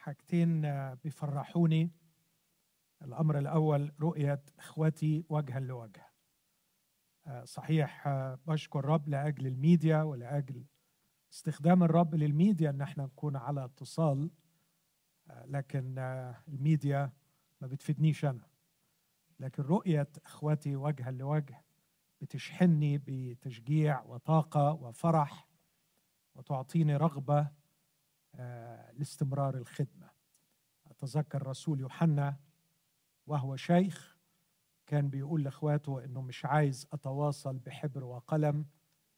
حاجتين 0.00 0.62
بيفرحوني. 0.94 1.90
الأمر 3.02 3.38
الأول 3.38 3.92
رؤية 4.00 4.42
اخوتي 4.58 5.24
وجها 5.28 5.60
لوجه. 5.60 6.06
صحيح 7.44 8.08
بشكر 8.46 8.78
الرب 8.78 9.08
لأجل 9.08 9.46
الميديا 9.46 10.02
ولأجل 10.02 10.64
استخدام 11.32 11.82
الرب 11.82 12.14
للميديا 12.14 12.70
إن 12.70 12.80
إحنا 12.80 13.04
نكون 13.04 13.36
على 13.36 13.64
اتصال. 13.64 14.30
لكن 15.44 15.94
الميديا 16.48 17.12
ما 17.60 17.66
بتفيدنيش 17.66 18.24
أنا. 18.24 18.46
لكن 19.40 19.62
رؤية 19.62 20.08
اخوتي 20.24 20.76
وجها 20.76 21.10
لوجه 21.10 21.64
بتشحنني 22.20 22.98
بتشجيع 22.98 24.02
وطاقة 24.02 24.72
وفرح 24.72 25.48
وتعطيني 26.34 26.96
رغبة 26.96 27.38
آه، 27.38 27.59
لاستمرار 28.92 29.56
الخدمة. 29.56 30.10
أتذكر 30.90 31.46
رسول 31.46 31.80
يوحنا 31.80 32.36
وهو 33.26 33.56
شيخ 33.56 34.16
كان 34.86 35.08
بيقول 35.08 35.44
لإخواته 35.44 36.04
إنه 36.04 36.20
مش 36.22 36.44
عايز 36.44 36.86
أتواصل 36.92 37.58
بحبر 37.58 38.04
وقلم 38.04 38.66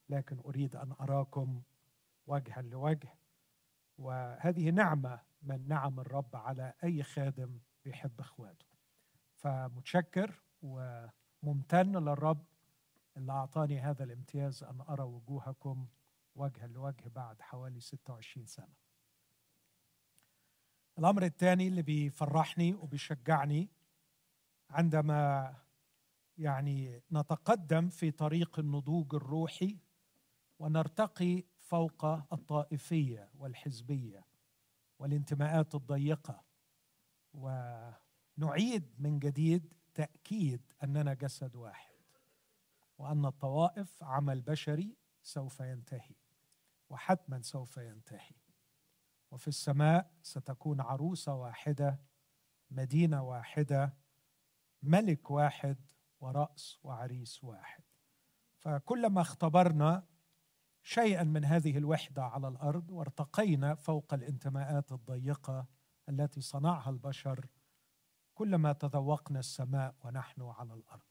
لكن 0.09 0.39
أريد 0.39 0.75
أن 0.75 0.91
أراكم 0.91 1.61
وجها 2.27 2.61
لوجه. 2.61 3.15
وهذه 3.97 4.69
نعمة 4.69 5.19
من 5.41 5.67
نعم 5.67 5.99
الرب 5.99 6.35
على 6.35 6.73
أي 6.83 7.03
خادم 7.03 7.59
بيحب 7.85 8.19
إخواته. 8.19 8.65
فمتشكر 9.35 10.41
وممتن 10.61 11.95
للرب 11.95 12.45
اللي 13.17 13.31
أعطاني 13.31 13.79
هذا 13.79 14.03
الامتياز 14.03 14.63
أن 14.63 14.81
أرى 14.81 15.03
وجوهكم 15.03 15.87
وجها 16.35 16.67
لوجه 16.67 17.07
بعد 17.15 17.41
حوالي 17.41 17.79
26 17.79 18.45
سنة. 18.45 18.82
الأمر 20.97 21.23
الثاني 21.23 21.67
اللي 21.67 21.81
بيفرحني 21.81 22.73
وبيشجعني 22.73 23.69
عندما 24.69 25.53
يعني 26.37 27.03
نتقدم 27.11 27.89
في 27.89 28.11
طريق 28.11 28.59
النضوج 28.59 29.15
الروحي 29.15 29.77
ونرتقي 30.59 31.43
فوق 31.59 32.05
الطائفية 32.05 33.29
والحزبية 33.35 34.25
والانتماءات 34.99 35.75
الضيقة. 35.75 36.43
ونعيد 37.33 38.93
من 38.99 39.19
جديد 39.19 39.73
تأكيد 39.93 40.73
أننا 40.83 41.13
جسد 41.13 41.55
واحد 41.55 41.93
وأن 42.97 43.25
الطوائف 43.25 44.03
عمل 44.03 44.41
بشري 44.41 44.95
سوف 45.23 45.59
ينتهي 45.59 46.15
وحتما 46.89 47.41
سوف 47.41 47.77
ينتهي. 47.77 48.35
وفي 49.33 49.47
السماء 49.47 50.11
ستكون 50.21 50.81
عروسه 50.81 51.35
واحدة 51.35 51.99
مدينة 52.71 53.23
واحدة 53.23 53.93
ملك 54.83 55.31
واحد 55.31 55.77
ورأس 56.19 56.79
وعريس 56.83 57.43
واحد. 57.43 57.83
فكلما 58.57 59.21
اختبرنا 59.21 60.07
شيئا 60.83 61.23
من 61.23 61.45
هذه 61.45 61.77
الوحدة 61.77 62.23
على 62.23 62.47
الأرض 62.47 62.91
وارتقينا 62.91 63.75
فوق 63.75 64.13
الانتماءات 64.13 64.91
الضيقة 64.91 65.67
التي 66.09 66.41
صنعها 66.41 66.89
البشر 66.89 67.45
كلما 68.33 68.73
تذوقنا 68.73 69.39
السماء 69.39 69.95
ونحن 70.03 70.41
على 70.41 70.73
الأرض. 70.73 71.01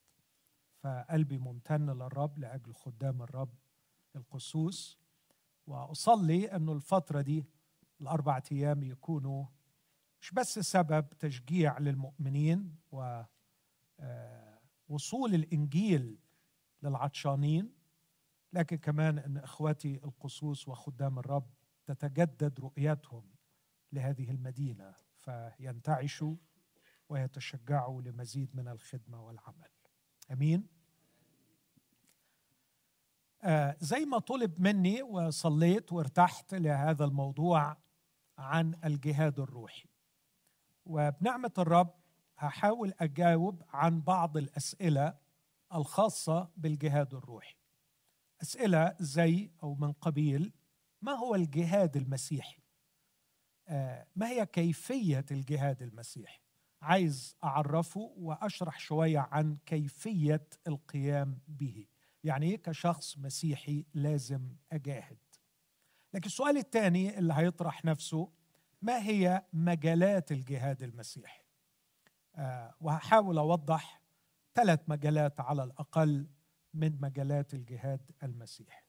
فقلبي 0.79 1.39
ممتن 1.39 1.91
للرب 1.91 2.39
لأجل 2.39 2.75
خدام 2.75 3.23
الرب 3.23 3.55
القسوس 4.17 4.99
وأصلي 5.67 6.57
انه 6.57 6.73
الفترة 6.73 7.21
دي 7.21 7.47
الاربع 8.03 8.41
أيام 8.53 8.83
يكونوا 8.83 9.47
مش 10.21 10.31
بس 10.31 10.59
سبب 10.59 11.09
تشجيع 11.19 11.79
للمؤمنين 11.79 12.77
و 12.93 13.23
آه، 14.01 14.59
وصول 14.89 15.35
الإنجيل 15.35 16.19
للعطشانين 16.83 17.73
لكن 18.53 18.77
كمان 18.77 19.19
إن 19.19 19.37
إخواتي 19.37 20.01
القصوص 20.05 20.69
وخدام 20.69 21.19
الرب 21.19 21.51
تتجدد 21.87 22.61
رؤيتهم 22.61 23.31
لهذه 23.93 24.31
المدينة 24.31 24.95
فينتعشوا 25.21 26.37
ويتشجعوا 27.09 28.03
لمزيد 28.03 28.57
من 28.57 28.69
الخدمة 28.69 29.27
والعمل. 29.27 29.71
آمين. 30.33 30.67
آه 33.43 33.77
زي 33.81 34.05
ما 34.05 34.19
طلب 34.19 34.61
مني 34.61 35.03
وصليت 35.03 35.93
وارتحت 35.93 36.55
لهذا 36.55 37.05
الموضوع 37.05 37.77
عن 38.39 38.75
الجهاد 38.85 39.41
الروحي. 39.41 39.89
وبنعمة 40.87 41.53
الرب 41.59 41.95
هحاول 42.39 42.95
أجاوب 43.01 43.63
عن 43.69 44.01
بعض 44.01 44.37
الأسئلة 44.37 45.15
الخاصة 45.75 46.51
بالجهاد 46.57 47.15
الروحي. 47.15 47.55
أسئلة 48.43 48.97
زي 49.01 49.51
أو 49.63 49.75
من 49.75 49.93
قبيل 49.93 50.53
ما 51.03 51.13
هو 51.13 51.35
الجهاد 51.35 51.97
المسيحي؟ 51.97 52.63
آه 53.69 54.07
ما 54.17 54.29
هي 54.29 54.47
كيفية 54.47 55.25
الجهاد 55.31 55.83
المسيحي؟ 55.83 56.41
عايز 56.83 57.37
أعرفه 57.45 58.13
وأشرح 58.17 58.79
شوية 58.79 59.19
عن 59.19 59.59
كيفية 59.67 60.49
القيام 60.67 61.39
به. 61.49 61.87
يعني 62.25 62.47
إيه 62.51 62.63
كشخص 62.63 63.19
مسيحي 63.19 63.87
لازم 63.95 64.57
أجاهد؟ 64.73 65.19
لكن 66.15 66.27
السؤال 66.27 66.57
الثاني 66.57 67.19
اللي 67.19 67.35
هيطرح 67.35 67.85
نفسه 67.85 68.33
ما 68.83 68.99
هي 69.03 69.47
مجالات 69.53 70.33
الجهاد 70.33 70.83
المسيحي؟ 70.83 71.43
آه 72.37 72.75
وهحاول 72.81 73.39
أوضح 73.39 74.03
ثلاث 74.55 74.81
مجالات 74.89 75.41
على 75.41 75.65
الأقل 75.65 76.29
من 76.75 77.01
مجالات 77.01 77.55
الجهاد 77.55 78.11
المسيحي. 78.23 78.85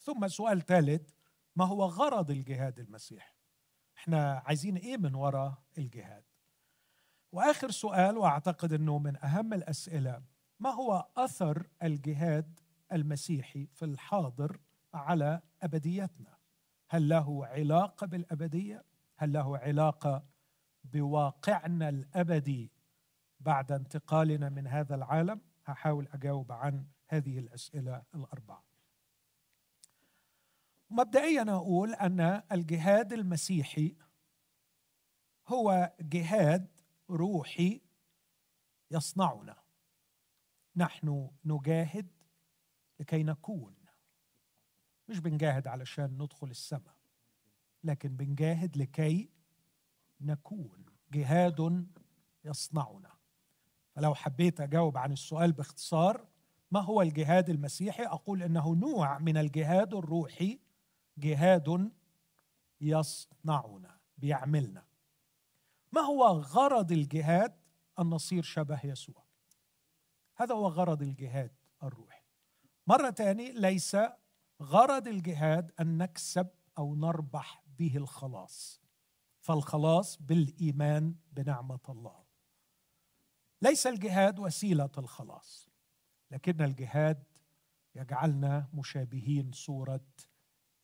ثم 0.00 0.28
سؤال 0.28 0.66
ثالث 0.66 1.10
ما 1.56 1.64
هو 1.64 1.84
غرض 1.84 2.30
الجهاد 2.30 2.78
المسيحي؟ 2.78 3.34
إحنا 3.96 4.42
عايزين 4.46 4.76
إيه 4.76 4.96
من 4.96 5.14
وراء 5.14 5.62
الجهاد؟ 5.78 6.24
وآخر 7.32 7.70
سؤال 7.70 8.18
وأعتقد 8.18 8.72
إنه 8.72 8.98
من 8.98 9.24
أهم 9.24 9.52
الأسئلة 9.52 10.22
ما 10.60 10.70
هو 10.70 11.06
أثر 11.16 11.66
الجهاد 11.82 12.60
المسيحي 12.92 13.66
في 13.66 13.84
الحاضر 13.84 14.60
على 14.94 15.40
أبديتنا؟ 15.62 16.37
هل 16.88 17.08
له 17.08 17.46
علاقة 17.46 18.06
بالأبدية؟ 18.06 18.84
هل 19.16 19.32
له 19.32 19.58
علاقة 19.58 20.24
بواقعنا 20.84 21.88
الأبدي 21.88 22.72
بعد 23.40 23.72
انتقالنا 23.72 24.48
من 24.48 24.66
هذا 24.66 24.94
العالم؟ 24.94 25.40
هحاول 25.64 26.08
أجاوب 26.12 26.52
عن 26.52 26.86
هذه 27.08 27.38
الأسئلة 27.38 28.02
الأربعة. 28.14 28.64
مبدئيا 30.90 31.42
أقول 31.48 31.94
أن 31.94 32.42
الجهاد 32.52 33.12
المسيحي 33.12 33.96
هو 35.48 35.92
جهاد 36.00 36.80
روحي 37.10 37.80
يصنعنا. 38.90 39.56
نحن 40.76 41.30
نجاهد 41.44 42.10
لكي 43.00 43.22
نكون. 43.22 43.77
مش 45.08 45.18
بنجاهد 45.18 45.66
علشان 45.66 46.22
ندخل 46.22 46.50
السماء 46.50 46.98
لكن 47.84 48.16
بنجاهد 48.16 48.76
لكي 48.76 49.30
نكون. 50.20 50.84
جهاد 51.12 51.86
يصنعنا. 52.44 53.12
فلو 53.94 54.14
حبيت 54.14 54.60
أجاوب 54.60 54.96
عن 54.96 55.12
السؤال 55.12 55.52
باختصار 55.52 56.26
ما 56.70 56.80
هو 56.80 57.02
الجهاد 57.02 57.50
المسيحي؟ 57.50 58.06
أقول 58.06 58.42
إنه 58.42 58.74
نوع 58.74 59.18
من 59.18 59.36
الجهاد 59.36 59.94
الروحي. 59.94 60.60
جهاد 61.18 61.90
يصنعنا 62.80 63.98
بيعملنا. 64.18 64.84
ما 65.92 66.00
هو 66.00 66.24
غرض 66.26 66.92
الجهاد؟ 66.92 67.54
ان 67.98 68.06
نصير 68.06 68.42
شبه 68.42 68.80
يسوع. 68.84 69.24
هذا 70.34 70.54
هو 70.54 70.68
غرض 70.68 71.02
الجهاد 71.02 71.52
الروحي. 71.82 72.22
مرة 72.86 73.10
ثانية 73.10 73.52
ليس 73.52 73.96
غرض 74.62 75.08
الجهاد 75.08 75.72
أن 75.80 75.98
نكسب 75.98 76.48
أو 76.78 76.94
نربح 76.94 77.62
به 77.78 77.96
الخلاص 77.96 78.80
فالخلاص 79.40 80.22
بالإيمان 80.22 81.14
بنعمة 81.32 81.80
الله. 81.88 82.24
ليس 83.62 83.86
الجهاد 83.86 84.38
وسيلة 84.38 84.90
الخلاص 84.98 85.68
لكن 86.30 86.62
الجهاد 86.62 87.24
يجعلنا 87.94 88.68
مشابهين 88.74 89.52
صورة 89.52 90.06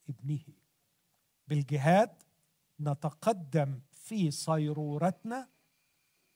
ابنه. 0.08 0.44
بالجهاد 1.48 2.22
نتقدم 2.80 3.80
في 3.92 4.30
صيرورتنا 4.30 5.48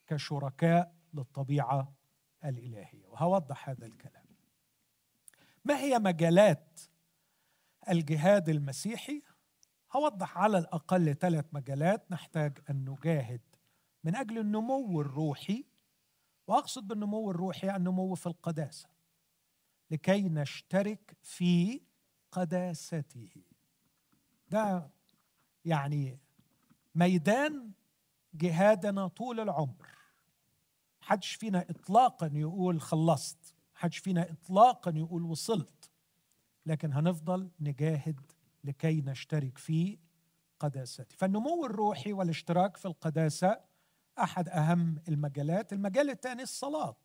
كشركاء 0.06 0.94
للطبيعة 1.14 1.94
الإلهية. 2.44 3.06
وهوضح 3.06 3.68
هذا 3.68 3.86
الكلام. 3.86 4.26
ما 5.64 5.78
هي 5.78 5.98
مجالات 5.98 6.80
الجهاد 7.90 8.48
المسيحي 8.48 9.22
هوضح 9.92 10.38
على 10.38 10.58
الأقل 10.58 11.14
ثلاث 11.14 11.44
مجالات 11.52 12.12
نحتاج 12.12 12.58
أن 12.70 12.84
نجاهد. 12.90 13.40
من 14.04 14.16
أجل 14.16 14.38
النمو 14.38 15.00
الروحي 15.00 15.64
وأقصد 16.46 16.88
بالنمو 16.88 17.30
الروحي 17.30 17.76
النمو 17.76 18.14
في 18.14 18.26
القداسة 18.26 18.88
لكي 19.90 20.22
نشترك 20.22 21.16
في 21.22 21.80
قداسته. 22.32 23.28
ده 24.48 24.90
يعني 25.64 26.18
ميدان 26.94 27.72
جهادنا 28.34 29.08
طول 29.08 29.40
العمر. 29.40 29.98
حدش 31.00 31.34
فينا 31.34 31.70
اطلاقا 31.70 32.30
يقول 32.34 32.80
خلصت 32.80 33.54
حدش 33.74 33.98
فينا 33.98 34.30
اطلاقا 34.30 34.90
يقول 34.96 35.22
وصلت. 35.22 35.90
لكن 36.68 36.92
هنفضل 36.92 37.50
نجاهد 37.60 38.20
لكي 38.64 39.00
نشترك 39.00 39.58
في 39.58 39.98
قداسته 40.60 41.16
فالنمو 41.16 41.66
الروحي 41.66 42.12
والاشتراك 42.12 42.76
في 42.76 42.86
القداسة 42.86 43.60
أحد 44.18 44.48
أهم 44.48 44.98
المجالات. 45.08 45.72
المجال 45.72 46.10
الثاني 46.10 46.42
الصلاة. 46.42 46.96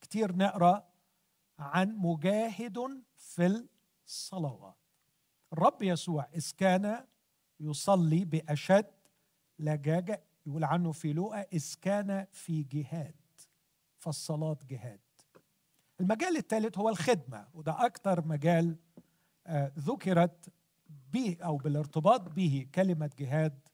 كتير 0.00 0.36
نقرأ 0.36 0.88
عن 1.58 1.96
مجاهد 1.96 3.02
في 3.16 3.66
الصلوات. 4.06 4.76
الرب 5.52 5.82
يسوع 5.82 6.28
إذ 6.34 6.52
كان 6.58 7.06
يصلي 7.60 8.24
بأشد 8.24 8.86
لجاجة 9.58 10.22
يقول 10.46 10.64
عنه 10.64 10.92
في 10.92 11.12
لوقا 11.12 11.40
إذ 11.52 11.74
كان 11.82 12.26
في 12.32 12.62
جهاد. 12.62 13.14
فالصلاة 13.98 14.58
جهاد. 14.68 15.00
المجال 16.00 16.36
الثالث 16.36 16.78
هو 16.78 16.88
الخدمة 16.88 17.48
وده 17.54 17.86
أكثر 17.86 18.26
مجال 18.26 18.76
آه، 19.46 19.72
ذكرت 19.78 20.52
به 21.12 21.36
أو 21.44 21.56
بالارتباط 21.56 22.20
به 22.20 22.66
كلمة 22.74 23.10
جهاد 23.18 23.68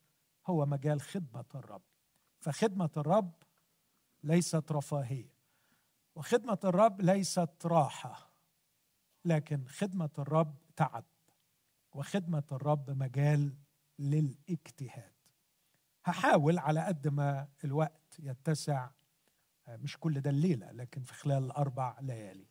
هو 0.46 0.66
مجال 0.66 1.00
خدمة 1.00 1.44
الرب. 1.54 1.82
فخدمة 2.40 2.90
الرب 2.96 3.32
ليست 4.22 4.72
رفاهية 4.72 5.34
وخدمة 6.14 6.58
الرب 6.64 7.00
ليست 7.00 7.50
راحة 7.64 8.30
لكن 9.24 9.64
خدمة 9.68 10.10
الرب 10.18 10.56
تعب 10.76 11.04
وخدمة 11.92 12.44
الرب 12.52 12.90
مجال 12.90 13.54
للاجتهاد. 13.98 15.12
هحاول 16.04 16.58
على 16.58 16.80
قد 16.80 17.08
ما 17.08 17.48
الوقت 17.64 18.16
يتسع 18.18 18.90
مش 19.68 19.98
كل 19.98 20.20
ده 20.20 20.30
الليلة 20.30 20.70
لكن 20.72 21.02
في 21.02 21.14
خلال 21.14 21.44
الاربع 21.44 21.96
ليالي. 22.00 22.46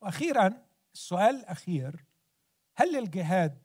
وأخيرا 0.00 0.66
السؤال 0.94 1.36
الأخير 1.36 2.04
هل 2.76 2.92
للجهاد 2.92 3.58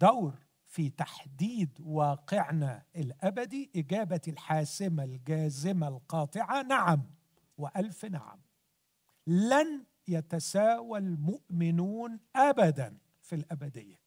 دور 0.00 0.34
في 0.66 0.90
تحديد 0.90 1.80
واقعنا 1.80 2.82
الأبدي؟ 2.96 3.70
اجابه 3.76 4.20
الحاسمة 4.28 5.04
الجازمة 5.04 5.88
القاطعة 5.88 6.62
نعم 6.62 7.02
وألف 7.58 8.04
نعم. 8.04 8.40
لن 9.26 9.84
يتساوى 10.08 10.98
المؤمنون 10.98 12.20
ابدا 12.36 12.98
في 13.20 13.34
الأبدية. 13.34 14.00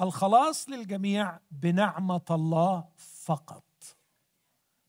الخلاص 0.00 0.68
للجميع 0.68 1.38
بنعمة 1.50 2.24
الله 2.30 2.88
فقط. 2.96 3.67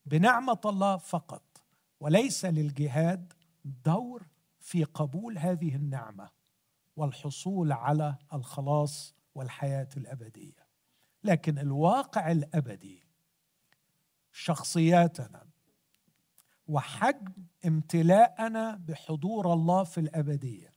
بنعمة 0.09 0.61
الله 0.65 0.97
فقط 0.97 1.61
وليس 1.99 2.45
للجهاد 2.45 3.33
دور 3.85 4.27
في 4.59 4.83
قبول 4.83 5.37
هذه 5.37 5.75
النعمة 5.75 6.29
والحصول 6.95 7.71
على 7.71 8.15
الخلاص 8.33 9.15
والحياة 9.35 9.89
الأبدية. 9.97 10.67
لكن 11.23 11.59
الواقع 11.59 12.31
الأبدي 12.31 13.03
شخصياتنا 14.31 15.47
وحجم 16.67 17.33
امتلاءنا 17.65 18.75
بحضور 18.75 19.53
الله 19.53 19.83
في 19.83 19.99
الأبدية 19.99 20.71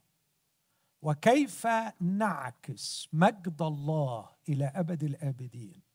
وكيف 1.03 1.67
نعكس 2.01 3.09
مجد 3.13 3.63
الله 3.63 4.29
إلى 4.49 4.65
أبد 4.65 5.05
الآبدين؟ 5.05 5.92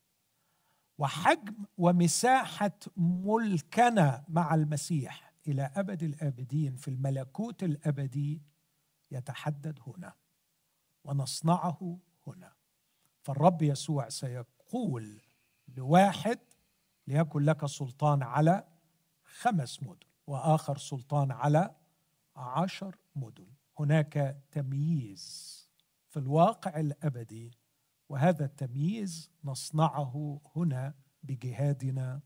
وحجم 0.97 1.55
ومساحة 1.77 2.79
ملكنا 2.97 4.25
مع 4.27 4.55
المسيح 4.55 5.33
إلى 5.47 5.71
أبد 5.75 6.03
الآبدين 6.03 6.75
في 6.75 6.87
الملكوت 6.87 7.63
الأبدي 7.63 8.41
يتحدد 9.11 9.79
هنا 9.87 10.13
ونصنعه 11.03 11.99
هنا. 12.27 12.53
فالرب 13.21 13.61
يسوع 13.61 14.09
سيقول 14.09 15.21
لواحد 15.67 16.39
ليكن 17.07 17.39
لك 17.41 17.65
سلطان 17.65 18.23
على 18.23 18.63
خمس 19.23 19.83
مدن 19.83 20.07
وآخر 20.27 20.77
سلطان 20.77 21.31
على 21.31 21.75
عشر 22.35 22.95
مدن. 23.15 23.47
هناك 23.79 24.43
تمييز 24.51 25.57
في 26.09 26.19
الواقع 26.19 26.79
الأبدي 26.79 27.51
وهذا 28.09 28.45
التمييز 28.45 29.31
نصنعه 29.43 30.41
هنا 30.55 30.93
بجهادنا 31.23 32.21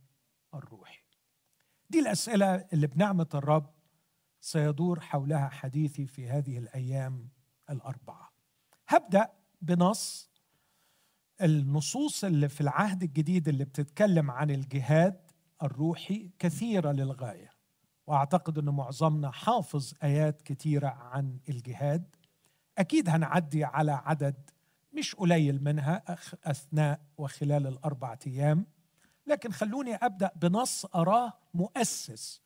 الروحي. 0.53 1.03
دي 1.89 1.99
الأسئلة 1.99 2.55
اللي 2.55 2.87
بنعمة 2.87 3.27
الرب 3.33 3.73
سيدور 4.41 4.99
حولها 4.99 5.49
حديثي 5.49 6.07
في 6.07 6.29
هذه 6.29 6.57
الأيام 6.57 7.29
الأربعة. 7.69 8.31
هبدأ 8.87 9.29
بنص 9.61 10.31
النصوص 11.41 12.23
اللي 12.23 12.49
في 12.49 12.61
العهد 12.61 13.03
الجديد 13.03 13.47
اللي 13.47 13.65
بتتكلم 13.65 14.31
عن 14.31 14.49
الجهاد 14.51 15.31
الروحي 15.63 16.31
كثيرة 16.39 16.91
للغاية 16.91 17.51
وأعتقد 18.07 18.57
إن 18.57 18.69
معظمنا 18.69 19.31
حافظ 19.31 19.93
آيات 20.03 20.41
كثيرة 20.41 20.87
عن 20.87 21.39
الجهاد. 21.49 22.15
أكيد 22.77 23.09
هنعدي 23.09 23.63
على 23.63 23.91
عدد 23.91 24.49
مش 24.93 25.15
قليل 25.15 25.63
منها 25.63 26.03
أثناء 26.43 27.01
وخلال 27.17 27.67
الأربعة 27.67 28.19
أيام. 28.27 28.65
لكن 29.27 29.51
خلوني 29.51 29.95
أبدأ 29.95 30.31
بنص 30.35 30.85
أراه 30.85 31.33
مؤسس 31.53 32.41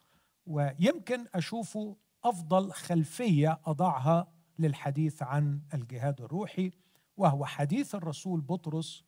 ويمكن 0.45 1.25
أشوفه 1.35 1.95
أفضل 2.23 2.71
خلفية 2.71 3.59
أضعها 3.65 4.27
للحديث 4.59 5.23
عن 5.23 5.61
الجهاد 5.73 6.21
الروحي 6.21 6.71
وهو 7.17 7.45
حديث 7.45 7.95
الرسول 7.95 8.41
بطرس 8.41 9.03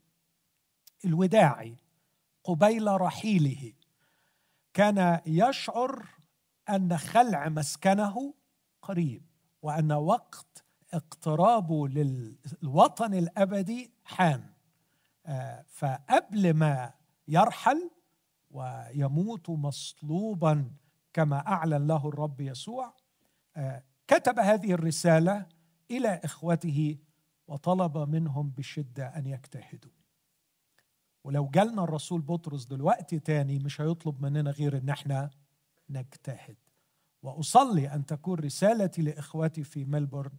الوداعي 1.05 1.75
قبيل 2.43 3.01
رحيله. 3.01 3.73
كان 4.73 5.21
يشعر 5.25 6.05
أن 6.69 6.97
خلع 6.97 7.49
مسكنه 7.49 8.33
قريب 8.81 9.23
وأن 9.61 9.91
وقت 9.91 10.65
اقترابه 10.97 11.87
للوطن 11.87 13.13
الأبدي 13.13 13.91
حان. 14.03 14.43
آه، 15.25 15.65
فقبل 15.67 16.53
ما 16.53 16.93
يرحل 17.27 17.89
ويموت 18.51 19.49
مصلوبا 19.49 20.71
كما 21.13 21.47
أعلن 21.47 21.87
له 21.87 22.09
الرب 22.09 22.41
يسوع 22.41 22.93
آه، 23.57 23.83
كتب 24.07 24.39
هذه 24.39 24.71
الرسالة 24.73 25.45
إلى 25.91 26.21
إخوته 26.23 26.97
وطلب 27.47 27.97
منهم 27.97 28.49
بشدة 28.49 29.07
أن 29.07 29.27
يجتهدوا. 29.27 29.91
ولو 31.23 31.47
جالنا 31.47 31.83
الرسول 31.83 32.21
بطرس 32.21 32.65
دلوقتي 32.65 33.19
تاني 33.19 33.59
مش 33.59 33.81
هيطلب 33.81 34.21
مننا 34.21 34.51
غير 34.51 34.77
إن 34.77 34.89
إحنا 34.89 35.29
نجتهد. 35.89 36.57
وأصلي 37.23 37.93
أن 37.93 38.05
تكون 38.05 38.39
رسالتي 38.39 39.01
لإخوتي 39.01 39.63
في 39.63 39.85
ملبورن 39.85 40.37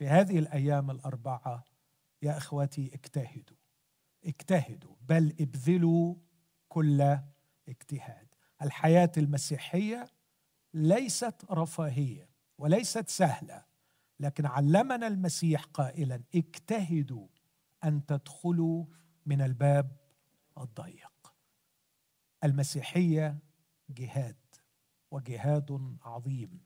في 0.00 0.08
هذه 0.08 0.38
الأيام 0.38 0.90
الأربعة 0.90 1.64
يا 2.22 2.36
إخوتي 2.38 2.94
اجتهدوا. 2.94 3.56
اجتهدوا 4.24 4.96
بل 5.00 5.36
ابذلوا 5.40 6.14
كل 6.68 7.18
اجتهاد. 7.68 8.34
الحياة 8.62 9.12
المسيحية 9.16 10.06
ليست 10.74 11.44
رفاهية 11.50 12.30
وليست 12.58 13.08
سهلة 13.08 13.64
لكن 14.20 14.46
علمنا 14.46 15.06
المسيح 15.06 15.64
قائلا 15.64 16.22
اجتهدوا 16.34 17.28
أن 17.84 18.06
تدخلوا 18.06 18.84
من 19.26 19.40
الباب 19.40 19.96
الضيق. 20.58 21.34
المسيحية 22.44 23.38
جهاد 23.90 24.36
وجهاد 25.10 25.96
عظيم. 26.02 26.60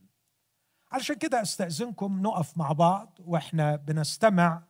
علشان 0.94 1.16
كده 1.16 1.42
أستأذنكم 1.42 2.22
نقف 2.22 2.58
مع 2.58 2.72
بعض 2.72 3.18
وإحنا 3.24 3.76
بنستمع 3.76 4.62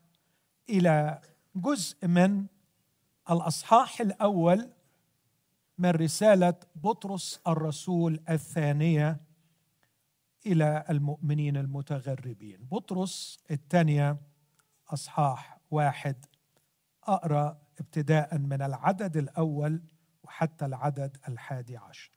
إلى 0.68 1.20
جزء 1.56 2.06
من 2.06 2.46
الأصحاح 3.30 4.00
الأول 4.00 4.70
من 5.78 5.90
رسالة 5.90 6.54
بطرس 6.74 7.40
الرسول 7.46 8.20
الثانية 8.28 9.20
إلى 10.46 10.84
المؤمنين 10.90 11.56
المتغربين. 11.56 12.58
بطرس 12.70 13.38
الثانية 13.50 14.16
أصحاح 14.88 15.58
واحد. 15.70 16.26
أقرأ 17.02 17.58
ابتداء 17.80 18.38
من 18.38 18.62
العدد 18.62 19.16
الأول 19.16 19.82
وحتى 20.22 20.66
العدد 20.66 21.16
الحادي 21.28 21.76
عشر. 21.76 22.12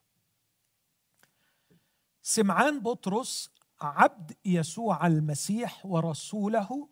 سمعان 2.21 2.79
بطرس 2.79 3.56
عبد 3.81 4.31
يسوع 4.45 5.07
المسيح 5.07 5.85
ورسوله 5.85 6.89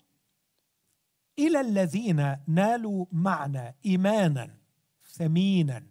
إلى 1.39 1.61
الذين 1.61 2.37
نالوا 2.47 3.05
معنا 3.11 3.73
إيمانا 3.85 4.57
ثمينا 5.03 5.87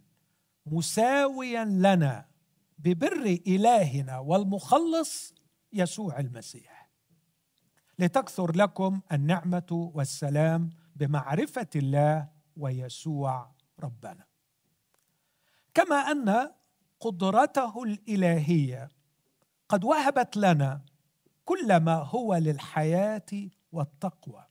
مساويا 0.66 1.64
لنا 1.64 2.26
ببر 2.78 3.40
إلهنا 3.46 4.18
والمخلص 4.18 5.34
يسوع 5.72 6.18
المسيح. 6.20 6.90
لتكثر 7.98 8.56
لكم 8.56 9.00
النعمة 9.12 9.90
والسلام 9.94 10.70
بمعرفة 10.96 11.68
الله 11.76 12.28
ويسوع 12.56 13.54
ربنا. 13.80 14.24
كما 15.74 15.96
أن 15.96 16.50
قدرته 17.00 17.82
الإلهية 17.82 18.90
قد 19.74 19.84
وهبت 19.84 20.36
لنا 20.36 20.80
كل 21.44 21.76
ما 21.76 21.94
هو 21.94 22.34
للحياة 22.34 23.50
والتقوى 23.72 24.46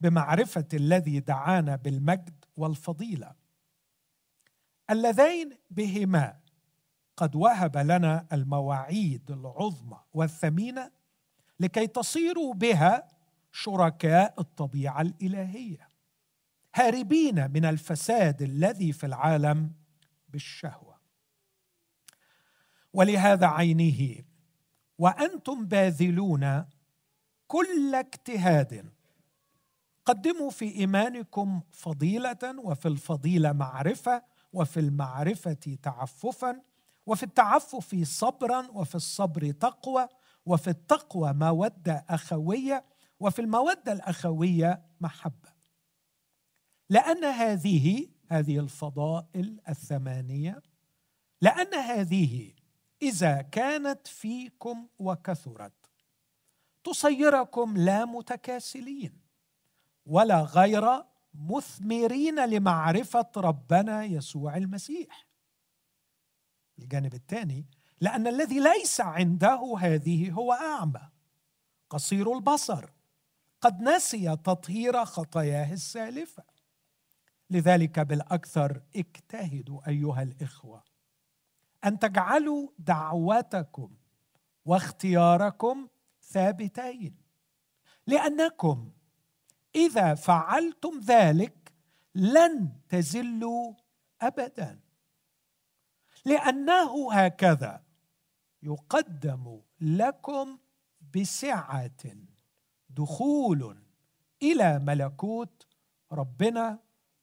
بمعرفة 0.00 0.68
الذي 0.74 1.20
دعانا 1.20 1.76
بالمجد 1.76 2.44
والفضيلة. 2.56 3.34
اللذين 4.90 5.58
بهما 5.70 6.40
قد 7.16 7.36
وهب 7.36 7.76
لنا 7.76 8.26
المواعيد 8.32 9.30
العظمى 9.30 10.00
والثمينة 10.12 10.90
لكي 11.60 11.86
تصيروا 11.86 12.54
بها 12.54 13.08
شركاء 13.52 14.34
الطبيعة 14.38 15.00
الإلهية 15.00 15.88
هاربين 16.74 17.50
من 17.50 17.64
الفساد 17.64 18.42
الذي 18.42 18.92
في 18.92 19.06
العالم 19.06 19.72
بالشهوة. 20.28 20.95
ولهذا 22.96 23.46
عينه 23.46 24.24
وأنتم 24.98 25.66
باذلون 25.66 26.64
كل 27.46 27.94
اجتهاد. 27.94 28.92
قدموا 30.04 30.50
في 30.50 30.74
إيمانكم 30.76 31.60
فضيلة 31.72 32.54
وفي 32.58 32.88
الفضيلة 32.88 33.52
معرفة 33.52 34.22
وفي 34.52 34.80
المعرفة 34.80 35.78
تعففا 35.82 36.62
وفي 37.06 37.22
التعفف 37.22 37.94
صبرا 38.02 38.68
وفي 38.70 38.94
الصبر 38.94 39.50
تقوى 39.50 40.08
وفي 40.46 40.70
التقوى 40.70 41.32
مودة 41.32 42.04
أخوية 42.08 42.84
وفي 43.20 43.38
المودة 43.38 43.92
الأخوية 43.92 44.82
محبة. 45.00 45.48
لأن 46.90 47.24
هذه 47.24 48.08
هذه 48.28 48.58
الفضائل 48.58 49.60
الثمانية 49.68 50.62
لأن 51.40 51.74
هذه 51.74 52.55
إذا 53.02 53.42
كانت 53.42 54.06
فيكم 54.06 54.88
وكثرت 54.98 55.72
تصيركم 56.84 57.76
لا 57.76 58.04
متكاسلين 58.04 59.20
ولا 60.06 60.42
غير 60.42 61.04
مثمرين 61.34 62.44
لمعرفة 62.44 63.30
ربنا 63.36 64.04
يسوع 64.04 64.56
المسيح. 64.56 65.26
الجانب 66.78 67.14
الثاني 67.14 67.66
لأن 68.00 68.26
الذي 68.26 68.60
ليس 68.60 69.00
عنده 69.00 69.74
هذه 69.78 70.30
هو 70.30 70.52
أعمى 70.52 71.10
قصير 71.90 72.32
البصر 72.32 72.90
قد 73.60 73.82
نسي 73.82 74.36
تطهير 74.36 75.04
خطاياه 75.04 75.72
السالفة. 75.72 76.44
لذلك 77.50 78.00
بالأكثر 78.00 78.82
اجتهدوا 78.96 79.88
أيها 79.88 80.22
الإخوة. 80.22 80.95
أن 81.86 81.98
تجعلوا 81.98 82.68
دعوتكم 82.78 83.96
واختياركم 84.64 85.88
ثابتين. 86.22 87.16
لأنكم 88.06 88.92
إذا 89.74 90.14
فعلتم 90.14 91.00
ذلك 91.00 91.72
لن 92.14 92.72
تزلوا 92.88 93.74
ابدا. 94.20 94.80
لأنه 96.24 97.12
هكذا 97.12 97.82
يقدم 98.62 99.60
لكم 99.80 100.58
بسعة 101.14 102.04
دخول 102.90 103.82
إلى 104.42 104.78
ملكوت 104.78 105.66
ربنا 106.12 106.78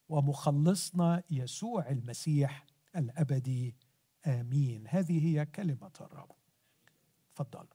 ومخلصنا 0.08 1.22
يسوع 1.30 1.88
المسيح 1.90 2.66
الأبدي. 2.96 3.76
آمين. 4.26 4.84
هذه 4.88 5.26
هي 5.26 5.46
كلمة 5.46 5.90
الرب. 6.00 6.30
تفضل. 7.34 7.66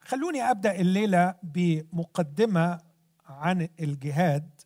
خلوني 0.00 0.42
أبدأ 0.42 0.80
الليلة 0.80 1.34
بمقدمة 1.42 2.80
عن 3.26 3.68
الجهاد. 3.80 4.60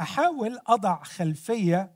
أحاول 0.00 0.58
أضع 0.66 1.02
خلفية 1.02 1.92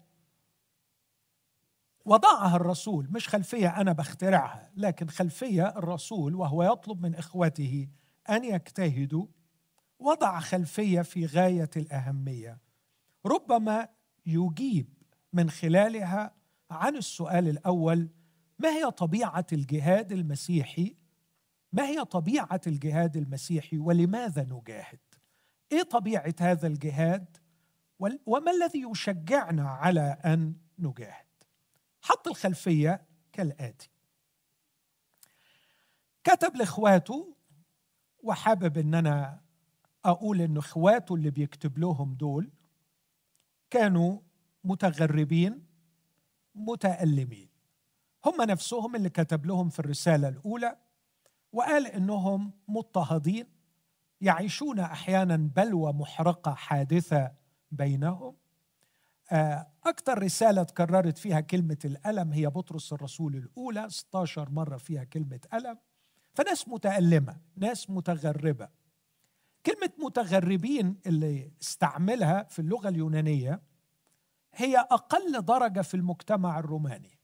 وضعها 2.04 2.56
الرسول 2.56 3.08
مش 3.10 3.28
خلفية 3.28 3.80
أنا 3.80 3.92
بخترعها 3.92 4.70
لكن 4.76 5.08
خلفية 5.08 5.68
الرسول 5.68 6.34
وهو 6.34 6.62
يطلب 6.72 7.02
من 7.02 7.14
إخوته 7.14 7.88
أن 8.30 8.44
يجتهدوا 8.44 9.26
وضع 9.98 10.40
خلفية 10.40 11.02
في 11.02 11.26
غاية 11.26 11.70
الأهمية. 11.76 12.58
ربما 13.26 13.88
يجيب 14.26 14.88
من 15.32 15.50
خلالها 15.50 16.34
عن 16.70 16.96
السؤال 16.96 17.48
الأول 17.48 18.08
ما 18.58 18.68
هي 18.68 18.90
طبيعة 18.90 19.46
الجهاد 19.52 20.12
المسيحي؟ 20.12 20.96
ما 21.72 21.86
هي 21.86 22.04
طبيعة 22.04 22.60
الجهاد 22.66 23.16
المسيحي 23.16 23.78
ولماذا 23.78 24.42
نجاهد؟ 24.42 24.98
إيه 25.72 25.82
طبيعة 25.82 26.34
هذا 26.40 26.66
الجهاد؟ 26.66 27.36
وما 28.26 28.50
الذي 28.50 28.84
يشجعنا 28.90 29.68
على 29.68 30.18
أن 30.24 30.54
نجاهد؟ 30.78 31.26
حط 32.02 32.28
الخلفية 32.28 33.06
كالآتي. 33.32 33.90
كتب 36.24 36.56
لإخواته 36.56 37.36
وحابب 38.22 38.78
ان 38.78 38.94
أنا 38.94 39.40
أقول 40.08 40.40
ان 40.40 40.56
إخواته 40.56 41.14
اللي 41.14 41.30
بيكتب 41.30 41.78
لهم 41.78 42.14
دول 42.14 42.50
كانوا 43.70 44.18
متغربين 44.64 45.66
متألمين. 46.54 47.48
هم 48.24 48.42
نفسهم 48.42 48.96
اللي 48.96 49.08
كتب 49.08 49.46
لهم 49.46 49.68
في 49.68 49.78
الرسالة 49.80 50.28
الأولى 50.28 50.76
وقال 51.52 51.86
إنهم 51.86 52.52
مضطهدين 52.68 53.46
يعيشون 54.20 54.78
أحيانا 54.78 55.36
بلوى 55.36 55.92
محرقة 55.92 56.54
حادثة 56.54 57.32
بينهم. 57.70 58.36
آه، 59.32 59.66
أكثر 59.86 60.22
رسالة 60.22 60.62
تكررت 60.62 61.18
فيها 61.18 61.40
كلمة 61.40 61.78
الألم 61.84 62.32
هي 62.32 62.46
بطرس 62.46 62.92
الرسول 62.92 63.36
الأولى 63.36 63.90
16 63.90 64.50
مرة 64.50 64.76
فيها 64.76 65.04
كلمة 65.04 65.40
ألم. 65.54 65.78
فناس 66.34 66.68
متألمة 66.68 67.36
ناس 67.56 67.90
متغربة. 67.90 68.68
كلمة 69.68 69.92
متغربين 69.98 71.00
اللي 71.06 71.52
استعملها 71.62 72.42
في 72.42 72.58
اللغة 72.58 72.88
اليونانية 72.88 73.62
هي 74.54 74.76
أقل 74.76 75.42
درجة 75.42 75.80
في 75.80 75.94
المجتمع 75.94 76.58
الروماني. 76.58 77.18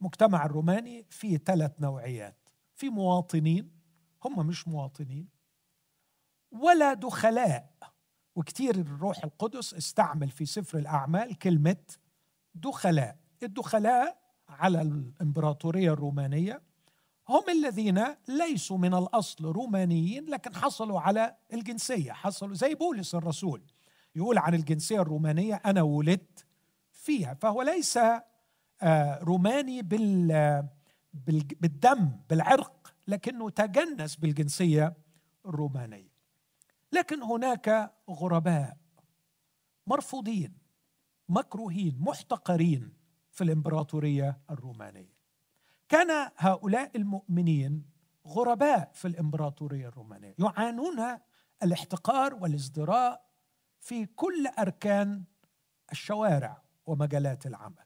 المجتمع 0.00 0.46
الروماني 0.46 1.06
فيه 1.10 1.38
ثلاث 1.38 1.72
نوعيات. 1.80 2.48
في 2.74 2.88
مواطنين 2.88 3.70
هم 4.24 4.46
مش 4.46 4.68
مواطنين 4.68 5.28
ولا 6.50 6.94
دخلاء. 6.94 7.70
وكتير 8.34 8.74
الروح 8.74 9.24
القدس 9.24 9.74
استعمل 9.74 10.30
في 10.30 10.46
سفر 10.46 10.78
الأعمال 10.78 11.38
كلمة 11.38 11.76
دخلاء. 12.54 13.18
الدخلاء 13.42 14.20
على 14.48 14.82
الإمبراطورية 14.82 15.92
الرومانية 15.92 16.62
هم 17.30 17.42
الذين 17.48 18.04
ليسوا 18.28 18.78
من 18.78 18.94
الأصل 18.94 19.44
رومانيين 19.44 20.24
لكن 20.24 20.54
حصلوا 20.54 21.00
على 21.00 21.36
الجنسية 21.52 22.12
حصلوا 22.12 22.54
زي 22.54 22.74
بولس 22.74 23.14
الرسول. 23.14 23.62
يقول 24.16 24.38
عن 24.38 24.54
الجنسية 24.54 25.00
الرومانية 25.02 25.54
أنا 25.54 25.82
ولدت 25.82 26.46
فيها 26.92 27.34
فهو 27.34 27.62
ليس 27.62 27.98
آه، 28.82 29.18
روماني 29.22 29.82
بال 29.82 30.68
بالدم 31.60 32.10
بالعرق 32.30 32.94
لكنه 33.08 33.50
تجنس 33.50 34.16
بالجنسية 34.16 34.96
الرومانية. 35.46 36.10
لكن 36.92 37.22
هناك 37.22 37.94
غرباء 38.10 38.76
مرفوضين 39.86 40.54
مكروهين 41.28 41.96
محتقرين 42.00 42.92
في 43.30 43.44
الإمبراطورية 43.44 44.40
الرومانية. 44.50 45.19
كان 45.90 46.30
هؤلاء 46.36 46.96
المؤمنين 46.96 47.84
غرباء 48.26 48.90
في 48.94 49.08
الإمبراطورية 49.08 49.88
الرومانية 49.88 50.34
يعانون 50.38 51.18
الاحتقار 51.62 52.34
والازدراء 52.34 53.26
في 53.80 54.06
كل 54.06 54.46
أركان 54.58 55.24
الشوارع 55.92 56.62
ومجالات 56.86 57.46
العمل. 57.46 57.84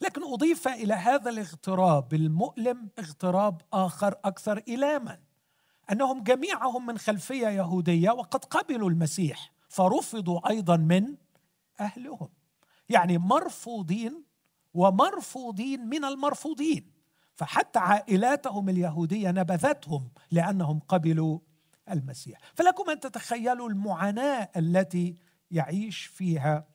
لكن 0.00 0.22
أضيف 0.22 0.68
إلى 0.68 0.94
هذا 0.94 1.30
الاغتراب 1.30 2.14
المؤلم 2.14 2.90
اغتراب 2.98 3.62
آخر 3.72 4.14
أكثر 4.24 4.58
إلاما 4.58 5.20
أنهم 5.92 6.22
جميعهم 6.22 6.86
من 6.86 6.98
خلفية 6.98 7.48
يهودية 7.48 8.10
وقد 8.10 8.44
قبلوا 8.44 8.90
المسيح 8.90 9.52
فرفضوا 9.68 10.48
أيضا 10.48 10.76
من 10.76 11.16
أهلهم. 11.80 12.28
يعني 12.88 13.18
مرفوضين 13.18 14.24
ومرفوضين 14.74 15.86
من 15.86 16.04
المرفوضين. 16.04 16.92
فحتى 17.34 17.78
عائلاتهم 17.78 18.68
اليهودية 18.68 19.30
نبذتهم 19.30 20.08
لأنهم 20.30 20.78
قبلوا 20.78 21.38
المسيح. 21.90 22.38
فلكم 22.54 22.90
أن 22.90 23.00
تتخيلوا 23.00 23.68
المعاناة 23.68 24.50
التي 24.56 25.16
يعيش 25.50 26.06
فيها 26.06 26.66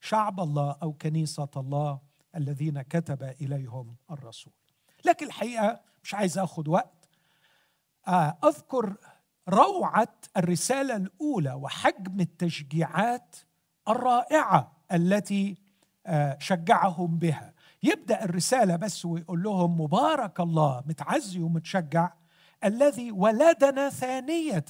شعب 0.00 0.40
الله 0.40 0.76
أو 0.82 0.92
كنيسة 0.92 1.48
الله 1.56 2.00
الذين 2.36 2.82
كتب 2.82 3.22
إليهم 3.22 3.96
الرسول. 4.10 4.52
لكن 5.04 5.26
الحقيقة 5.26 5.80
مش 6.04 6.14
عايز 6.14 6.38
اخذ 6.38 6.70
وقت. 6.70 7.08
آه، 8.08 8.38
أذكر 8.44 8.96
روعة 9.48 10.14
الرسالة 10.36 10.96
الأولى 10.96 11.52
وحجم 11.52 12.20
التشجيعات 12.20 13.36
الرائعة 13.88 14.72
التي 14.92 15.56
شجعهم 16.38 17.18
بها. 17.18 17.54
يبدأ 17.82 18.24
الرسالة 18.24 18.76
بس 18.76 19.04
ويقول 19.04 19.42
لهم 19.42 19.80
مبارك 19.80 20.40
الله 20.40 20.82
متعزي 20.86 21.40
ومتشجع 21.40 22.12
الذي 22.64 23.12
ولدنا 23.12 23.88
ثانية 23.88 24.64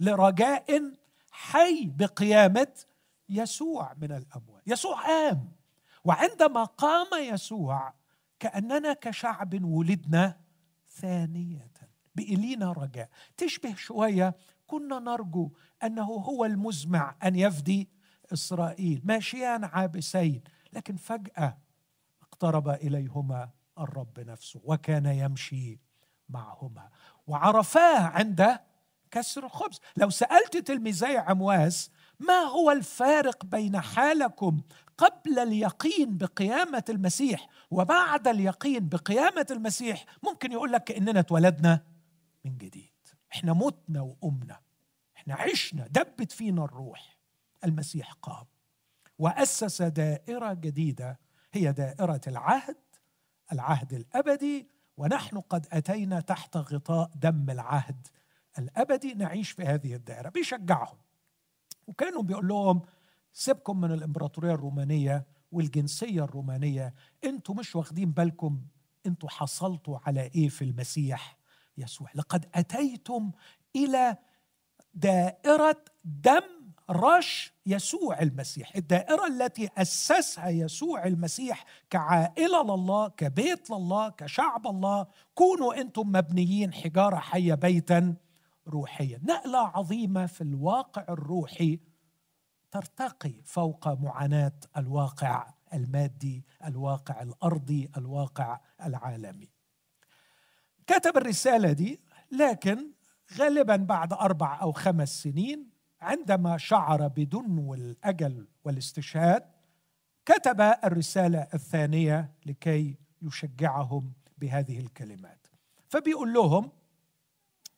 لرجاء 0.00 0.92
حي 1.30 1.86
بقيامة 1.86 2.68
يسوع 3.28 3.94
من 4.00 4.12
الأموات. 4.12 4.62
يسوع 4.66 5.06
قام 5.06 5.48
وعندما 6.04 6.64
قام 6.64 7.06
يسوع 7.22 7.94
كأننا 8.40 8.92
كشعب 8.92 9.64
ولدنا 9.64 10.36
ثانية 10.88 11.70
بإلينا 12.14 12.72
رجاء. 12.72 13.08
تشبه 13.36 13.74
شوية 13.74 14.34
كنا 14.66 14.98
نرجو 14.98 15.50
أنه 15.84 16.04
هو 16.04 16.44
المزمع 16.44 17.14
أن 17.24 17.36
يفدي 17.36 17.88
إسرائيل. 18.32 19.00
ماشيان 19.04 19.64
عابسين. 19.64 20.42
لكن 20.74 20.96
فجأة 20.96 21.58
اقترب 22.22 22.68
إليهما 22.68 23.50
الرب 23.78 24.20
نفسه 24.20 24.60
وكان 24.64 25.06
يمشي 25.06 25.80
معهما. 26.28 26.88
وعرفاه 27.26 28.00
عند 28.00 28.58
كسر 29.10 29.44
الخبز. 29.46 29.80
لو 29.96 30.10
سألت 30.10 30.56
تلميذي 30.56 31.18
عمواس 31.18 31.90
ما 32.20 32.38
هو 32.38 32.70
الفارق 32.70 33.44
بين 33.44 33.80
حالكم 33.80 34.60
قبل 34.98 35.38
اليقين 35.38 36.18
بقيامة 36.18 36.84
المسيح 36.88 37.48
وبعد 37.70 38.28
اليقين 38.28 38.88
بقيامة 38.88 39.46
المسيح؟ 39.50 40.04
ممكن 40.22 40.52
يقول 40.52 40.72
لك 40.72 40.84
كاننا 40.84 41.20
اتولدنا 41.20 41.80
من 42.44 42.56
جديد. 42.58 42.92
إحنا 43.32 43.52
متنا 43.52 44.00
وأمنا. 44.00 44.60
إحنا 45.16 45.34
عشنا 45.34 45.86
دبت 45.86 46.32
فينا 46.32 46.64
الروح. 46.64 47.18
المسيح 47.64 48.12
قام. 48.12 48.46
وأسس 49.18 49.82
دائرة 49.82 50.52
جديدة 50.52 51.20
هي 51.52 51.72
دائرة 51.72 52.20
العهد 52.26 52.76
العهد 53.52 53.92
الأبدي 53.92 54.68
ونحن 54.96 55.40
قد 55.40 55.66
أتينا 55.72 56.20
تحت 56.20 56.56
غطاء 56.56 57.10
دم 57.14 57.50
العهد 57.50 58.06
الأبدي. 58.58 59.14
نعيش 59.14 59.50
في 59.50 59.62
هذه 59.62 59.94
الدائرة. 59.94 60.28
بيشجعهم. 60.28 60.96
وكانوا 61.86 62.22
بيقول 62.22 62.48
لهم 62.48 62.82
سيبكم 63.32 63.80
من 63.80 63.92
الإمبراطورية 63.92 64.54
الرومانية 64.54 65.26
والجنسية 65.52 66.24
الرومانية. 66.24 66.94
أنتوا 67.24 67.54
مش 67.54 67.76
واخدين 67.76 68.10
بالكم 68.12 68.62
أنتوا 69.06 69.28
حصلتوا 69.28 69.98
على 70.06 70.30
إيه 70.34 70.48
في 70.48 70.62
المسيح 70.64 71.36
يسوع؟ 71.78 72.08
لقد 72.14 72.48
أتيتم 72.54 73.32
إلى 73.76 74.16
دائرة 74.94 75.84
دم 76.04 76.53
رش 76.90 77.52
يسوع 77.66 78.22
المسيح 78.22 78.76
الدائرة 78.76 79.26
التي 79.26 79.70
أسسها 79.78 80.48
يسوع 80.48 81.06
المسيح 81.06 81.64
كعائلة 81.90 82.62
لله 82.62 83.08
كبيت 83.08 83.70
لله 83.70 84.08
كشعب 84.08 84.66
الله 84.66 85.06
كونوا 85.34 85.80
أنتم 85.80 86.08
مبنيين 86.08 86.72
حجارة 86.74 87.16
حية 87.16 87.54
بيتا 87.54 88.14
روحيا. 88.68 89.20
نقلة 89.22 89.58
عظيمة 89.58 90.26
في 90.26 90.40
الواقع 90.40 91.04
الروحي 91.08 91.80
ترتقي 92.70 93.34
فوق 93.44 93.88
معاناة 93.88 94.60
الواقع 94.76 95.54
المادي 95.74 96.44
الواقع 96.64 97.22
الأرضي 97.22 97.90
الواقع 97.96 98.60
العالمي. 98.84 99.48
كتب 100.86 101.16
الرسالة 101.16 101.72
دي 101.72 102.00
لكن 102.32 102.90
غالبا 103.38 103.76
بعد 103.76 104.12
أربع 104.12 104.60
أو 104.62 104.72
خمس 104.72 105.22
سنين 105.22 105.73
عندما 106.04 106.58
شعر 106.58 107.08
بدنو 107.08 107.74
الاجل 107.74 108.46
والاستشهاد 108.64 109.42
كتب 110.26 110.60
الرسالة 110.60 111.48
الثانية 111.54 112.30
لكي 112.46 112.96
يشجعهم 113.22 114.12
بهذه 114.38 114.78
الكلمات. 114.80 115.46
فبيقول 115.88 116.32
لهم 116.32 116.72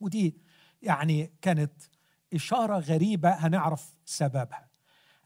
ودي 0.01 0.37
يعني 0.83 1.33
كانت 1.43 1.73
إشارة 2.35 2.79
غريبة 2.79 3.31
هنعرف 3.31 3.95
سببها. 4.05 4.67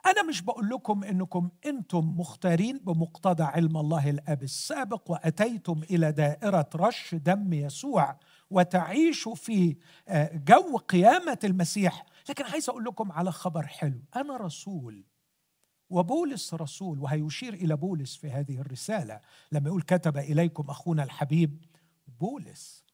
أنا 0.07 0.23
مش 0.23 0.43
بقول 0.43 0.69
لكم 0.69 1.05
إنكم 1.05 1.51
أنتم 1.67 2.15
مختارين 2.19 2.79
بمقتضى 2.79 3.43
علم 3.43 3.77
الله 3.77 4.11
الأب 4.11 4.43
السابق 4.43 5.11
وأتيتم 5.11 5.83
إلى 5.91 6.13
دائرة 6.13 6.69
رش 6.77 7.15
دم 7.15 7.53
يسوع 7.53 8.17
وتعيشوا 8.51 9.35
في 9.35 9.77
آه، 10.09 10.31
جو 10.47 10.77
قيامة 10.77 11.39
المسيح 11.45 12.07
لكن 12.31 12.45
عايز 12.45 12.69
أقول 12.69 12.85
لكم 12.85 13.13
على 13.13 13.33
خبر 13.33 13.67
حلو. 13.67 14.03
أنا 14.17 14.37
رسول 14.37 15.05
وبولس 15.91 16.55
رسول 16.55 16.99
وهيشير 16.99 17.55
إلى 17.55 17.77
بولس 17.77 18.17
في 18.17 18.31
هذه 18.31 18.61
الرسالة. 18.61 19.21
لما 19.53 19.69
يقول 19.69 19.83
كتب 19.83 20.19
إليكم 20.19 20.71
أخونا 20.71 21.03
الحبيب 21.03 21.65
بولس. 22.21 22.85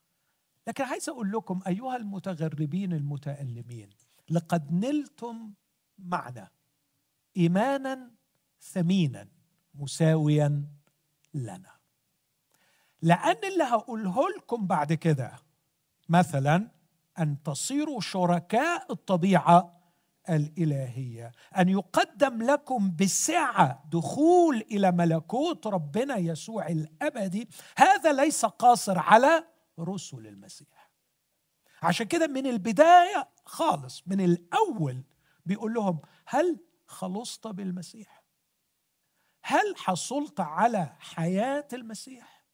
لكن 0.66 0.85
عايز 0.85 1.09
أقول 1.09 1.33
لكم 1.33 1.61
أيها 1.66 1.96
المتغربين 1.96 2.92
المتألمين 2.92 3.90
لقد 4.31 4.72
نلتم 4.72 5.53
معنا 5.99 6.49
إيمانا 7.37 8.11
ثمينا 8.61 9.29
مساويا 9.75 10.68
لنا. 11.35 11.77
لأن 13.03 13.53
اللي 13.53 13.64
هقوله 13.64 14.29
لكم 14.38 14.66
بعد 14.66 14.92
كده 14.92 15.38
مثلا 16.09 16.76
أن 17.19 17.43
تصيروا 17.43 18.01
شركاء 18.01 18.93
الطبيعة 18.93 19.77
الإلهية 20.31 21.33
أن 21.59 21.69
يقدم 21.69 22.43
لكم 22.43 22.97
بسعة 22.97 23.85
دخول 23.93 24.57
إلى 24.57 24.93
ملكوت 24.93 25.67
ربنا 25.67 26.17
يسوع 26.17 26.69
الأبدي. 26.69 27.49
هذا 27.77 28.13
ليس 28.13 28.45
قاصر 28.45 28.99
على 28.99 29.45
رسل 29.81 30.27
المسيح. 30.27 30.91
عشان 31.83 32.07
كده 32.07 32.27
من 32.27 32.47
البداية 32.47 33.29
خالص 33.45 34.03
من 34.07 34.21
الأول 34.21 35.05
بيقول 35.47 35.75
لهم 35.75 36.01
هل 36.27 36.59
خلصت 36.87 37.47
بالمسيح؟ 37.47 38.25
هل 39.43 39.77
حصلت 39.77 40.41
على 40.41 40.93
حياة 40.99 41.69
المسيح؟ 41.73 42.45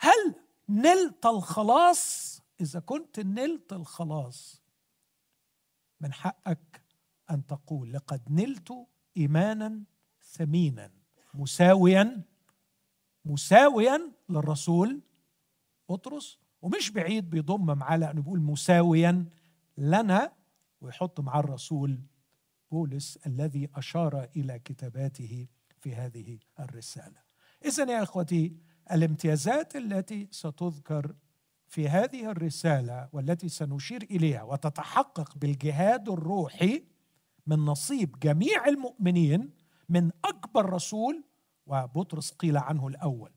هل 0.00 0.34
نلت 0.68 1.26
الخلاص؟ 1.26 2.40
إذا 2.60 2.80
كنت 2.80 3.20
نلت 3.20 3.72
الخلاص 3.72 4.62
من 6.00 6.12
حقك 6.12 6.84
أن 7.30 7.46
تقول 7.46 7.92
لقد 7.92 8.22
نلت 8.30 8.72
إيمانا 9.16 9.84
ثمينا 10.22 10.92
مساويا 11.34 12.22
مساويا 13.24 14.12
للرسول 14.28 15.02
بطرس 15.88 16.38
ومش 16.62 16.90
بعيد 16.90 17.30
بيضم 17.30 17.78
معاه 17.78 17.96
لأنه 17.96 18.22
بيقول 18.22 18.40
مساويا 18.40 19.26
لنا 19.78 20.32
ويحط 20.80 21.20
مع 21.20 21.40
الرسول 21.40 22.00
بولس 22.70 23.16
الذي 23.26 23.68
أشار 23.74 24.28
إلى 24.36 24.58
كتاباته 24.58 25.48
في 25.78 25.94
هذه 25.94 26.38
الرسالة. 26.60 27.22
اذا 27.64 27.92
يا 27.92 28.02
إخوتي 28.02 28.56
الامتيازات 28.92 29.76
التي 29.76 30.28
ستذكر 30.30 31.14
في 31.74 31.88
هذه 31.88 32.30
الرسالة 32.30 33.08
والتي 33.12 33.48
سنشير 33.48 34.02
إليها 34.02 34.42
وتتحقق 34.42 35.36
بالجهاد 35.36 36.08
الروحي 36.08 36.84
من 37.46 37.58
نصيب 37.58 38.18
جميع 38.18 38.66
المؤمنين 38.66 39.50
من 39.88 40.10
أكبر 40.24 40.70
رسول 40.70 41.24
وبطرس 41.66 42.30
قيل 42.30 42.56
عنه 42.56 42.88
الأول. 42.88 43.32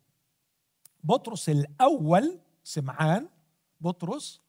بطرس 1.03 1.49
الأول 1.49 2.39
سمعان 2.63 3.29
بطرس 3.81 4.41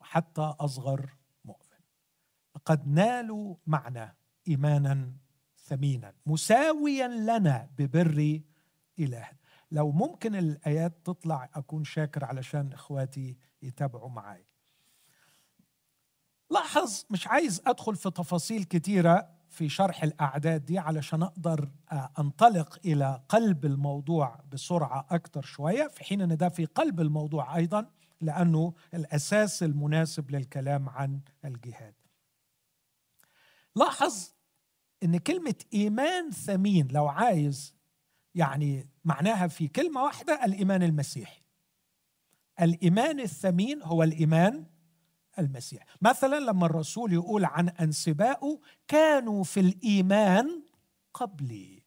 وحتى 0.00 0.40
أصغر 0.40 1.16
مؤمن. 1.44 1.80
لقد 2.56 2.88
نالوا 2.88 3.54
معنا 3.66 4.14
إيمانا 4.48 5.12
ثمينا 5.56 6.14
مساويا 6.26 7.08
لنا 7.08 7.70
ببر 7.78 8.40
اله 8.98 9.28
لو 9.70 9.90
ممكن 9.90 10.34
الآيات 10.36 10.92
تطلع 11.04 11.50
أكون 11.54 11.84
شاكر 11.84 12.24
علشان 12.24 12.72
إخواتي 12.72 13.36
يتابعوا 13.62 14.08
معي 14.10 14.44
لاحظ 16.50 17.04
مش 17.10 17.26
عايز 17.26 17.62
أدخل 17.66 17.96
في 17.96 18.10
تفاصيل 18.10 18.64
كتيرة 18.64 19.28
في 19.48 19.68
شرح 19.68 20.02
الأعداد 20.02 20.64
دي 20.64 20.78
علشان 20.78 21.22
أقدر 21.22 21.70
أنطلق 22.18 22.78
إلى 22.84 23.22
قلب 23.28 23.64
الموضوع 23.64 24.40
بسرعة 24.52 25.06
أكتر 25.10 25.42
شوية 25.42 25.86
في 25.88 26.04
حين 26.04 26.20
إن 26.20 26.36
ده 26.36 26.48
في 26.48 26.64
قلب 26.64 27.00
الموضوع 27.00 27.56
أيضا 27.56 27.90
لأنه 28.20 28.74
الأساس 28.94 29.62
المناسب 29.62 30.30
للكلام 30.30 30.88
عن 30.88 31.20
الجهاد. 31.44 31.94
لاحظ 33.76 34.30
إن 35.02 35.16
كلمة 35.18 35.54
إيمان 35.74 36.30
ثمين 36.30 36.88
لو 36.90 37.08
عايز 37.08 37.74
يعني 38.34 38.88
معناها 39.04 39.46
في 39.46 39.68
كلمة 39.68 40.02
واحدة 40.02 40.44
الإيمان 40.44 40.82
المسيحي. 40.82 41.42
الإيمان 42.60 43.20
الثمين 43.20 43.82
هو 43.82 44.02
الإيمان 44.02 44.66
المسيح 45.38 45.84
مثلا 46.00 46.40
لما 46.40 46.66
الرسول 46.66 47.12
يقول 47.12 47.44
عن 47.44 47.68
انسبائه 47.68 48.60
كانوا 48.88 49.44
في 49.44 49.60
الإيمان 49.60 50.62
قبلي. 51.14 51.82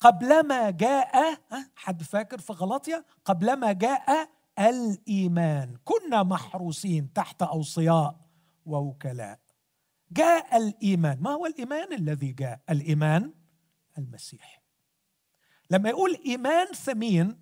قبلما 0.00 0.70
جاء 0.70 1.40
حد 1.76 2.02
فاكر 2.02 2.38
في 2.38 2.52
غلطية؟ 2.52 3.04
قبلما 3.24 3.72
جاء 3.72 4.30
الإيمان. 4.58 5.76
كنا 5.84 6.22
محروسين 6.22 7.12
تحت 7.12 7.42
أوصياء 7.42 8.20
ووكلاء. 8.66 9.40
جاء 10.12 10.56
الإيمان. 10.56 11.18
ما 11.20 11.30
هو 11.30 11.46
الإيمان 11.46 11.92
الذي 11.92 12.32
جاء؟ 12.32 12.60
الإيمان 12.70 13.32
المسيح 13.98 14.65
لما 15.70 15.88
يقول 15.88 16.18
إيمان 16.26 16.66
ثمين 16.66 17.38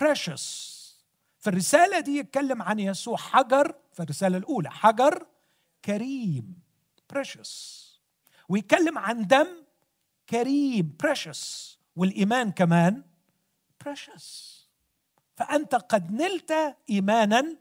precious. 0.00 0.74
في 1.38 1.50
الرسالة 1.50 2.00
دي 2.00 2.18
يتكلم 2.18 2.62
عن 2.62 2.78
يسوع. 2.78 3.16
حجر 3.16 3.74
في 3.92 4.02
الرسالة 4.02 4.36
الأولى 4.36 4.70
حجر 4.70 5.26
كريم 5.84 6.58
precious. 7.14 7.48
ويتكلم 8.48 8.98
عن 8.98 9.26
دم 9.26 9.46
كريم 10.28 10.96
precious. 11.06 11.76
والإيمان 11.96 12.50
كمان 12.50 13.02
precious. 13.84 14.54
فأنت 15.36 15.74
قد 15.74 16.12
نلت 16.12 16.76
إيمانا 16.90 17.56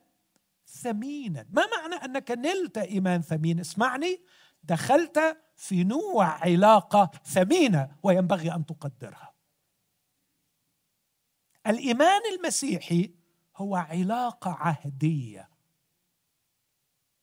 ثمينا. 0.67 1.45
ما 1.51 1.63
معنى 1.77 1.95
أنك 1.95 2.31
نلت 2.31 2.77
إيمان 2.77 3.21
ثمين؟ 3.21 3.59
اسمعني. 3.59 4.21
دخلت 4.63 5.37
في 5.55 5.83
نوع 5.83 6.25
علاقة 6.25 7.11
ثمينة 7.25 7.95
وينبغي 8.03 8.51
أن 8.55 8.65
تقدرها. 8.65 9.32
الإيمان 11.67 12.21
المسيحي 12.37 13.13
هو 13.57 13.75
علاقة 13.75 14.51
عهدية 14.51 15.49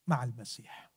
مع 0.06 0.24
المسيح. 0.24 0.90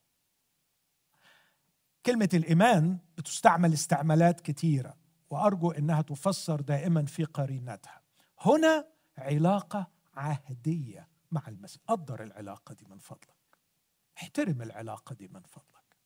كلمة 2.06 2.28
الإيمان 2.34 2.98
بتستعمل 3.18 3.72
استعمالات 3.72 4.40
كثيره 4.40 4.96
وأرجو 5.30 5.70
إنها 5.70 6.02
تفسر 6.02 6.60
دائما 6.60 7.04
في 7.04 7.24
قرينتها. 7.24 8.02
هنا 8.40 8.88
علاقة 9.18 9.90
عهدية 10.14 11.08
مع 11.30 11.48
المسيح. 11.48 11.82
قدر 11.86 12.22
العلاقة 12.22 12.74
دي 12.74 12.84
من 12.84 12.98
فضلك. 12.98 13.58
احترم 14.18 14.62
العلاقة 14.62 15.14
دي 15.14 15.28
من 15.28 15.42
فضلك. 15.42 15.96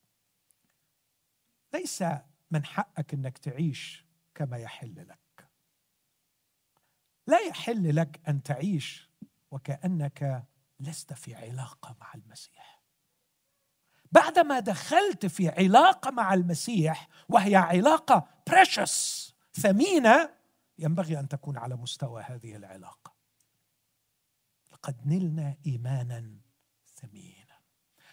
ليس 1.74 2.04
من 2.50 2.64
حقك 2.64 3.14
إنك 3.14 3.38
تعيش 3.38 4.06
كما 4.34 4.58
يحل 4.58 5.08
لك. 5.08 5.27
لا 7.28 7.38
يحل 7.40 7.96
لك 7.96 8.20
أن 8.28 8.42
تعيش 8.42 9.10
وكأنك 9.50 10.44
لست 10.80 11.12
في 11.12 11.34
علاقة 11.34 11.96
مع 12.00 12.12
المسيح. 12.14 12.82
بعدما 14.12 14.60
دخلت 14.60 15.26
في 15.26 15.48
علاقة 15.48 16.10
مع 16.10 16.34
المسيح 16.34 17.08
وهي 17.28 17.56
علاقة 17.56 18.28
بريشس 18.46 19.34
ثمينة 19.54 20.30
ينبغي 20.78 21.18
أن 21.18 21.28
تكون 21.28 21.58
على 21.58 21.76
مستوى 21.76 22.22
هذه 22.22 22.56
العلاقة. 22.56 23.12
لقد 24.72 25.06
نلنا 25.06 25.56
ايمانا 25.66 26.38
ثمينا. 26.94 27.58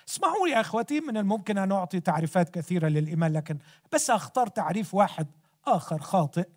اسمعوا 0.07 0.47
يا 0.47 0.61
أخوتي 0.61 0.99
من 0.99 1.17
الممكن 1.17 1.57
أن 1.57 1.71
أعطي 1.71 1.99
تعريفات 1.99 2.49
كثيرة 2.49 2.87
للإيمان 2.87 3.33
لكن 3.33 3.57
بس 3.91 4.09
أختار 4.09 4.47
تعريف 4.47 4.93
واحد 4.93 5.27
آخر 5.67 6.01
خاطئ. 6.01 6.47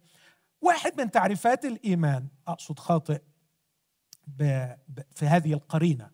واحد 0.60 1.00
من 1.00 1.10
تعريفات 1.10 1.64
الإيمان. 1.64 2.28
أقصد 2.48 2.78
خاطئ 2.78 3.22
في 5.14 5.26
هذه 5.26 5.52
القرينة. 5.52 6.10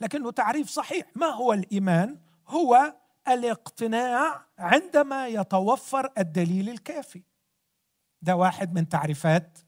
لكنه 0.00 0.30
تعريف 0.30 0.68
صحيح. 0.68 1.06
ما 1.16 1.26
هو 1.26 1.52
الإيمان؟ 1.52 2.18
هو 2.48 2.96
الاقتناع 3.28 4.46
عندما 4.58 5.26
يتوفر 5.26 6.12
الدليل 6.18 6.68
الكافي. 6.68 7.22
ده 8.22 8.36
واحد 8.36 8.74
من 8.74 8.88
تعريفات 8.88 9.58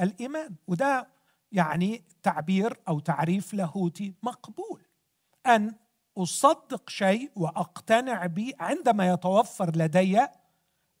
الإيمان. 0.00 0.54
وده 0.66 1.08
يعني 1.52 2.04
تعبير 2.22 2.80
أو 2.88 3.00
تعريف 3.00 3.54
لاهوتي 3.54 4.14
مقبول. 4.22 4.82
أن 5.46 5.74
أصدق 6.18 6.90
شيء 6.90 7.30
وأقتنع 7.36 8.26
به 8.26 8.52
عندما 8.60 9.08
يتوفر 9.08 9.76
لدي 9.76 10.26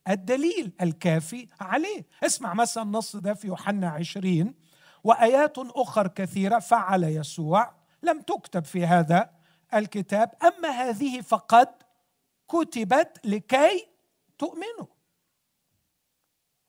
الدليل 0.08 0.72
الكافي 0.80 1.48
عليه. 1.60 2.06
اسمع 2.22 2.54
مثلا 2.54 2.82
النص 2.82 3.16
ده 3.16 3.34
في 3.34 3.46
يوحنا 3.46 3.88
عشرين 3.88 4.54
وآيات 5.04 5.58
أخر 5.58 6.08
كثيرة 6.08 6.58
فعل 6.58 7.04
يسوع. 7.04 7.74
لم 8.02 8.20
تكتب 8.20 8.64
في 8.64 8.86
هذا 8.86 9.30
الكتاب 9.74 10.30
أما 10.42 10.68
هذه 10.68 11.20
فقد 11.20 11.68
كتبت 12.48 13.20
لكي 13.24 13.86
تؤمنوا. 14.38 14.86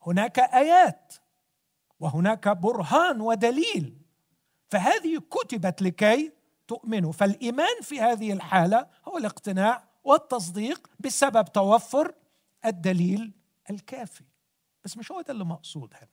هناك 0.02 0.40
آيات 0.40 1.14
وهناك 2.00 2.48
برهان 2.48 3.22
ودليل. 3.22 3.98
فهذه 4.70 5.22
كتبت 5.32 5.82
لكي 5.82 6.32
تؤمنوا. 6.68 7.12
فالإيمان 7.12 7.82
في 7.82 8.02
هذه 8.02 8.34
الحالة 8.34 8.88
هو 9.08 9.18
الاقتناع 9.18 9.84
والتصديق 10.04 10.90
بسبب 11.00 11.46
توفر 11.46 12.14
الدليل 12.70 13.34
الكافي. 13.70 14.24
بس 14.84 14.98
مش 14.98 15.12
هو 15.12 15.22
ده 15.22 15.34
اللي 15.34 15.46
مقصود 15.46 15.94
هنا. 15.94 16.08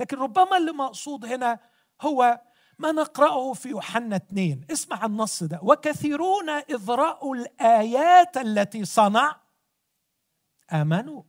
لكن 0.00 0.16
ربما 0.16 0.56
اللي 0.56 0.72
مقصود 0.72 1.24
هنا 1.24 1.58
هو 2.00 2.40
ما 2.78 2.92
نقرأه 2.92 3.52
في 3.52 3.68
يوحنا 3.68 4.16
اثنين. 4.16 4.66
اسمع 4.70 5.04
النص 5.04 5.42
ده. 5.42 5.60
وكثيرون 5.62 6.50
إذ 6.50 6.90
رأوا 6.90 7.36
الآيات 7.36 8.36
التي 8.36 8.84
صنع. 8.84 9.40
آمنوا. 10.72 11.22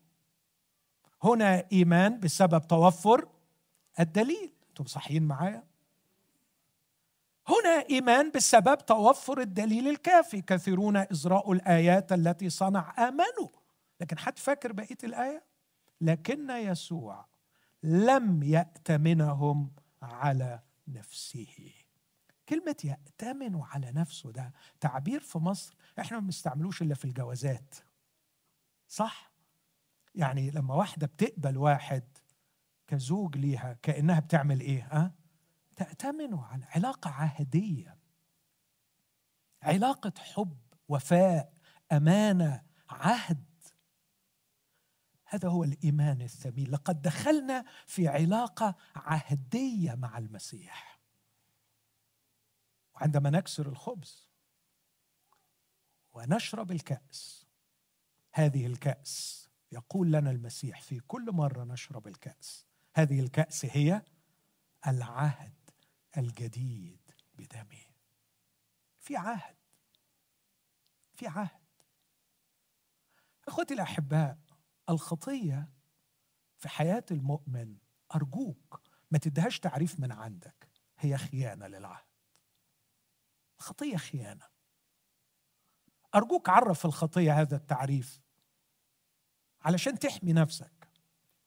هنا 1.24 1.67
إيمان 1.71 2.19
بسبب 2.19 2.67
توفر 2.67 3.28
الدليل. 4.00 4.54
أنتم 4.69 4.86
صحيين 4.86 5.24
معايا؟ 5.24 5.63
هنا 7.47 7.86
إيمان 7.89 8.32
بسبب 8.32 8.86
توفر 8.86 9.41
الدليل 9.41 9.88
الكافي. 9.88 10.41
كثيرون 10.41 10.97
إذ 10.97 11.28
رأوا 11.28 11.56
الآيات 11.56 12.12
التي 12.13 12.50
صنع. 12.50 13.08
آمنوا. 13.08 13.61
لكن 14.01 14.17
حد 14.17 14.39
فاكر 14.39 14.71
بقية 14.71 14.97
الآية 15.03 15.43
لكن 16.01 16.49
يسوع 16.49 17.25
لم 17.83 18.43
يأتمنهم 18.43 19.71
على 20.01 20.59
نفسه 20.87 21.73
كلمة 22.49 22.75
يأتمن 22.83 23.61
على 23.61 23.91
نفسه 23.91 24.31
ده 24.31 24.53
تعبير 24.79 25.19
في 25.19 25.37
مصر 25.37 25.75
إحنا 25.99 26.19
ما 26.19 26.25
بنستعملوش 26.25 26.81
إلا 26.81 26.95
في 26.95 27.05
الجوازات 27.05 27.75
صح؟ 28.87 29.31
يعني 30.15 30.51
لما 30.51 30.73
واحدة 30.75 31.07
بتقبل 31.07 31.57
واحد 31.57 32.03
كزوج 32.87 33.37
ليها 33.37 33.73
كأنها 33.73 34.19
بتعمل 34.19 34.59
إيه؟ 34.61 34.87
ها؟ 34.91 35.15
تأتمنه 35.75 36.45
على 36.45 36.65
علاقة 36.65 37.09
عهدية 37.11 37.97
علاقة 39.63 40.13
حب 40.17 40.57
وفاء 40.87 41.53
أمانة 41.91 42.63
عهد 42.89 43.50
هذا 45.32 45.50
هو 45.50 45.63
الإيمان 45.63 46.22
الثمين. 46.22 46.72
لقد 46.72 47.02
دخلنا 47.02 47.65
في 47.86 48.08
علاقة 48.08 48.76
عهدية 48.96 49.96
مع 49.96 50.17
المسيح. 50.17 51.00
وعندما 52.96 53.30
نكسر 53.30 53.70
الخبز 53.70 54.30
ونشرب 56.13 56.72
الكأس 56.72 57.46
هذه 58.34 58.65
الكأس 58.65 59.50
يقول 59.72 60.12
لنا 60.12 60.32
المسيح 60.32 60.82
في 60.82 61.00
كل 61.00 61.32
مرة 61.32 61.63
نشرب 61.63 62.08
الكأس 62.08 62.65
هذه 62.94 63.20
الكأس 63.20 63.65
هي 63.65 64.02
العهد 64.88 65.70
الجديد 66.17 67.12
بدمه 67.34 67.86
في 69.00 69.17
عهد 69.17 69.56
في 71.15 71.28
عهد. 71.28 71.62
إخوتي 73.48 73.74
الأحباء 73.74 74.38
الخطية 74.91 75.69
في 76.58 76.69
حياة 76.69 77.06
المؤمن 77.12 77.77
أرجوك 78.15 78.82
ما 79.12 79.17
تدهاش 79.17 79.60
تعريف 79.60 79.99
من 79.99 80.12
عندك 80.12 80.69
هي 80.99 81.17
خيانة 81.17 81.67
للعهد. 81.67 82.06
الخطية 83.60 83.97
خيانة. 83.97 84.45
أرجوك 86.15 86.49
عرف 86.49 86.86
الخطية 86.86 87.41
هذا 87.41 87.56
التعريف 87.56 88.21
علشان 89.62 89.99
تحمي 89.99 90.34
نفسك. 90.34 90.88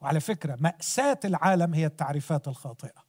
وعلى 0.00 0.20
فكرة 0.20 0.56
مأساة 0.60 1.20
العالم 1.24 1.74
هي 1.74 1.86
التعريفات 1.86 2.48
الخاطئة. 2.48 3.04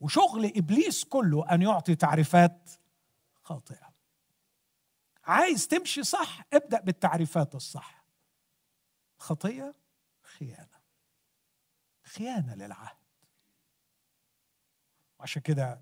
وشغل 0.00 0.52
إبليس 0.56 1.04
كله 1.04 1.50
أن 1.54 1.62
يعطي 1.62 1.94
تعريفات 1.94 2.70
خاطئة. 3.42 3.92
عايز 5.24 5.66
تمشي 5.66 6.02
صح 6.02 6.46
ابدأ 6.52 6.80
بالتعريفات 6.80 7.54
الصح. 7.54 7.95
خطيه 9.18 9.74
خيانة. 10.22 10.76
خيانة 12.02 12.54
للعهد. 12.54 12.96
وعشان 15.18 15.42
كده 15.42 15.80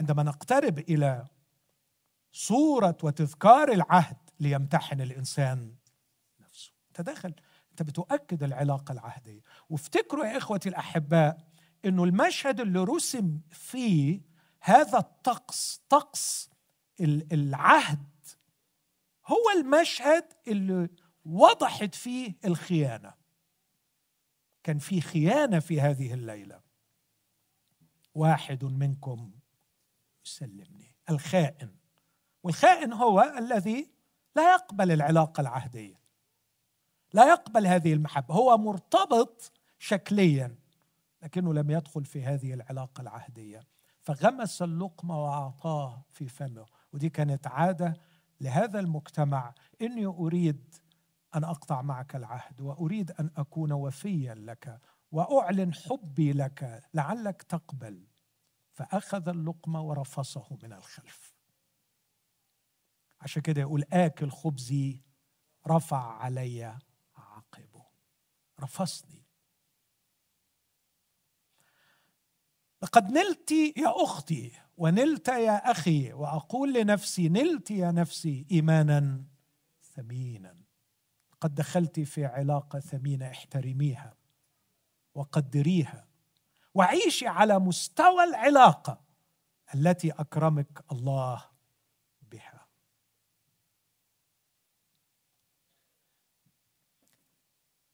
عندما 0.00 0.22
نقترب 0.22 0.78
إلى 0.78 1.26
صورة 2.32 2.96
وتذكار 3.02 3.72
العهد 3.72 4.16
ليمتحن 4.40 5.00
الإنسان 5.00 5.76
نفسه. 6.40 6.72
تدخل 6.94 7.34
أنت 7.70 7.82
بتؤكد 7.82 8.42
العلاقة 8.42 8.92
العهدية. 8.92 9.40
وافتكروا 9.70 10.24
يا 10.24 10.36
إخوتي 10.36 10.68
الأحباء 10.68 11.48
إنه 11.84 12.04
المشهد 12.04 12.60
اللي 12.60 12.78
رسم 12.78 13.40
فيه 13.50 14.20
هذا 14.60 14.98
الطقس 14.98 15.82
طقس 15.88 16.50
العهد 17.32 18.08
هو 19.26 19.60
المشهد 19.60 20.24
اللي 20.48 20.88
وضحت 21.24 21.94
فيه 21.94 22.34
الخيانة. 22.44 23.14
كان 24.62 24.78
في 24.78 25.00
خيانة 25.00 25.58
في 25.58 25.80
هذه 25.80 26.14
الليلة. 26.14 26.60
واحد 28.14 28.64
منكم 28.64 29.32
يسلمني 30.26 30.94
الخائن. 31.10 31.76
والخائن 32.42 32.92
هو 32.92 33.34
الذي 33.38 33.90
لا 34.36 34.52
يقبل 34.52 34.92
العلاقة 34.92 35.40
العهدية 35.40 36.04
لا 37.12 37.30
يقبل 37.30 37.66
هذه 37.66 37.92
المحبة. 37.92 38.34
هو 38.34 38.58
مرتبط 38.58 39.52
شكليا 39.78 40.56
لكنه 41.22 41.54
لم 41.54 41.70
يدخل 41.70 42.04
في 42.04 42.22
هذه 42.22 42.54
العلاقة 42.54 43.00
العهدية. 43.00 43.66
فغمس 44.00 44.62
اللقمة 44.62 45.24
وأعطاه 45.24 46.04
في 46.10 46.28
فمه. 46.28 46.66
ودي 46.92 47.08
كانت 47.10 47.46
عادة 47.46 47.96
لهذا 48.40 48.80
المجتمع. 48.80 49.54
إني 49.82 50.06
أريد 50.06 50.74
أن 51.36 51.44
أقطع 51.44 51.82
معك 51.82 52.16
العهد 52.16 52.60
وأريد 52.60 53.10
أن 53.10 53.30
أكون 53.36 53.72
وفيا 53.72 54.34
لك 54.34 54.80
وأعلن 55.10 55.74
حبي 55.74 56.32
لك 56.32 56.82
لعلك 56.94 57.42
تقبل. 57.42 58.06
فأخذ 58.72 59.28
اللقمه 59.28 59.80
ورفصه 59.80 60.58
من 60.62 60.72
الخلف. 60.72 61.34
عشان 63.20 63.42
كده 63.42 63.60
يقول 63.60 63.84
آكل 63.92 64.30
خبزي 64.30 65.02
رفع 65.68 66.22
علي 66.22 66.78
عقبه. 67.16 67.84
رفصني. 68.60 69.24
لقد 72.82 73.12
نلت 73.12 73.50
يا 73.52 74.04
أختي 74.04 74.52
ونلت 74.76 75.28
يا 75.28 75.70
أخي 75.70 76.12
وأقول 76.12 76.72
لنفسي 76.74 77.28
نلت 77.28 77.70
يا 77.70 77.90
نفسي 77.90 78.46
إيمانا 78.50 79.24
ثمينا. 79.82 80.63
قد 81.44 81.54
دخلت 81.54 82.00
في 82.00 82.24
علاقة 82.24 82.80
ثمينة 82.80 83.30
احترميها 83.30 84.16
وقدريها. 85.14 86.08
وعيشي 86.74 87.26
على 87.26 87.58
مستوى 87.58 88.24
العلاقة 88.24 89.04
التي 89.74 90.10
أكرمك 90.10 90.84
الله 90.92 91.44
بها. 92.22 92.68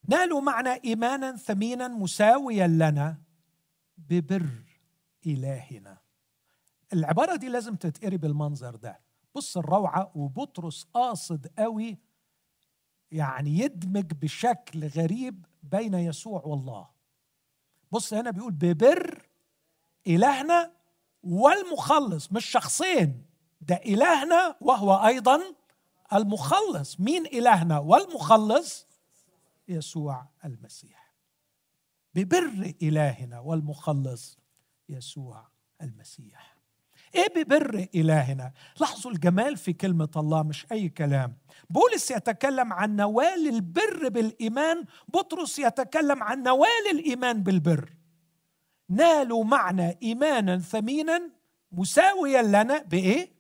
نالوا 0.08 0.40
معنا 0.40 0.80
إيمانا 0.84 1.36
ثمينا 1.36 1.88
مساويا 1.88 2.66
لنا 2.66 3.22
ببر 3.98 4.64
إلهنا. 5.26 5.98
العبارة 6.92 7.36
دي 7.36 7.48
لازم 7.48 7.76
تتقري 7.76 8.16
بالمنظر 8.16 8.76
ده. 8.76 9.00
بص 9.34 9.56
الروعة 9.56 10.12
وبطرس 10.14 10.84
قاصد 10.84 11.46
قوي 11.58 12.09
يعني 13.12 13.58
يدمج 13.58 14.12
بشكل 14.12 14.86
غريب 14.88 15.46
بين 15.62 15.94
يسوع 15.94 16.42
والله. 16.44 16.88
بص 17.92 18.14
هنا 18.14 18.30
بيقول 18.30 18.52
ببر 18.52 19.28
إلهنا 20.06 20.72
والمخلص 21.22 22.32
مش 22.32 22.44
شخصين 22.44 23.24
ده 23.60 23.74
إلهنا 23.74 24.56
وهو 24.60 25.06
أيضا 25.06 25.40
المخلص. 26.12 27.00
مين 27.00 27.26
إلهنا 27.26 27.78
والمخلص؟ 27.78 28.86
يسوع 29.68 30.26
المسيح. 30.44 31.14
ببر 32.14 32.74
إلهنا 32.82 33.40
والمخلص 33.40 34.38
يسوع 34.88 35.48
المسيح. 35.82 36.56
إيه 37.14 37.42
ببر 37.42 37.88
إلهنا؟ 37.94 38.52
لاحظوا 38.80 39.10
الجمال 39.10 39.56
في 39.56 39.72
كلمة 39.72 40.08
الله 40.16 40.42
مش 40.42 40.66
أي 40.72 40.88
كلام. 40.88 41.36
بولس 41.70 42.10
يتكلم 42.10 42.72
عن 42.72 42.96
نوال 42.96 43.48
البر 43.48 44.08
بالإيمان 44.08 44.84
بطرس 45.08 45.58
يتكلم 45.58 46.22
عن 46.22 46.42
نوال 46.42 46.90
الإيمان 46.90 47.42
بالبر. 47.42 47.92
نالوا 48.88 49.44
معنا 49.44 49.94
إيمانا 50.02 50.58
ثمينا 50.58 51.30
مساويا 51.72 52.42
لنا 52.42 52.82
بإيه؟ 52.82 53.32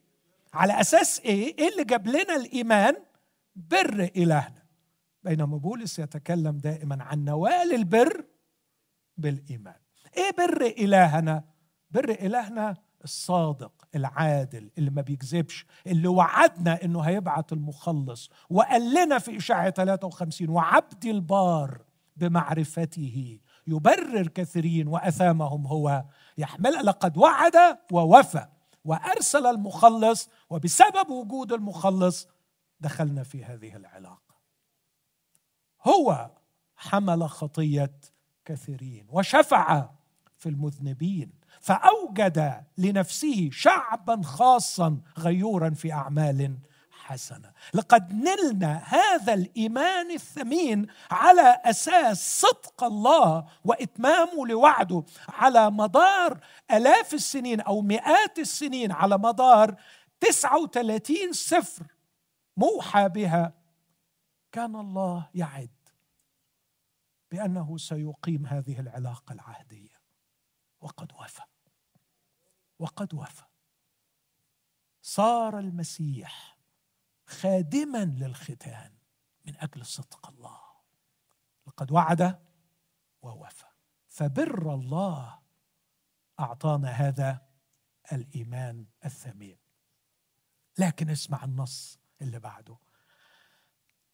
على 0.54 0.80
أساس 0.80 1.20
إيه؟ 1.20 1.58
إيه 1.58 1.68
اللي 1.68 1.84
جاب 1.84 2.06
لنا 2.06 2.36
الإيمان؟ 2.36 2.96
بر 3.56 4.10
إلهنا. 4.16 4.62
بينما 5.22 5.56
بولس 5.56 5.98
يتكلم 5.98 6.58
دائما 6.58 7.02
عن 7.02 7.24
نوال 7.24 7.74
البر 7.74 8.24
بالإيمان. 9.16 9.80
إيه 10.16 10.30
بر 10.38 10.66
إلهنا؟ 10.66 11.44
بر 11.90 12.10
إلهنا 12.10 12.76
الصادق 13.04 13.72
العادل 13.94 14.70
اللي 14.78 14.90
ما 14.90 15.02
بيكذبش 15.02 15.66
اللي 15.86 16.08
وعدنا 16.08 16.84
إنه 16.84 17.00
هيبعت 17.00 17.52
المخلص 17.52 18.30
وقال 18.50 18.94
لنا 18.94 19.18
في 19.18 19.36
إشاعة 19.36 19.70
53 19.70 20.48
وعبدي 20.48 21.10
البار 21.10 21.80
بمعرفته 22.16 23.38
يبرر 23.66 24.26
كثيرين 24.26 24.88
وأثامهم 24.88 25.66
هو 25.66 26.04
يحمل 26.38 26.86
لقد 26.86 27.18
وعد 27.18 27.78
ووفى 27.92 28.46
وأرسل 28.84 29.46
المخلص 29.46 30.28
وبسبب 30.50 31.10
وجود 31.10 31.52
المخلص 31.52 32.28
دخلنا 32.80 33.22
في 33.22 33.44
هذه 33.44 33.76
العلاقة. 33.76 34.34
هو 35.86 36.30
حمل 36.76 37.28
خطية 37.28 37.92
كثيرين 38.44 39.06
وشفع 39.10 39.90
في 40.36 40.48
المذنبين. 40.48 41.39
فأوجد 41.60 42.64
لنفسه 42.78 43.50
شعبا 43.52 44.22
خاصا 44.22 45.00
غيورا 45.18 45.70
في 45.70 45.92
أعمال 45.92 46.58
حسنة. 46.90 47.52
لقد 47.74 48.12
نلنا 48.12 48.82
هذا 48.86 49.34
الإيمان 49.34 50.10
الثمين 50.10 50.86
على 51.10 51.60
أساس 51.64 52.40
صدق 52.40 52.84
الله 52.84 53.46
وإتمامه 53.64 54.46
لوعده 54.46 55.04
على 55.28 55.70
مدار 55.70 56.40
آلاف 56.70 57.14
السنين 57.14 57.60
أو 57.60 57.80
مئات 57.82 58.38
السنين 58.38 58.92
على 58.92 59.18
مدار 59.18 59.76
39 60.20 61.32
سفر 61.32 61.86
موحى 62.56 63.08
بها. 63.08 63.52
كان 64.52 64.76
الله 64.76 65.28
يعد 65.34 65.70
بأنه 67.30 67.76
سيقيم 67.76 68.46
هذه 68.46 68.80
العلاقة 68.80 69.32
العهدية. 69.32 70.00
وقد 70.80 71.12
وفى. 71.12 71.49
وقد 72.80 73.14
وفى. 73.14 73.44
صار 75.02 75.58
المسيح 75.58 76.58
خادما 77.26 78.04
للختان 78.04 78.92
من 79.46 79.56
أجل 79.56 79.86
صدق 79.86 80.28
الله. 80.28 80.60
لقد 81.66 81.92
وعد 81.92 82.38
ووفى. 83.22 83.66
فبر 84.08 84.74
الله 84.74 85.38
أعطانا 86.40 86.88
هذا 86.88 87.46
الإيمان 88.12 88.86
الثمين. 89.04 89.58
لكن 90.78 91.10
اسمع 91.10 91.44
النص 91.44 91.98
اللي 92.22 92.38
بعده. 92.38 92.78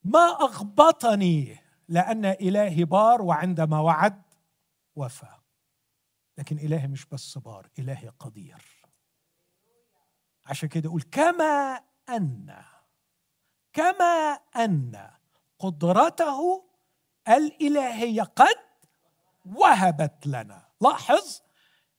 ما 0.04 0.28
أغبطني 0.40 1.58
لأن 1.88 2.24
إلهي 2.24 2.84
بار 2.84 3.22
وعندما 3.22 3.80
وعد 3.80 4.22
وفى. 4.96 5.45
لكن 6.38 6.58
إلهي 6.58 6.86
مش 6.86 7.06
بس 7.06 7.38
بار 7.38 7.68
إلهي 7.78 8.08
قدير. 8.08 8.86
عشان 10.46 10.68
كده 10.68 10.84
يقول 10.88 11.02
كما 11.02 11.80
أن 12.08 12.62
كما 13.72 14.38
أن 14.56 15.10
قدرته 15.58 16.68
الإلهية 17.28 18.22
قد 18.22 18.56
وهبت 19.44 20.26
لنا. 20.26 20.68
لاحظ 20.80 21.40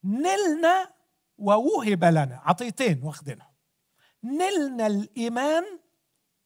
نلنا 0.04 0.94
ووهب 1.38 2.04
لنا. 2.04 2.42
عطيتين 2.44 3.04
واخدينها. 3.04 3.54
نلنا 4.24 4.88
الإيمان 4.88 5.64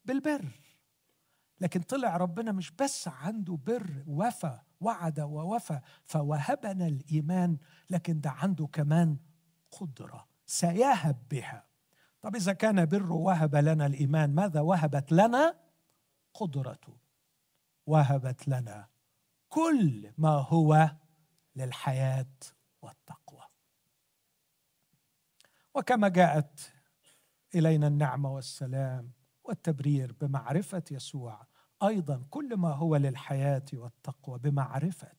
بالبر. 0.06 0.45
لكن 1.60 1.82
طلع 1.82 2.17
ربنا 2.17 2.51
مش 2.51 2.71
بس 2.71 3.08
عنده 3.08 3.54
بر 3.65 4.04
وفى 4.08 4.60
وعد 4.82 5.20
ووفى 5.20 5.80
فوهبنا 6.06 6.88
الإيمان 6.88 7.58
لكن 7.89 8.22
ده 8.22 8.30
عنده 8.30 8.67
كمان 8.67 9.17
قدرة 9.72 10.28
سيهب 10.46 11.28
بها. 11.30 11.65
طب 12.22 12.36
إذا 12.36 12.54
كان 12.54 12.86
بر 12.86 13.12
وهب 13.13 13.56
لنا 13.56 13.86
الإيمان 13.86 14.36
ماذا 14.36 14.62
وهبت 14.62 15.12
لنا؟ 15.12 15.60
قدرته. 16.34 16.98
وهبت 17.86 18.48
لنا 18.48 18.88
كل 19.50 20.13
ما 20.17 20.30
هو 20.30 20.91
للحياة 21.56 22.34
والتقوى. 22.82 23.44
وكما 25.76 26.08
جاءت 26.08 26.72
إلينا 27.56 27.88
النعمة 27.88 28.34
والسلام 28.34 29.12
والتبرير 29.44 30.13
بمعرفة 30.13 30.84
يسوع 30.91 31.48
أيضا 31.84 32.24
كل 32.30 32.58
ما 32.58 32.74
هو 32.74 32.96
للحياة 32.96 33.65
والتقوى 33.74 34.39
بمعرفة 34.39 35.15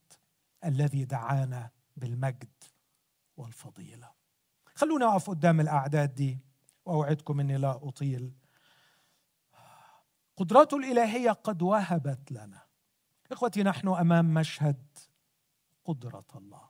الذي 0.65 1.05
دعانا 1.05 1.71
بالمجد 1.97 2.65
والفضيلة. 3.37 4.13
خلونا 4.75 5.13
أقف 5.13 5.31
قدام 5.31 5.61
الأعداد 5.61 6.15
دي 6.15 6.39
وأوعدكم 6.85 7.41
إني 7.41 7.57
لا 7.57 7.89
أطيل. 7.89 8.33
قدراته 10.37 10.77
الإلهية 10.77 11.31
قد 11.31 11.63
وهبت 11.63 12.33
لنا. 12.33 12.63
إخوتي 13.33 13.63
نحن 13.63 13.89
أمام 13.89 14.35
مشهد 14.35 14.99
قدرة 15.85 16.27
الله. 16.35 16.69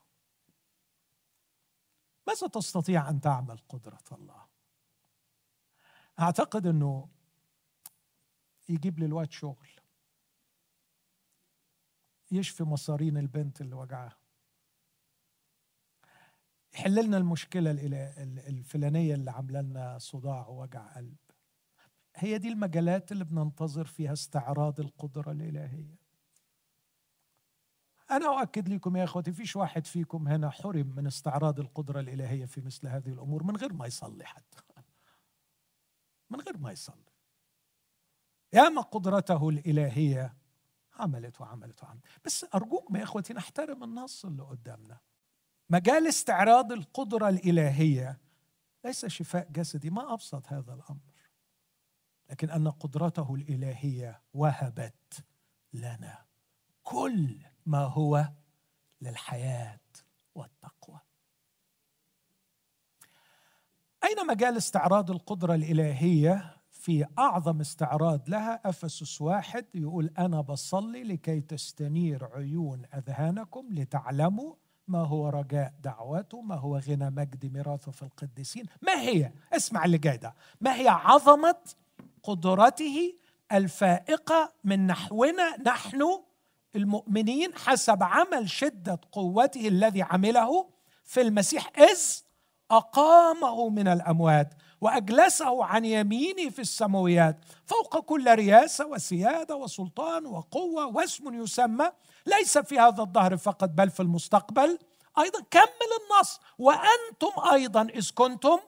ماذا 2.27 2.47
تستطيع 2.47 3.11
أن 3.11 3.21
تعمل 3.21 3.59
قدرة 3.69 4.05
الله؟ 4.13 4.47
أعتقد 6.21 6.67
إنه 6.67 7.09
يجيب 8.69 8.99
لي 8.99 9.07
الوقت 9.07 9.33
شغل. 9.33 9.69
يشفي 12.33 12.65
مصارين 12.65 13.17
البنت 13.19 13.61
اللي 13.61 13.75
وجعها. 13.75 14.19
يحل 16.75 17.07
لنا 17.07 17.17
المشكلة 17.17 17.71
الفلانية 18.49 19.15
اللي 19.15 19.31
عاملة 19.31 19.61
لنا 19.61 19.99
صداع 19.99 20.49
ووجع 20.49 20.87
قلب. 20.97 21.17
هي 22.17 22.39
دي 22.39 22.49
المجالات 22.49 23.13
اللي 23.13 23.25
بننتظر 23.25 23.85
فيها 23.85 24.13
استعراض 24.13 24.81
القدرة 24.81 25.33
الإلهية. 25.33 26.03
أنا 28.11 28.27
أؤكد 28.27 28.69
لكم 28.69 28.97
يا 28.97 29.05
أخوتي 29.05 29.33
فيش 29.33 29.57
واحد 29.57 29.87
فيكم 29.87 30.29
هنا 30.29 30.51
حرم 30.51 30.87
من 30.97 31.07
استعراض 31.07 31.61
القدرة 31.61 32.01
الإلهية 32.01 32.45
في 32.45 32.61
مثل 32.61 32.89
هذه 32.89 33.09
الأمور 33.09 33.43
من 33.43 33.57
غير 33.57 33.73
ما 33.73 33.87
يصلي 33.87 34.25
حتى. 34.25 34.59
من 36.31 36.41
غير 36.41 36.59
ما 36.59 36.73
يصلي. 36.73 37.13
ياما 38.53 38.83
قدرته 38.83 39.49
الإلهية 39.49 40.35
عملت 40.95 41.41
وعملت 41.41 41.83
وعملت. 41.83 42.05
بس 42.25 42.47
أرجوكم 42.55 42.97
يا 42.97 43.03
إخوتي 43.03 43.35
نحترم 43.35 43.85
النص 43.85 44.25
اللي 44.25 44.43
قدامنا. 44.43 45.01
مجال 45.71 46.07
استعراض 46.09 46.73
القدرة 46.73 47.29
الإلهية 47.29 48.19
ليس 48.85 49.07
شفاء 49.07 49.49
جسدي 49.51 49.91
ما 49.91 50.13
أبسط 50.13 50.47
هذا 50.47 50.75
الأمر. 50.75 51.13
لكن 52.31 52.51
أن 52.51 52.69
قدرته 52.69 53.35
الإلهية 53.35 54.23
وهبت 54.35 55.25
لنا 55.73 56.25
كل 56.83 57.39
ما 57.67 57.85
هو 57.85 58.29
للحياة 59.01 59.81
والتقوى. 60.35 61.01
أين 64.05 64.27
مجال 64.27 64.57
استعراض 64.57 65.11
القدرة 65.11 65.55
الإلهية؟ 65.55 66.52
في 66.83 67.07
أعظم 67.19 67.61
استعراض 67.61 68.31
لها 68.31 68.61
أفسس 68.65 69.21
واحد 69.21 69.67
يقول 69.75 70.11
أنا 70.19 70.41
بصلي 70.41 71.03
لكي 71.05 71.41
تستنير 71.41 72.25
عيون 72.35 72.83
أذهانكم 72.95 73.67
لتعلموا 73.71 74.55
ما 74.89 74.99
هو 74.99 75.29
رجاء 75.29 75.75
دعوته 75.83 76.41
ما 76.41 76.55
هو 76.55 76.79
غنى 76.79 77.11
مجد 77.11 77.53
ميراثه 77.53 77.93
في 77.93 78.03
القديسين. 78.03 78.67
ما 78.83 79.01
هي؟ 79.01 79.33
اسمع 79.53 79.85
اللي 79.85 79.99
جاي 79.99 80.17
ده. 80.17 80.35
ما 80.61 80.75
هي 80.75 80.89
عظمة 80.89 81.57
قدرته 82.23 83.15
الفائقة 83.53 84.53
من 84.65 84.87
نحونا 84.87 85.57
نحن 85.67 86.03
المؤمنين 86.77 87.55
حسب 87.55 88.03
عمل 88.03 88.51
شدة 88.51 89.01
قوته 89.13 89.69
الذي 89.69 90.03
عمله 90.03 90.69
في 91.05 91.21
المسيح 91.21 91.71
إذ 91.79 92.01
أقامه 92.71 93.69
من 93.69 93.89
الأموات. 93.89 94.55
وأجلسه 94.83 95.65
عن 95.65 95.85
يمينه 95.85 96.51
في 96.51 96.59
السماويات 96.59 97.45
فوق 97.67 97.99
كل 97.99 98.35
رياسه 98.35 98.87
وسيادة 98.87 99.57
وسلطان 99.57 100.27
وقوة 100.27 100.87
واسم 100.87 101.43
يسمى. 101.43 101.93
ليس 102.27 102.59
في 102.59 102.79
هذا 102.79 103.03
الظهر 103.03 103.37
فقط 103.37 103.69
بل 103.69 103.91
في 103.91 104.01
المستقبل. 104.01 104.79
أيضا 105.19 105.41
كمل 105.51 105.91
النص. 106.03 106.41
وأنتم 106.59 107.51
أيضا 107.53 107.83
إذ 107.83 108.11
كنتم 108.15 108.59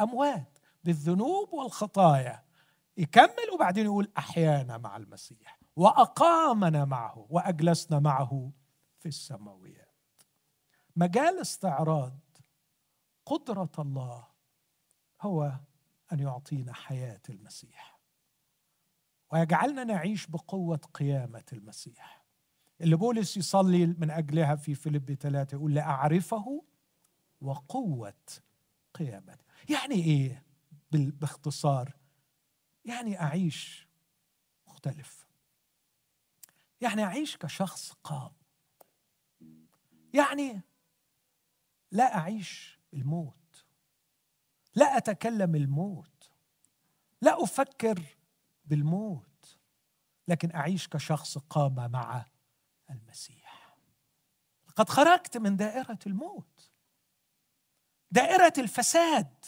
أموات 0.00 0.58
بالذنوب 0.84 1.52
والخطايا. 1.52 2.42
يكمل 2.96 3.50
وبعدين 3.54 3.84
يقول 3.84 4.10
أحيانا 4.18 4.78
مع 4.78 4.96
المسيح 4.96 5.58
وأقامنا 5.76 6.84
معه 6.84 7.26
وأجلسنا 7.30 7.98
معه 7.98 8.50
في 8.98 9.06
السماويات. 9.06 9.94
مجال 10.96 11.40
استعراض 11.40 12.12
قدرة 13.26 13.72
الله 13.78 14.29
هو 15.20 15.60
أن 16.12 16.20
يعطينا 16.20 16.72
حياة 16.72 17.20
المسيح. 17.28 18.00
ويجعلنا 19.32 19.84
نعيش 19.84 20.26
بقوة 20.26 20.80
قيامة 20.94 21.44
المسيح. 21.52 22.24
اللي 22.80 22.96
بولس 22.96 23.36
يصلي 23.36 23.86
من 23.86 24.10
أجلها 24.10 24.56
في 24.56 24.74
فيليب 24.74 25.14
ثلاثة 25.14 25.54
يقول 25.54 25.74
لأعرفه 25.74 26.64
وقوة 27.40 28.14
قيامته 28.94 29.44
يعني 29.68 29.94
إيه 29.94 30.42
باختصار؟ 30.92 31.96
يعني 32.84 33.20
أعيش 33.20 33.88
مختلف. 34.66 35.26
يعني 36.80 37.04
أعيش 37.04 37.36
كشخص 37.36 37.92
قام. 38.04 38.32
يعني 40.14 40.60
لا 41.92 42.16
أعيش 42.16 42.80
الموت. 42.94 43.39
لا 44.74 44.96
أتكلم 44.96 45.54
الموت. 45.54 46.30
لا 47.22 47.42
أفكر 47.42 48.02
بالموت. 48.64 49.58
لكن 50.28 50.54
أعيش 50.54 50.88
كشخص 50.88 51.38
قام 51.38 51.90
مع 51.90 52.24
المسيح. 52.90 53.76
قد 54.76 54.88
خرجت 54.88 55.36
من 55.36 55.56
دائرة 55.56 55.98
الموت. 56.06 56.70
دائرة 58.10 58.52
الفساد. 58.58 59.44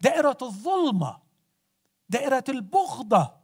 دائرة 0.00 0.38
الظلمة. 0.42 1.22
دائرة 2.08 2.44
البغضة. 2.48 3.38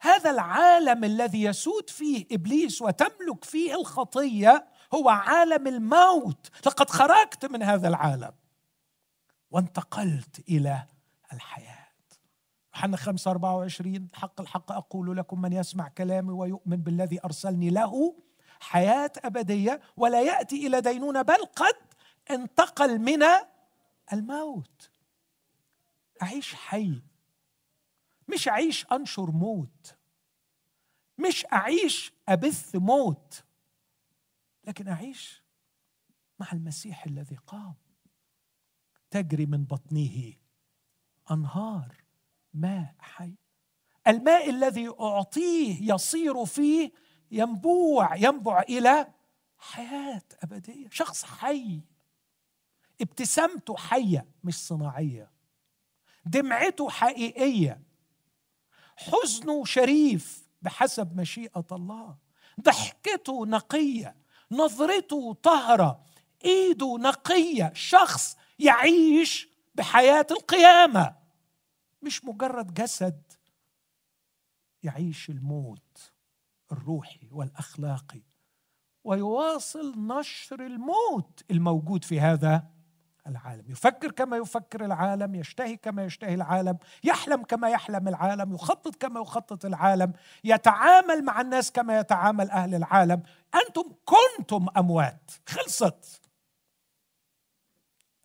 هذا 0.00 0.30
العالم 0.30 1.04
الذي 1.04 1.42
يسود 1.42 1.90
فيه 1.90 2.26
إبليس 2.32 2.82
وتملك 2.82 3.44
فيه 3.44 3.74
الخطية 3.74 4.68
هو 4.94 5.08
عالم 5.08 5.66
الموت. 5.66 6.50
لقد 6.66 6.90
خرجت 6.90 7.44
من 7.46 7.62
هذا 7.62 7.88
العالم. 7.88 8.32
وانتقلت 9.50 10.48
إلى 10.48 10.86
الحياة. 11.32 11.88
يوحنا 12.74 12.96
5 12.96 13.30
24 13.30 14.08
حق 14.14 14.40
الحق 14.40 14.72
أقول 14.72 15.16
لكم 15.16 15.40
من 15.40 15.52
يسمع 15.52 15.88
كلامي 15.88 16.32
ويؤمن 16.32 16.76
بالذي 16.76 17.20
أرسلني 17.24 17.70
له 17.70 18.16
حياة 18.60 19.12
أبدية 19.18 19.80
ولا 19.96 20.22
يأتي 20.22 20.66
إلى 20.66 20.80
دينونة 20.80 21.22
بل 21.22 21.44
قد 21.56 21.76
انتقل 22.30 22.98
من 22.98 23.22
الموت. 24.12 24.90
أعيش 26.22 26.54
حي. 26.54 27.02
مش 28.28 28.48
أعيش 28.48 28.86
أنشر 28.92 29.30
موت. 29.30 29.96
مش 31.18 31.46
أعيش 31.52 32.12
أبث 32.28 32.76
موت. 32.76 33.44
لكن 34.64 34.88
أعيش 34.88 35.42
مع 36.38 36.52
المسيح 36.52 37.04
الذي 37.04 37.36
قام. 37.46 37.74
تجري 39.10 39.46
من 39.46 39.64
بطنه. 39.64 40.32
أنهار 41.30 41.94
ماء 42.54 42.94
حي. 42.98 43.34
الماء 44.08 44.50
الذي 44.50 44.88
أعطيه 45.00 45.94
يصير 45.94 46.44
فيه 46.44 46.92
ينبوع 47.30 48.16
ينبع 48.16 48.60
إلى 48.60 49.12
حياة 49.58 50.22
أبدية. 50.42 50.88
شخص 50.90 51.24
حي. 51.24 51.80
ابتسامته 53.00 53.76
حية 53.76 54.26
مش 54.44 54.54
صناعية. 54.54 55.30
دمعته 56.26 56.90
حقيقية. 56.90 57.82
حزنه 58.96 59.64
شريف 59.64 60.48
بحسب 60.62 61.16
مشيئة 61.16 61.66
الله. 61.72 62.16
ضحكته 62.60 63.46
نقية. 63.46 64.16
نظرته 64.50 65.34
طهره 65.42 66.04
إيده 66.44 66.96
نقية. 66.96 67.72
شخص 67.74 68.36
يعيش 68.58 69.48
بحياة 69.74 70.26
القيامة. 70.30 71.16
مش 72.02 72.24
مجرد 72.24 72.74
جسد 72.74 73.22
يعيش 74.82 75.30
الموت 75.30 76.12
الروحي 76.72 77.28
والأخلاقي 77.32 78.22
ويواصل 79.04 79.94
نشر 80.06 80.66
الموت 80.66 81.42
الموجود 81.50 82.04
في 82.04 82.20
هذا 82.20 82.66
العالم. 83.26 83.70
يفكر 83.70 84.10
كما 84.10 84.36
يفكر 84.36 84.84
العالم 84.84 85.34
يشتهي 85.34 85.76
كما 85.76 86.04
يشتهي 86.04 86.34
العالم 86.34 86.78
يحلم 87.04 87.42
كما 87.42 87.70
يحلم 87.70 88.08
العالم 88.08 88.54
يخطط 88.54 88.96
كما 88.96 89.20
يخطط 89.20 89.64
العالم 89.64 90.12
يتعامل 90.44 91.24
مع 91.24 91.40
الناس 91.40 91.72
كما 91.72 91.98
يتعامل 91.98 92.50
أهل 92.50 92.74
العالم. 92.74 93.22
أنتم 93.54 93.92
كنتم 94.04 94.66
أموات. 94.76 95.30
خلصت. 95.46 96.27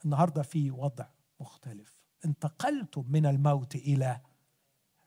النهارده 0.05 0.41
في 0.41 0.71
وضع 0.71 1.07
مختلف. 1.39 2.03
انتقلتم 2.25 3.05
من 3.09 3.25
الموت 3.25 3.75
إلى 3.75 4.21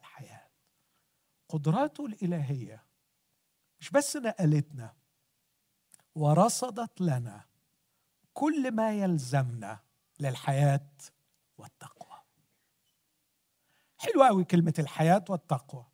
الحياة. 0.01 0.47
قدراته 1.49 2.07
الإلهية 2.07 2.85
مش 3.81 3.91
بس 3.91 4.17
نقلتنا 4.17 4.95
ورصدت 6.15 7.01
لنا 7.01 7.45
كل 8.33 8.73
ما 8.73 8.93
يلزمنا 8.93 9.81
للحياة 10.21 10.91
والتقوى. 11.59 12.23
حلوة 13.99 14.27
قوي 14.27 14.45
كلمة 14.45 14.75
الحياة 14.79 15.25
والتقوى. 15.29 15.87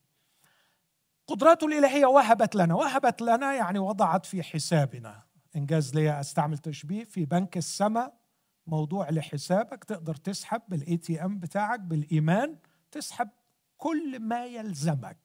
قدراته 1.26 1.66
الإلهية 1.66 2.06
وهبت 2.06 2.54
لنا 2.54 2.74
وهبت 2.74 3.22
لنا 3.22 3.54
يعني 3.54 3.78
وضعت 3.78 4.26
في 4.26 4.42
حسابنا. 4.42 5.22
إنجاز 5.56 5.94
لي 5.94 6.20
أستعمل 6.20 6.58
تشبيه 6.58 7.04
في 7.04 7.24
بنك 7.24 7.56
السماء. 7.56 8.21
موضوع 8.66 9.10
لحسابك 9.10 9.84
تقدر 9.84 10.14
تسحب 10.14 10.62
بال 10.68 10.96
ATM 10.96 11.38
بتاعك 11.38 11.80
بالإيمان 11.80 12.58
تسحب 12.90 13.28
كل 13.76 14.20
ما 14.20 14.46
يلزمك 14.46 15.18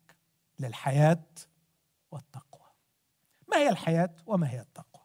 للحياة 0.60 1.26
والتقوى. 2.12 2.68
ما 3.48 3.58
هي 3.58 3.70
الحياة 3.70 4.16
وما 4.26 4.50
هي 4.50 4.62
التقوى؟ 4.62 5.04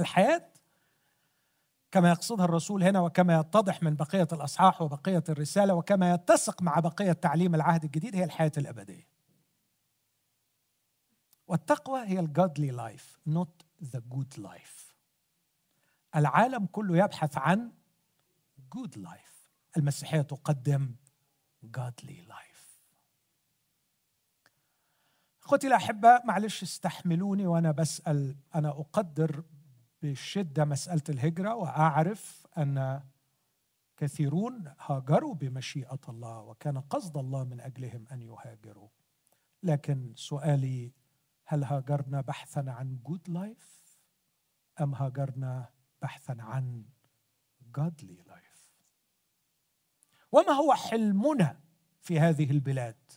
الحياة 0.00 0.52
كما 1.90 2.10
يقصدها 2.10 2.44
الرسول 2.44 2.82
هنا 2.82 3.00
وكما 3.00 3.40
يتضح 3.40 3.82
من 3.82 3.96
بقية 3.96 4.28
الأصحاح 4.32 4.82
وبقية 4.82 5.24
الرسالة 5.28 5.74
وكما 5.74 6.14
يتسق 6.14 6.62
مع 6.62 6.80
بقية 6.80 7.12
تعليم 7.12 7.54
العهد 7.54 7.84
الجديد 7.84 8.16
هي 8.16 8.24
الحياة 8.24 8.52
الأبدية. 8.56 9.08
والتقوى 11.46 12.00
هي 12.00 12.20
ال 12.20 12.28
godly 12.28 12.70
life 12.70 13.18
not 13.26 13.62
the 13.82 13.98
good 13.98 14.34
life 14.38 14.85
العالم 16.16 16.66
كله 16.66 16.96
يبحث 17.04 17.38
عن 17.38 17.72
good 18.72 18.98
life 18.98 19.50
المسيحية 19.76 20.22
تقدم 20.22 20.94
godly 21.76 22.28
life. 22.28 22.80
أخوتي 25.42 25.66
الاحباء 25.66 26.26
معلش 26.26 26.62
استحملوني 26.62 27.46
وأنا 27.46 27.72
بسأل 27.72 28.36
أنا 28.54 28.68
أقدر 28.68 29.44
بشدة 30.02 30.64
مسألة 30.64 31.02
الهجرة 31.08 31.54
وأعرف 31.54 32.46
أن 32.58 33.02
كثيرون 33.96 34.72
هاجروا 34.80 35.34
بمشيئة 35.34 36.00
الله 36.08 36.40
وكان 36.40 36.80
قصد 36.80 37.16
الله 37.16 37.44
من 37.44 37.60
أجلهم 37.60 38.04
أن 38.12 38.22
يهاجروا. 38.22 38.88
لكن 39.62 40.12
سؤالي 40.16 40.92
هل 41.44 41.64
هاجرنا 41.64 42.20
بحثا 42.20 42.64
عن 42.68 42.98
جود 43.04 43.28
لايف 43.28 43.82
أم 44.80 44.94
هاجرنا 44.94 45.75
بحثا 46.06 46.36
عن 46.38 46.84
godly 47.78 48.22
life. 48.30 48.58
وما 50.32 50.52
هو 50.52 50.74
حلمنا 50.74 51.60
في 52.00 52.20
هذه 52.20 52.50
البلاد؟ 52.50 53.12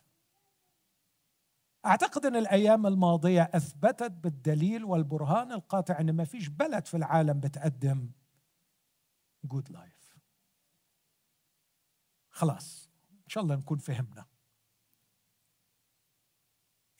أعتقد 1.85 2.25
أن 2.25 2.35
الأيام 2.35 2.87
الماضية 2.87 3.41
أثبتت 3.53 4.11
بالدليل 4.11 4.83
والبرهان 4.83 5.51
القاطع 5.51 5.99
أن 5.99 6.15
ما 6.15 6.25
فيش 6.25 6.47
بلد 6.47 6.85
في 6.85 6.97
العالم 6.97 7.39
بتقدم 7.39 8.11
good 9.43 9.71
life 9.71 10.17
خلاص 12.29 12.89
إن 13.11 13.29
شاء 13.29 13.43
الله 13.43 13.55
نكون 13.55 13.77
فهمنا. 13.77 14.25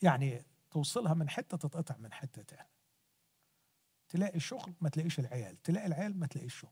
يعني 0.02 0.46
توصلها 0.72 1.14
من 1.14 1.30
حتة 1.30 1.58
تتقطع 1.58 1.98
من 1.98 2.14
حتة 2.14 2.42
تاني 2.42 2.79
تلاقي 4.10 4.40
شغل 4.40 4.74
ما 4.82 4.90
تلاقيش 4.90 5.20
العيال 5.20 5.62
تلاقي 5.62 5.88
العيال 5.88 6.20
ما 6.20 6.28
تلاقيش 6.28 6.56
شغل. 6.56 6.72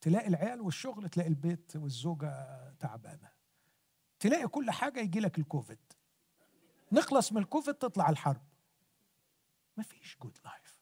تلاقي 0.00 0.28
العيال 0.28 0.60
والشغل 0.60 1.08
تلاقي 1.08 1.28
البيت 1.28 1.76
والزوجة 1.76 2.72
تعبانة. 2.72 3.28
تلاقي 4.20 4.48
كل 4.48 4.70
حاجة 4.70 5.00
يجي 5.00 5.20
لك 5.20 5.38
الكوفيد. 5.38 5.92
نخلص 6.92 7.32
من 7.32 7.38
الكوفيد 7.38 7.74
تطلع 7.74 8.10
الحرب. 8.10 8.42
ما 9.76 9.82
فيش 9.82 10.16
good 10.22 10.38
life 10.44 10.78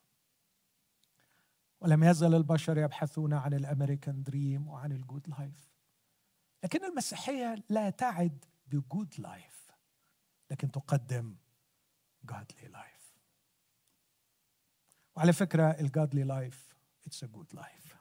ولم 1.80 2.04
يزل 2.04 2.34
البشر 2.34 2.78
يبحثون 2.78 3.32
عن 3.32 3.54
ال 3.54 3.62
American 3.62 4.22
dream 4.22 4.68
وعن 4.68 4.92
ال 4.92 5.00
good 5.00 5.28
life 5.28 5.70
لكن 6.64 6.84
المسيحية 6.84 7.64
لا 7.68 7.90
تعد 7.90 8.44
ب 8.66 8.76
good 8.76 9.14
life 9.18 9.70
لكن 10.50 10.70
تقدم 10.70 11.36
godly 12.32 12.68
life. 12.72 12.95
وعلى 15.16 15.32
فكرة 15.32 15.70
ال 15.70 15.79
godly 15.79 16.22
life 16.22 16.74
it's 17.06 17.24
a 17.24 17.26
good 17.26 17.54
life 17.54 17.96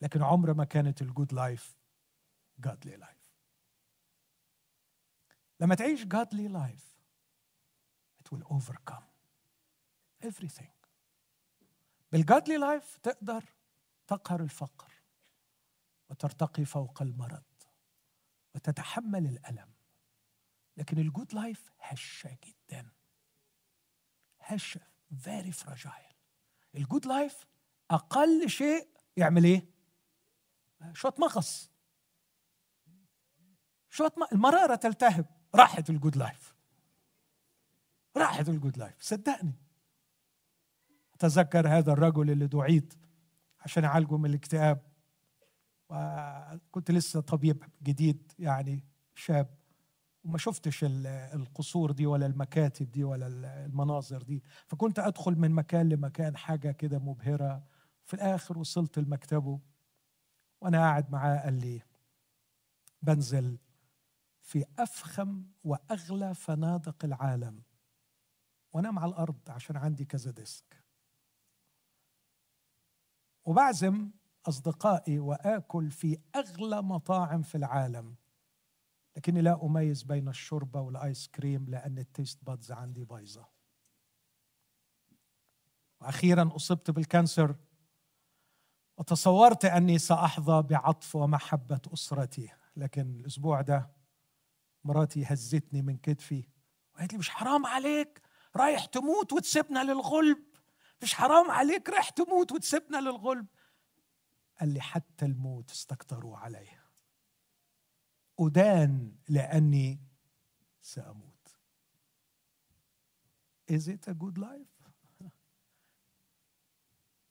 لكن 0.00 0.22
عمر 0.22 0.54
ما 0.54 0.64
كانت 0.64 1.02
ال 1.02 1.08
good 1.08 1.32
life 1.32 1.76
godly 2.58 2.96
life 2.96 3.32
لما 5.60 5.74
تعيش 5.74 6.02
godly 6.04 6.48
life 6.48 6.92
it 8.20 8.32
will 8.32 8.44
overcome 8.44 9.12
everything. 10.22 10.72
بال 12.10 12.24
godly 12.24 12.58
life 12.58 12.98
تقدر 13.02 13.44
تقهر 14.06 14.42
الفقر 14.42 14.92
وترتقي 16.10 16.64
فوق 16.64 17.02
المرض 17.02 17.42
وتتحمل 18.54 19.26
الألم. 19.26 19.72
لكن 20.76 20.98
ال 20.98 21.05
good 21.05 21.34
life 21.34 21.70
هشة 21.80 22.38
جدا. 22.44 22.90
هشة. 24.40 24.91
Very 25.12 25.52
fragile. 25.52 26.14
ال 26.74 26.80
good 26.80 27.06
life 27.06 27.46
أقل 27.90 28.48
شيء 28.48 28.88
يعمل 29.16 29.44
إيه؟ 29.44 29.66
شوية 30.92 31.14
مغص. 31.18 31.70
شوية 33.90 34.12
المرارة 34.32 34.74
تلتهب. 34.74 35.26
راحت 35.54 35.90
ال 35.90 35.95
good 35.95 36.16
life 36.16 36.54
راحت 38.16 38.48
الجود 38.48 38.78
لايف 38.78 39.02
صدقني. 39.02 39.54
أتذكر 41.14 41.68
هذا 41.68 41.92
الرجل 41.92 42.30
اللي 42.30 42.46
دعيت 42.46 42.94
عشان 43.60 43.84
أعالجه 43.84 44.16
من 44.16 44.30
الاكتئاب. 44.30 44.92
وكنت 45.88 46.90
لسه 46.90 47.20
طبيب 47.20 47.64
جديد 47.82 48.32
يعني 48.38 48.84
شاب. 49.14 49.61
وما 50.24 50.38
شفتش 50.38 50.84
القصور 50.84 51.92
دي 51.92 52.06
ولا 52.06 52.26
المكاتب 52.26 52.90
دي 52.90 53.04
ولا 53.04 53.26
المناظر 53.64 54.22
دي. 54.22 54.42
فكنت 54.66 54.98
أدخل 54.98 55.34
من 55.38 55.50
مكان 55.50 55.88
لمكان 55.88 56.36
حاجة 56.36 56.72
كده 56.72 56.98
مبهرة. 56.98 57.64
في 58.04 58.14
الآخر 58.14 58.58
وصلت 58.58 58.98
لمكتبه 58.98 59.60
وأنا 60.60 60.78
قاعد 60.78 61.10
معاه 61.10 61.38
قال 61.44 61.54
لي 61.60 61.82
بنزل 63.02 63.58
في 64.40 64.64
أفخم 64.78 65.44
وأغلى 65.64 66.34
فنادق 66.34 67.04
العالم. 67.04 67.62
وأنام 68.72 68.98
على 68.98 69.10
الأرض 69.10 69.40
عشان 69.48 69.76
عندي 69.76 70.04
كذا 70.04 70.30
disc. 70.30 70.84
وبعزم 73.44 74.10
أصدقائي 74.48 75.18
وآكل 75.18 75.90
في 75.90 76.18
أغلى 76.36 76.82
مطاعم 76.82 77.42
في 77.42 77.54
العالم. 77.54 78.16
لكني 79.16 79.42
لا 79.42 79.64
أميز 79.64 80.02
بين 80.02 80.28
الشوربة 80.28 80.80
والآيس 80.80 81.28
كريم 81.28 81.66
لأن 81.68 81.98
ال 81.98 82.06
taste 82.06 82.44
buds 82.44 82.72
عندي 82.72 83.04
بايظة. 83.04 83.48
وأخيرا 86.00 86.50
أصبت 86.56 86.90
بال 86.90 87.05
cancer. 87.05 87.56
وتصورت 88.96 89.64
أني 89.64 89.98
سأحظى 89.98 90.62
بعطف 90.62 91.16
ومحبة 91.16 91.80
أسرتي 91.94 92.50
لكن 92.76 93.14
الأسبوع 93.14 93.60
ده 93.60 93.90
مراتي 94.84 95.24
هزتني 95.24 95.82
من 95.82 95.96
كتفي. 95.96 96.48
وقالت 96.94 97.12
لي 97.12 97.18
مش 97.18 97.30
حرام 97.30 97.66
عليك 97.66 98.22
رايح 98.56 98.84
تموت 98.84 99.32
وتسيبنا 99.32 99.84
للغلب. 99.84 100.44
مش 101.02 101.14
حرام 101.14 101.50
عليك 101.50 101.88
رايح 101.88 102.08
تموت 102.08 102.52
وتسيبنا 102.52 102.96
للغلب. 102.96 103.46
قال 104.60 104.74
لي 104.74 104.80
حتى 104.80 105.24
الموت 105.24 105.70
استكتروا 105.70 106.36
عليه 106.36 106.81
أدان 108.40 109.16
لأني 109.28 110.00
سأموت. 110.80 111.32
Is 113.70 113.88
it 113.88 114.08
a 114.08 114.14
good 114.14 114.38
life? 114.38 114.90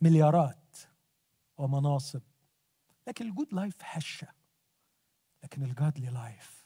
مليارات 0.02 0.78
ومناصب. 1.58 2.22
لكن 3.08 3.28
ال 3.30 3.35
good 3.35 3.54
life 3.54 3.76
هشة 3.82 4.28
لكن 5.44 5.64
ال 5.64 5.72
godly 5.72 6.10
life 6.10 6.66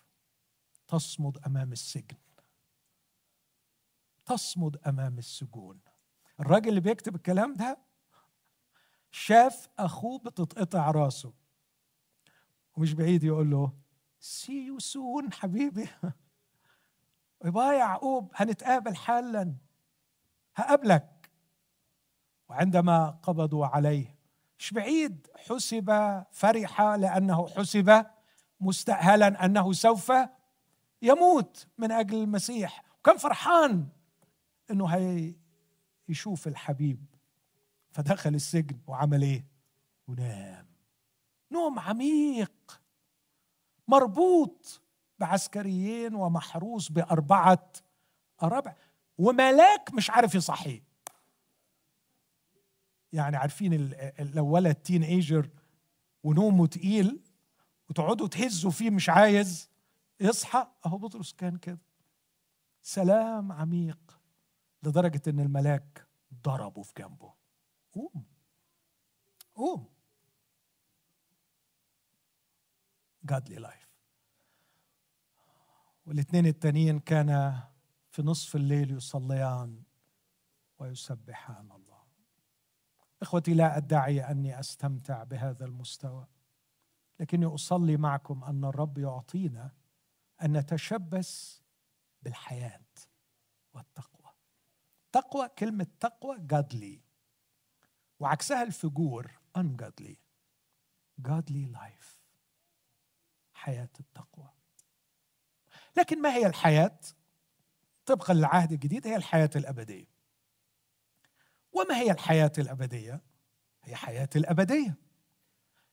تصمد 0.87 1.37
أمام 1.37 1.71
السجن. 1.71 2.17
تصمد 4.25 4.77
أمام 4.77 5.17
السجون. 5.17 5.79
الراجل 6.39 6.69
اللي 6.69 6.79
بيكتب 6.79 7.15
الكلام 7.15 7.53
ده 7.53 7.77
شاف 9.11 9.69
أخوه 9.79 10.19
بتتقطع 10.19 10.91
راسه. 10.91 11.33
ومش 12.77 12.93
بعيد 12.93 13.23
يقول 13.23 13.49
له 13.51 13.84
see 14.25 14.65
you 14.65 14.79
soon 14.79 15.33
حبيبي. 15.33 15.89
يبقى 17.45 17.77
يعقوب 17.77 18.31
هنتقابل 18.35 18.95
حالا. 18.95 19.55
هقابلك. 20.55 21.31
وعندما 22.49 23.09
قبضوا 23.09 23.65
عليه 23.65 24.15
مش 24.59 24.73
بعيد 24.73 25.27
حسب 25.35 26.23
فرح 26.31 26.81
لأنه 26.81 27.47
حسب 27.47 28.05
مستأهلا 28.59 29.45
أنه 29.45 29.73
سوف 29.73 30.11
يموت 31.01 31.67
من 31.77 31.91
أجل 31.91 32.17
المسيح. 32.17 32.83
وكان 32.99 33.17
فرحان 33.17 33.87
إنه 34.71 34.87
هي 34.87 35.35
يشوف 36.09 36.47
الحبيب. 36.47 37.05
فدخل 37.91 38.35
السجن 38.35 38.79
وعمل 38.87 39.21
إيه؟ 39.21 39.45
ونام 40.07 40.67
نوم 41.51 41.79
عميق. 41.79 42.84
مربوط 43.87 44.81
بعسكريين 45.19 46.15
ومحروس 46.15 46.91
بأربعة 46.91 47.71
أرابع 48.43 48.75
وملاك 49.17 49.93
مش 49.93 50.09
عارف 50.09 50.35
يصحيه. 50.35 50.83
يعني 53.11 53.37
عارفين 53.37 53.93
لو 54.19 54.45
ولد 54.45 54.75
تين 54.75 55.03
ايجر 55.03 55.49
ونومه 56.23 56.67
تقيل 56.67 57.23
وتقعدوا 57.89 58.27
تهزوا 58.27 58.71
فيه 58.71 58.89
مش 58.89 59.09
عايز 59.09 59.69
يصحى. 60.19 60.67
أهو 60.85 60.97
بطرس 60.97 61.33
كان 61.33 61.57
كده. 61.57 61.79
سلام 62.81 63.51
عميق 63.51 64.19
لدرجة 64.83 65.21
إن 65.27 65.39
الملاك 65.39 66.07
ضربه 66.43 66.81
في 66.81 66.93
جنبه. 66.97 67.33
قوم. 67.93 68.23
قوم. 69.55 69.94
Godly 73.31 73.59
life. 73.59 73.85
والاثنين 76.05 76.45
التانيين 76.45 76.99
كان 76.99 77.59
في 78.09 78.21
نصف 78.21 78.55
الليل 78.55 78.91
يصليان 78.91 79.83
ويسبحان 80.79 81.71
الله. 81.71 82.03
إخوتي 83.21 83.53
لا 83.53 83.77
أدعي 83.77 84.31
أني 84.31 84.59
أستمتع 84.59 85.23
بهذا 85.23 85.65
المستوى 85.65 86.27
لكني 87.19 87.45
أصلي 87.45 87.97
معكم 87.97 88.43
أن 88.43 88.65
الرب 88.65 88.97
يعطينا 88.97 89.71
أن 90.43 90.57
نتشبث 90.57 91.59
بالحياة 92.21 92.85
والتقوى. 93.73 94.31
تقوى 95.11 95.49
كلمة 95.49 95.87
تقوى 95.99 96.37
godly 96.53 96.99
وعكسها 98.19 98.63
الفجور 98.63 99.31
ungodly 99.57 100.15
godly 101.21 101.65
life. 101.73 102.14
حياة 103.65 103.89
التقوى. 103.99 104.49
لكن 105.97 106.21
ما 106.21 106.33
هي 106.33 106.45
الحياة؟ 106.45 106.99
طبقا 108.05 108.33
للعهد 108.33 108.71
الجديد 108.71 109.07
هي 109.07 109.15
الحياة 109.15 109.49
الأبدية. 109.55 110.05
وما 111.71 111.97
هي 111.97 112.11
الحياة 112.11 112.51
الأبدية؟ 112.57 113.21
هي 113.83 113.95
حياة 113.95 114.29
الأبدية. 114.35 114.95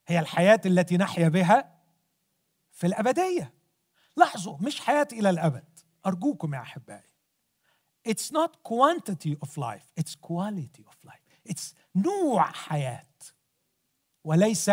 هي 0.07 0.19
الحياة 0.19 0.61
التي 0.67 0.97
نحيا 0.97 1.29
بها 1.29 1.79
في 2.73 2.87
الأبدية. 2.87 3.55
لاحظوا 4.17 4.59
مش 4.61 4.81
حياه 4.81 5.09
إلى 5.13 5.31
الأبد. 5.31 5.79
أرجوكم 6.07 6.55
يا 6.55 6.61
أحبائي. 6.61 7.13
It's 8.09 8.31
not 8.33 8.53
quantity 8.69 9.37
of 9.47 9.57
life. 9.57 9.93
It's 10.01 10.15
quality 10.15 10.85
of 10.85 10.97
life. 11.05 11.53
It's 11.53 11.75
نوع 11.97 12.53
حياة. 12.53 13.07
وليس 14.25 14.71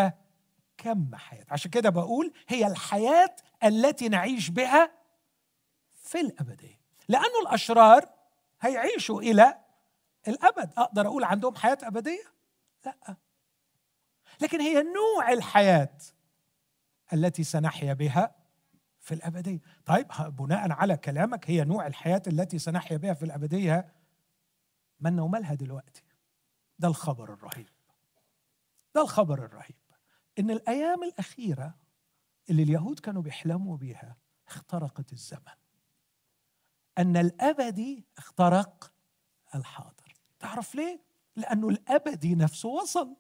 كم 0.80 1.16
حياة. 1.16 1.46
عشان 1.50 1.72
كده 1.72 1.90
بقول 1.90 2.34
هي 2.48 2.68
الحياة 2.68 3.36
التي 3.64 4.10
نعيش 4.10 4.50
بها 4.50 4.92
في 5.92 6.20
الأبدية. 6.20 6.80
لأنه 7.08 7.40
الأشرار 7.42 8.10
هيعيشوا 8.62 9.22
إلى 9.22 9.58
الأبد. 10.28 10.74
أقدر 10.78 11.08
أقول 11.08 11.24
عندهم 11.24 11.56
حياة 11.56 11.78
أبدية؟ 11.84 12.24
لا. 12.86 13.16
لكن 14.42 14.62
هي 14.62 14.84
نوع 14.84 15.32
الحياة 15.32 15.98
التي 17.14 17.44
سنحيا 17.44 17.94
بها 17.94 18.36
في 19.00 19.14
الأبدية. 19.14 19.60
طيب 19.86 20.08
بناء 20.18 20.72
على 20.72 20.98
كلامك 20.98 21.50
هي 21.50 21.64
نوع 21.64 21.88
الحياة 21.88 22.22
التي 22.28 22.60
سنحيا 22.60 22.98
بها 22.98 23.14
في 23.14 23.26
الأبدية 23.26 23.94
من 25.00 25.20
ومالها 25.20 25.54
دلوقتي؟ 25.54 26.04
ده 26.80 26.88
الخبر 26.88 27.34
الرهيب. 27.34 27.70
ده 28.96 29.02
الخبر 29.02 29.46
الرهيب. 29.46 29.76
إن 30.40 30.52
الأيام 30.52 31.04
الأخيرة 31.04 31.76
اللي 32.50 32.64
اليهود 32.64 33.00
كانوا 33.00 33.22
بيحلموا 33.22 33.78
بيها 33.78 34.18
اخترقت 34.48 35.14
الزمن. 35.14 35.60
أن 36.98 37.18
الابدي 37.18 38.06
اخترق 38.18 38.94
الحاضر. 39.56 40.14
تعرف 40.40 40.76
ليه؟ 40.76 41.02
لأنه 41.36 41.70
الابدي 41.70 42.36
نفسه 42.36 42.70
وصل. 42.70 43.16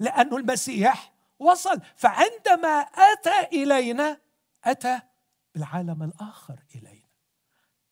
لأنه 0.00 0.36
المسيح 0.36 1.14
وصل. 1.38 1.80
فعندما 1.96 2.78
أتى 2.78 3.62
إلينا 3.62 4.20
أتى 4.64 5.00
بالعالم 5.54 6.02
الآخر 6.02 6.64
إلينا. 6.74 7.08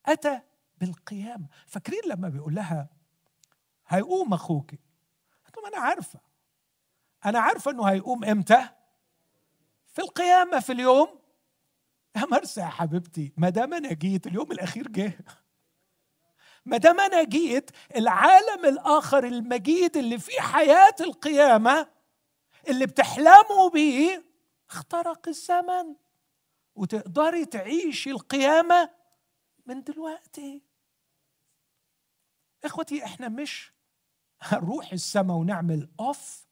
أتى 0.07 0.41
بالقيامة. 0.79 1.49
فاكرين 1.67 2.01
لما 2.07 2.29
بيقول 2.29 2.55
لها 2.55 2.89
هيقوم 3.87 4.35
أخوك 4.35 4.75
أنا 5.75 5.79
عارفة. 5.79 6.21
أنا 7.27 7.39
عارفه 7.41 7.71
أنه 7.71 7.85
هيقوم 7.85 8.25
إمتى؟ 8.25 8.69
في 9.87 10.03
القيامة 10.03 10.61
في 10.61 10.73
اليوم. 10.73 11.19
يا 12.17 12.27
مرسى 12.27 12.61
يا 12.61 12.67
حبيبتي 12.67 13.33
ما 13.37 13.49
دام 13.49 13.75
أنا 13.75 13.93
جيت 13.93 14.27
اليوم 14.27 14.53
الأخير 14.53 14.89
جه. 14.89 15.19
ما 16.67 16.77
دام 16.77 17.01
أنا 17.01 17.25
جيت 17.25 17.71
العالم 17.97 18.65
الآخر 18.65 19.25
المجيد 19.25 19.97
اللي 19.97 20.19
فيه 20.19 20.41
حياة 20.41 20.95
القيامة 21.01 21.89
اللي 22.69 22.87
بتحلموا 22.87 23.71
بيه 23.73 24.25
اخترق 24.71 25.29
الزمن. 25.29 25.95
وتقدري 26.75 27.45
تعيشي 27.45 28.11
القيامة 28.11 28.91
من 29.67 29.83
دلوقتي. 29.83 30.63
إخوتي 32.65 33.05
إحنا 33.05 33.29
مش 33.29 33.73
هنروح 34.41 34.93
السماء 34.93 35.37
ونعمل 35.37 35.89
off 36.01 36.44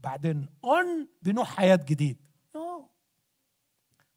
وبعدين 0.00 0.48
on 0.64 1.08
بنوع 1.22 1.44
حياة 1.44 1.76
جديد. 1.76 2.16
No. 2.56 2.82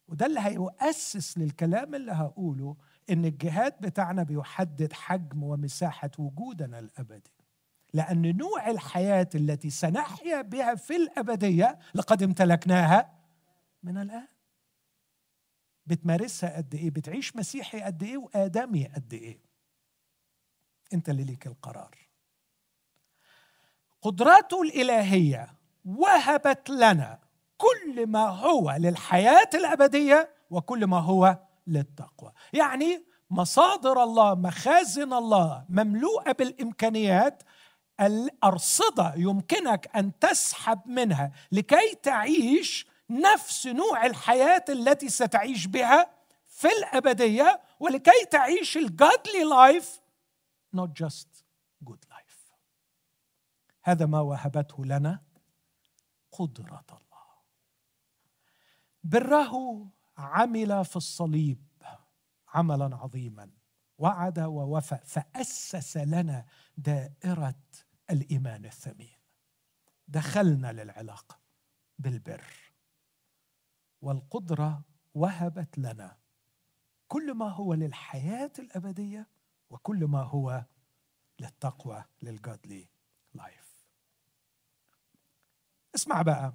وده 0.08 0.26
اللي 0.26 0.40
هيؤسس 0.40 1.38
للكلام 1.38 1.94
اللي 1.94 2.12
هقوله 2.12 2.76
إن 3.10 3.24
الجهاد 3.24 3.80
بتاعنا 3.80 4.22
بيحدد 4.22 4.92
حجم 4.92 5.42
ومساحة 5.42 6.10
وجودنا 6.18 6.78
الأبدي. 6.78 7.30
لأن 7.92 8.36
نوع 8.36 8.70
الحياة 8.70 9.28
التي 9.34 9.70
سنحيا 9.70 10.42
بها 10.42 10.74
في 10.74 10.96
الأبدية 10.96 11.78
لقد 11.94 12.22
امتلكناها 12.22 13.14
من 13.82 13.98
الآن. 13.98 14.28
بتمارسها 15.86 16.56
قد 16.56 16.74
إيه؟ 16.74 16.90
بتعيش 16.90 17.36
مسيحي 17.36 17.80
قد 17.80 18.02
إيه؟ 18.02 18.16
وآدمي 18.16 18.86
قد 18.86 19.14
إيه؟ 19.14 19.38
أنت 20.92 21.08
اللي 21.08 21.24
ليك 21.24 21.46
القرار. 21.46 21.98
قدراته 24.02 24.62
الإلهية 24.62 25.54
وهبت 25.84 26.70
لنا 26.70 27.18
كل 27.56 28.06
ما 28.06 28.28
هو 28.28 28.76
للحياة 28.78 29.50
الأبدية 29.54 30.30
وكل 30.50 30.86
ما 30.86 30.98
هو 30.98 31.38
للتقوى. 31.66 32.32
يعني 32.52 33.04
مصادر 33.30 34.02
الله 34.02 34.34
مخازن 34.34 35.12
الله 35.12 35.64
مملوءة 35.68 36.32
بالإمكانيات 36.32 37.42
الأرصدة 38.00 39.14
يمكنك 39.16 39.96
أن 39.96 40.18
تسحب 40.18 40.80
منها 40.86 41.32
لكي 41.52 41.94
تعيش 42.02 42.86
نفس 43.10 43.66
نوع 43.66 44.06
الحياة 44.06 44.64
التي 44.68 45.08
ستعيش 45.08 45.66
بها 45.66 46.10
في 46.46 46.68
الأبدية 46.68 47.60
ولكي 47.80 48.24
تعيش 48.30 48.76
الجادلي 48.76 49.44
لايف 49.50 50.00
not 50.76 50.88
just 51.04 51.44
good 51.84 52.04
life. 52.10 52.52
هذا 53.82 54.06
ما 54.06 54.20
وهبته 54.20 54.84
لنا 54.84 55.23
قدرة 56.38 56.84
الله. 56.90 57.24
بره 59.04 59.86
عمل 60.16 60.84
في 60.84 60.96
الصليب 60.96 61.64
عملا 62.48 62.96
عظيما. 62.96 63.50
وعد 63.98 64.38
ووفى 64.38 64.98
فأسس 65.04 65.96
لنا 65.96 66.46
دائرة 66.76 67.62
الإيمان 68.10 68.64
الثمين. 68.64 69.16
دخلنا 70.08 70.72
للعلاقة 70.72 71.40
بالبر. 71.98 72.44
والقدرة 74.02 74.84
وهبت 75.14 75.78
لنا 75.78 76.18
كل 77.08 77.34
ما 77.34 77.48
هو 77.48 77.74
للحياة 77.74 78.52
الأبدية 78.58 79.28
وكل 79.70 80.04
ما 80.04 80.22
هو 80.22 80.64
للتقوى 81.40 82.04
للجادلي 82.22 82.88
لايف 83.34 83.86
اسمع 85.94 86.22
بقى. 86.22 86.52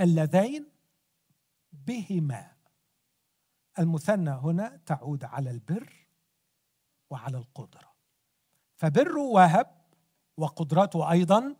اللذين 0.00 0.66
بهما. 1.72 2.50
المثنى 3.78 4.30
هنا 4.30 4.80
تعود 4.86 5.24
على 5.24 5.50
البر 5.50 6.06
وعلى 7.10 7.36
القدرة. 7.38 7.90
فبر 8.76 9.18
وهب 9.18 9.66
وقدرته 10.36 11.10
أيضا 11.10 11.56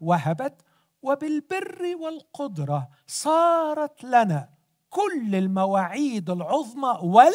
وهبت 0.00 0.62
وبالبر 1.02 1.96
والقدرة 2.00 2.88
صارت 3.06 4.04
لنا 4.04 4.50
كل 4.90 5.34
المواعيد 5.34 6.30
العظمى 6.30 6.98
وال 7.02 7.34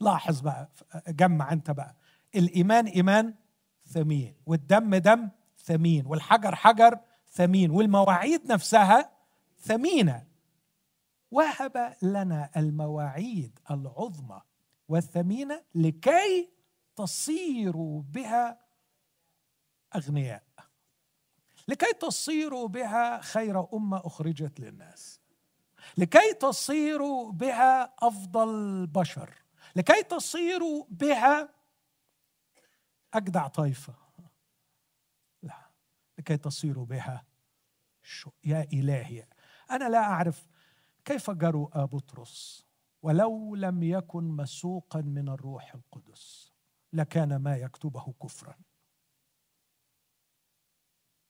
لاحظ 0.00 0.40
بقى 0.40 0.68
جمع 1.08 1.52
أنت 1.52 1.70
بقى. 1.70 1.96
الإيمان 2.34 2.86
إيمان 2.86 3.34
ثمين 3.86 4.34
والدم 4.46 4.94
دم 4.96 5.28
ثمين 5.58 6.06
والحجر 6.06 6.54
حجر 6.54 7.00
ثمين 7.32 7.70
والمواعيد 7.70 8.52
نفسها 8.52 9.10
ثمينه 9.60 10.26
وهب 11.30 11.96
لنا 12.02 12.50
المواعيد 12.56 13.58
العظمى 13.70 14.40
والثمينه 14.88 15.62
لكي 15.74 16.48
تصيروا 16.96 18.02
بها 18.02 18.58
أغنياء. 19.96 20.42
لكي 21.68 21.92
تصيروا 21.92 22.68
بها 22.68 23.20
خير 23.20 23.74
أمة 23.74 24.06
أخرجت 24.06 24.60
للناس. 24.60 25.20
لكي 25.96 26.34
تصيروا 26.34 27.32
بها 27.32 27.94
أفضل 27.98 28.86
بشر. 28.86 29.34
لكي 29.76 30.02
تصيروا 30.02 30.84
بها 30.90 31.48
أجدع 33.14 33.48
طائفة. 33.48 34.01
لكي 36.18 36.36
تصيروا 36.36 36.86
بها 36.86 37.26
يا 38.44 38.62
إلهي. 38.72 39.26
أنا 39.70 39.88
لا 39.88 39.98
أعرف 39.98 40.48
كيف 41.04 41.30
جرؤ 41.30 41.84
بطرس 41.84 42.66
ولو 43.02 43.54
لم 43.54 43.82
يكن 43.82 44.24
مسوقا 44.24 45.00
من 45.00 45.28
الروح 45.28 45.74
القدس 45.74 46.52
لكان 46.92 47.36
ما 47.36 47.56
يكتبه 47.56 48.12
كفرا. 48.22 48.54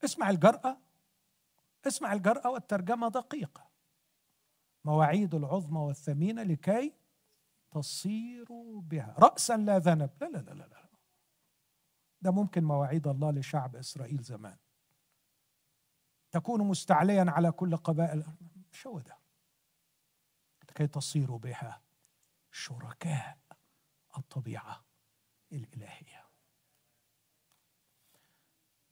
اسمع 0.05 0.31
الجرأة 0.31 0.79
اسمع 1.87 2.13
الجرأة 2.13 2.51
والترجمة 2.51 3.09
دقيقة. 3.09 3.71
مواعيد 4.85 5.35
العظمى 5.35 5.79
والثمينة 5.79 6.43
لكي 6.43 6.95
تصيروا 7.71 8.81
بها. 8.81 9.15
رأسا 9.19 9.57
لا 9.57 9.79
ذنب. 9.79 10.11
لا 10.21 10.27
لا 10.27 10.39
لا 10.39 10.53
لا. 10.55 10.89
ده 12.21 12.31
ممكن 12.31 12.65
مواعيد 12.65 13.09
الله 13.09 13.31
لشعب 13.31 13.77
إسرائيل 13.77 14.23
زمان. 14.23 14.57
تكون 16.33 16.61
مستعليا 16.61 17.25
على 17.29 17.53
كل 17.53 17.77
قبائل 17.77 18.25
مش 18.73 18.87
هو 18.87 19.01
ده 19.01 19.19
لكي 20.71 20.87
تصيروا 20.87 21.39
بها 21.39 21.83
شركاء 22.51 23.39
الطبيعة 24.19 24.85
الإلهية. 25.53 26.29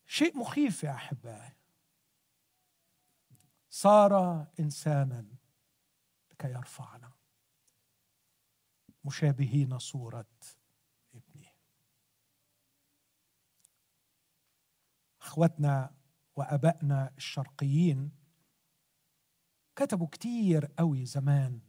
شيء 0.06 0.38
مخيف 0.38 0.84
يا 0.84 0.90
أحبائي. 0.90 1.56
صار 3.70 4.46
إنسانا 4.60 5.26
لكي 6.30 6.48
يرفعنا. 6.48 7.12
مشابهين 9.04 9.78
صورة 9.78 10.26
ابنه. 11.14 11.52
أخوتنا 15.20 15.99
وأبائنا 16.40 17.12
الشرقيين 17.16 18.10
كتبوا 19.76 20.06
كتير 20.06 20.66
قوي 20.78 21.04
زمان 21.04 21.60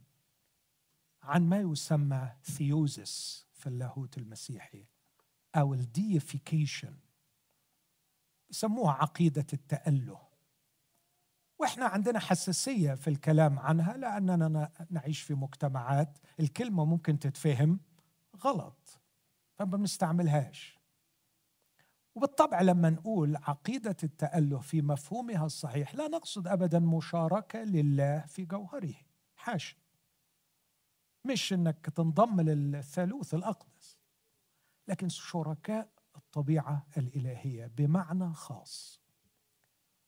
عن 1.22 1.48
ما 1.48 1.60
يسمى 1.60 2.32
theosis 2.44 3.46
في 3.52 3.66
اللاهوت 3.66 4.18
المسيحي 4.18 4.86
أو 5.56 5.74
ال 5.74 5.83
deification. 5.83 6.96
يسموها 8.50 8.92
عقيدة 8.92 9.46
التأله. 9.52 10.28
وإحنا 11.58 11.86
عندنا 11.86 12.18
حساسية 12.18 12.94
في 12.94 13.08
الكلام 13.08 13.58
عنها 13.58 13.96
لأننا 13.96 14.72
نعيش 14.90 15.22
في 15.22 15.34
مجتمعات 15.34 16.18
الكلمة 16.40 16.84
ممكن 16.84 17.18
تتفهم 17.18 17.80
غلط 18.36 19.00
فما 19.54 19.76
بنستعملهاش. 19.76 20.81
وبالطبع 22.14 22.60
لما 22.60 22.90
نقول 22.90 23.36
عقيدة 23.36 23.96
التاله 24.04 24.58
في 24.58 24.82
مفهومها 24.82 25.46
الصحيح 25.46 25.94
لا 25.94 26.08
نقصد 26.08 26.48
ابدا 26.48 26.78
مشاركة 26.78 27.58
لله 27.58 28.20
في 28.26 28.44
جوهره. 28.44 28.94
حاشا 29.36 29.76
مش 31.24 31.52
إنك 31.52 31.90
تنضم 31.96 32.40
للثالوث 32.40 33.34
الأقدس 33.34 33.98
لكن 34.88 35.08
شركاء 35.08 35.88
الطبيعة 36.16 36.86
الإلهية 36.96 37.66
بمعنى 37.66 38.34
خاص. 38.34 39.00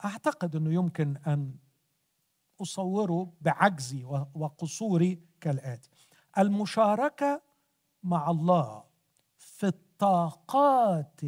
أعتقد 0.05 0.57
إنه 0.57 0.72
يمكن 0.74 1.16
أن 1.16 1.59
أصوره 2.62 3.32
بعجزي 3.40 4.05
وقصوري 4.34 5.22
كالآتي. 5.40 5.90
المشاركة 6.38 7.42
مع 8.02 8.30
الله 8.30 8.84
في 9.38 9.66
الطاقات 9.66 11.20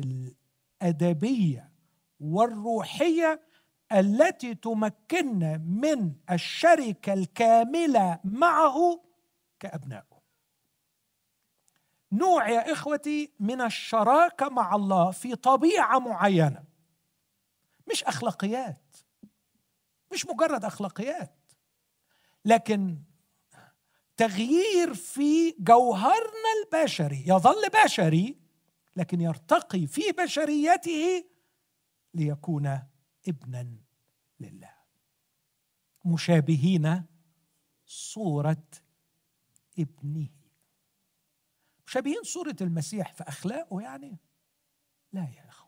الأدبية 0.83 1.73
والروحية 2.21 3.41
التي 3.93 4.55
تمكننا 4.55 5.57
من 5.57 6.13
الشركة 6.31 7.13
الكامله 7.13 8.21
معه 8.25 9.03
كأبنائه. 9.61 10.17
نوع 12.13 12.49
يا 12.49 12.73
إخوتي 12.73 13.33
من 13.41 13.61
الشراكة 13.61 14.49
مع 14.49 14.75
الله 14.75 15.11
في 15.11 15.37
طبيعة 15.37 15.99
معينة. 15.99 16.65
مش 17.91 18.05
أخلاقيات. 18.05 18.97
مش 20.13 20.27
مجرد 20.27 20.65
أخلاقيات. 20.65 21.37
لكن 22.45 22.99
تغيير 24.17 24.95
في 24.95 25.55
جوهرنا 25.59 26.51
البشري 26.65 27.25
يظل 27.27 27.69
بشري 27.85 28.46
لكن 28.97 29.21
يرتقي 29.21 29.87
في 29.87 30.03
بشريته 30.13 31.25
ليكون 32.15 32.81
ابنا 33.29 33.77
لله. 34.41 34.75
مشابهين 36.05 37.05
صورة 37.87 38.65
ابنه. 39.79 40.29
مشابهين 41.87 42.23
صورة 42.23 42.57
المسيح 42.61 43.13
في 43.13 43.23
أخلاقه 43.23 43.81
يعني؟ 43.81 44.19
لا 45.13 45.29
يا 45.37 45.49
اخوه 45.49 45.67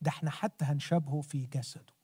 ده 0.00 0.08
إحنا 0.08 0.30
حتى 0.30 0.64
هنشبهه 0.64 1.20
في 1.20 1.46
جسده. 1.46 1.94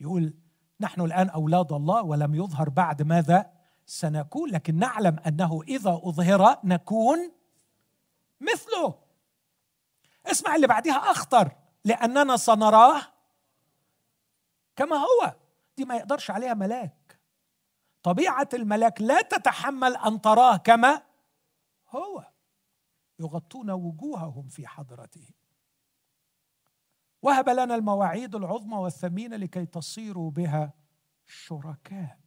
يقول 0.00 0.34
نحن 0.80 1.00
الآن 1.00 1.28
أولاد 1.28 1.72
الله 1.72 2.02
ولم 2.02 2.34
يظهر 2.34 2.68
بعد 2.68 3.02
ماذا 3.02 3.52
سنكون 3.86 4.50
لكن 4.50 4.78
نعلم 4.78 5.18
أنه 5.18 5.62
إذا 5.62 6.00
أظهر 6.02 6.60
نكون 6.64 7.32
مثله. 8.40 9.05
اسمع 10.30 10.56
اللي 10.56 10.66
بعدها 10.66 11.10
أخطر 11.10 11.56
لأننا 11.84 12.36
سنراه 12.36 13.02
كما 14.76 14.96
هو. 14.96 15.36
دي 15.76 15.84
ما 15.84 15.96
يقدرش 15.96 16.30
عليها 16.30 16.54
ملاك. 16.54 17.20
طبيعة 18.02 18.48
الملاك 18.54 19.00
لا 19.00 19.22
تتحمل 19.22 19.96
أن 19.96 20.20
تراه 20.20 20.56
كما 20.56 21.02
هو. 21.88 22.32
يغطون 23.18 23.70
وجوههم 23.70 24.48
في 24.48 24.66
حضرته. 24.66 25.30
وهب 27.22 27.48
لنا 27.48 27.74
المواعيد 27.74 28.34
العظمى 28.34 28.76
والثمينه 28.76 29.36
لكي 29.36 29.66
تصيروا 29.66 30.30
بها 30.30 30.72
شركاء 31.26 32.18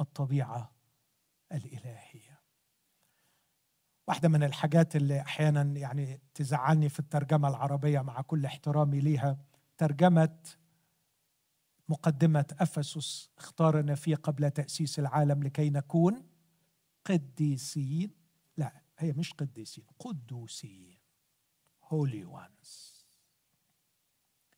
الطبيعة 0.00 0.72
الإلهية. 1.52 2.35
واحدة 4.06 4.28
من 4.28 4.42
الحاجات 4.42 4.96
اللي 4.96 5.20
أحيانا 5.20 5.62
يعني 5.62 6.20
تزعلني 6.34 6.88
في 6.88 7.00
الترجمة 7.00 7.48
العربية 7.48 8.00
مع 8.00 8.20
كل 8.20 8.44
احترامي 8.44 9.00
ليها 9.00 9.38
ترجمة 9.78 10.38
مقدمة 11.88 12.46
أفسس 12.60 13.30
اختارنا 13.38 13.94
فيه 13.94 14.14
قبل 14.16 14.50
تأسيس 14.50 14.98
العالم 14.98 15.42
لكي 15.42 15.70
نكون 15.70 16.26
قديسين. 17.04 18.10
لا 18.56 18.82
هي 18.98 19.12
مش 19.12 19.32
قديسين 19.32 19.84
قدوسين 19.98 20.98
holy 21.82 22.26
ones. 22.26 23.04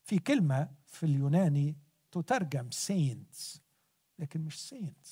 في 0.02 0.18
كلمة 0.18 0.70
في 0.86 1.06
اليوناني 1.06 1.76
تترجم 2.10 2.70
saints 2.70 3.58
لكن 4.18 4.40
مش 4.40 4.74
saints 4.74 5.10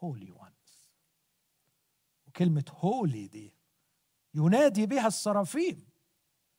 holy 0.00 0.30
ones. 0.30 0.88
وكلمة 2.26 2.64
holy 2.80 3.30
دي 3.30 3.61
ينادي 4.34 4.86
بها 4.86 5.06
الصرافيم 5.06 5.88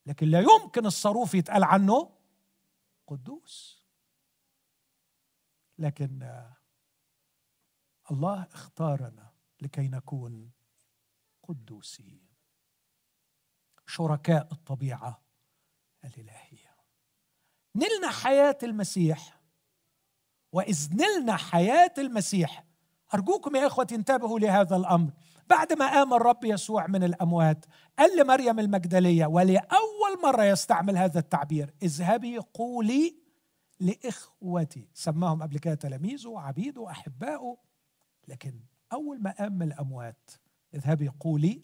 لكن 0.05 0.27
لا 0.27 0.39
يمكن 0.39 0.85
الصاروف 0.85 1.33
يتقال 1.33 1.63
عنه 1.63 2.17
قدوس. 3.07 3.83
لكن 5.77 6.43
الله 8.11 8.43
اختارنا 8.53 9.33
لكي 9.61 9.87
نكون 9.87 10.51
قدوسين 11.43 12.27
شركاء 13.87 14.47
الطبيعة 14.51 15.23
الإلهية. 16.03 16.75
نلنا 17.75 18.11
حياة 18.11 18.57
المسيح 18.63 19.39
وإذ 20.51 20.89
نلنا 20.93 21.37
حياة 21.37 21.93
المسيح 21.97 22.65
أرجوكم 23.13 23.55
يا 23.55 23.67
اخوتي 23.67 23.95
انتبهوا 23.95 24.39
لهذا 24.39 24.75
الأمر. 24.75 25.11
بعد 25.49 25.73
ما 25.73 25.91
قام 25.91 26.13
الرب 26.13 26.45
يسوع 26.45 26.87
من 26.87 27.03
الأموات 27.03 27.65
قال 27.99 28.19
لمريم 28.19 28.59
المجدلية 28.59 29.25
ولأول 29.25 30.21
مرة 30.23 30.43
يستعمل 30.43 30.97
هذا 30.97 31.19
التعبير 31.19 31.73
اذهبي 31.83 32.37
قولي 32.37 33.15
لإخوتي. 33.79 34.87
سماهم 34.93 35.43
قبل 35.43 35.59
كده 35.59 35.73
تلاميذه 35.73 36.27
وعبيده 36.27 36.81
واحبائه 36.81 37.57
لكن 38.27 38.59
أول 38.93 39.21
ما 39.21 39.31
قام 39.31 39.53
من 39.53 39.61
الأموات 39.61 40.31
اذهبي 40.75 41.07
قولي 41.19 41.63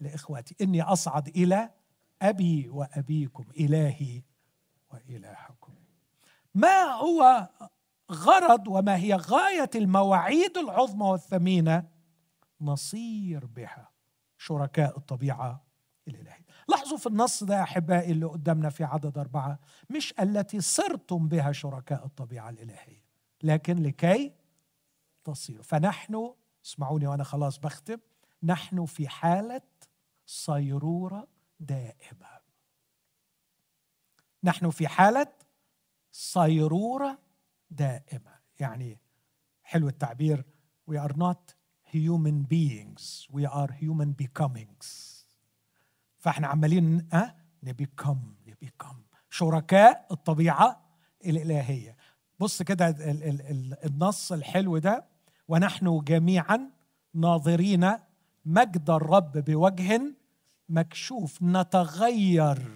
لإخوتي 0.00 0.56
إني 0.60 0.82
أصعد 0.82 1.28
إلى 1.28 1.70
أبي 2.22 2.68
وأبيكم 2.68 3.44
إلهي 3.60 4.22
وإلهكم. 4.92 5.74
ما 6.54 6.84
هو 6.84 7.48
غرض 8.12 8.68
وما 8.68 8.96
هي 8.96 9.14
غاية 9.14 9.70
المواعيد 9.74 10.58
العظمى 10.58 11.06
والثمينة؟ 11.06 11.99
نصير 12.60 13.46
بها 13.46 13.90
شركاء 14.38 14.98
الطبيعة 14.98 15.64
الإلهية. 16.08 16.46
لاحظوا 16.68 16.98
في 16.98 17.06
النص 17.06 17.44
ده 17.44 17.56
يا 17.56 17.62
أحبائي 17.62 18.12
اللي 18.12 18.26
قدامنا 18.26 18.70
في 18.70 18.84
عدد 18.84 19.18
أربعة 19.18 19.58
مش 19.90 20.14
التي 20.20 20.60
صرتم 20.60 21.28
بها 21.28 21.52
شركاء 21.52 22.06
الطبيعة 22.06 22.50
الإلهية 22.50 23.04
لكن 23.42 23.82
لكي 23.82 24.32
تصيروا. 25.24 25.62
فنحن 25.62 26.34
اسمعوني 26.64 27.06
وأنا 27.06 27.24
خلاص 27.24 27.58
بختم 27.58 27.98
نحن 28.42 28.84
في 28.84 29.08
حالة 29.08 29.62
صيرورة 30.26 31.28
دائمة. 31.60 32.40
نحن 34.44 34.70
في 34.70 34.88
حالة 34.88 35.32
صيرورة 36.12 37.18
دائمة. 37.70 38.40
يعني 38.60 38.98
حلو 39.62 39.88
التعبير 39.88 40.44
we 40.90 40.94
are 40.94 41.12
not 41.12 41.54
human 41.92 42.46
beings. 42.52 43.26
We 43.32 43.44
are 43.46 43.70
human 43.80 44.14
becomings. 44.22 45.10
فاحنا 46.18 46.46
عمالين 46.46 47.08
أه؟ 47.12 47.34
نبيكم 47.62 48.34
نبيكم 48.46 48.96
شركاء 49.30 50.06
الطبيعة 50.10 50.80
الإلهية. 51.26 51.96
بص 52.40 52.62
كده 52.62 52.96
النص 53.84 54.32
الحلو 54.32 54.78
ده. 54.78 55.04
ونحن 55.48 56.00
جميعا 56.04 56.70
ناظرين 57.14 57.92
مجد 58.44 58.90
الرب 58.90 59.38
بوجه 59.38 60.00
مكشوف. 60.68 61.42
نتغير 61.42 62.70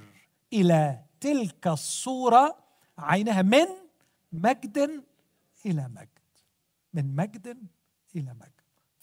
إلى 0.53 1.05
تلك 1.21 1.67
الصورة 1.67 2.59
عينها 2.99 3.43
من 3.43 3.67
مجد 4.33 5.05
إلى 5.67 5.89
مجد. 5.89 6.09
من 6.95 7.17
مجد 7.17 7.59
إلى 8.17 8.35
مجد. 8.35 8.54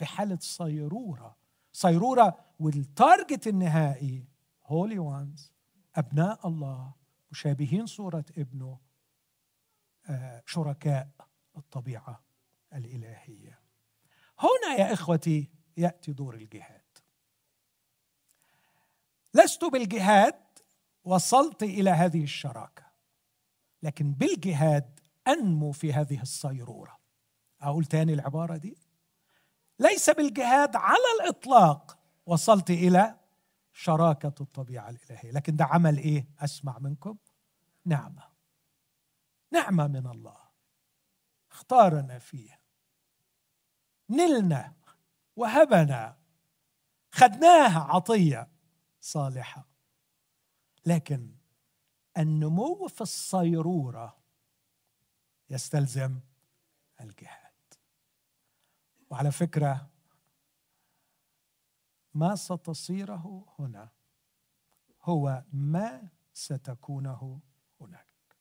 في 0.01 0.05
حالة 0.05 0.37
صيرورة. 0.41 1.37
صيرورة 1.71 2.37
والتارجت 2.59 3.47
النهائي 3.47 4.27
هولي 4.65 4.99
وانز 4.99 5.51
أبناء 5.95 6.47
الله 6.47 6.93
مشابهين 7.31 7.85
صورة 7.85 8.25
ابنه 8.37 8.79
آه، 10.09 10.43
شركاء 10.45 11.09
الطبيعة 11.57 12.23
الإلهية. 12.73 13.59
هنا 14.39 14.75
يا 14.79 14.93
إخوتي 14.93 15.49
يأتي 15.77 16.11
دور 16.13 16.35
الجهاد. 16.35 16.97
لست 19.33 19.65
بالجهاد 19.65 20.43
وصلت 21.03 21.63
إلى 21.63 21.89
هذه 21.89 22.23
الشراكة 22.23 22.85
لكن 23.83 24.13
بالجهاد 24.13 24.99
أنمو 25.27 25.71
في 25.71 25.93
هذه 25.93 26.21
الصيرورة. 26.21 26.99
أقول 27.61 27.85
تاني 27.85 28.13
العبارة 28.13 28.57
دي؟ 28.57 28.90
ليس 29.81 30.09
بالجهاد 30.09 30.75
على 30.75 31.03
الإطلاق. 31.21 31.97
وصلت 32.25 32.69
إلى 32.69 33.19
شراكة 33.73 34.33
الطبيعة 34.41 34.89
الإلهية. 34.89 35.31
لكن 35.31 35.55
ده 35.55 35.65
عمل 35.65 35.97
إيه؟ 35.97 36.27
أسمع 36.39 36.79
منكم. 36.79 37.17
نعمة. 37.85 38.23
نعمة 39.51 39.87
من 39.87 40.07
الله. 40.07 40.37
اختارنا 41.51 42.19
فيه. 42.19 42.59
نلنا. 44.09 44.73
وهبنا. 45.35 46.17
خدناها 47.11 47.79
عطية 47.79 48.51
صالحة. 48.99 49.67
لكن 50.85 51.35
النمو 52.17 52.87
في 52.87 53.01
الصيرورة 53.01 54.17
يستلزم 55.49 56.19
الجهاد. 57.01 57.40
وعلى 59.11 59.31
فكرة 59.31 59.89
ما 62.13 62.35
ستصيره 62.35 63.45
هنا 63.59 63.89
هو 65.01 65.43
ما 65.53 66.07
ستكونه 66.33 67.41
هناك. 67.81 68.37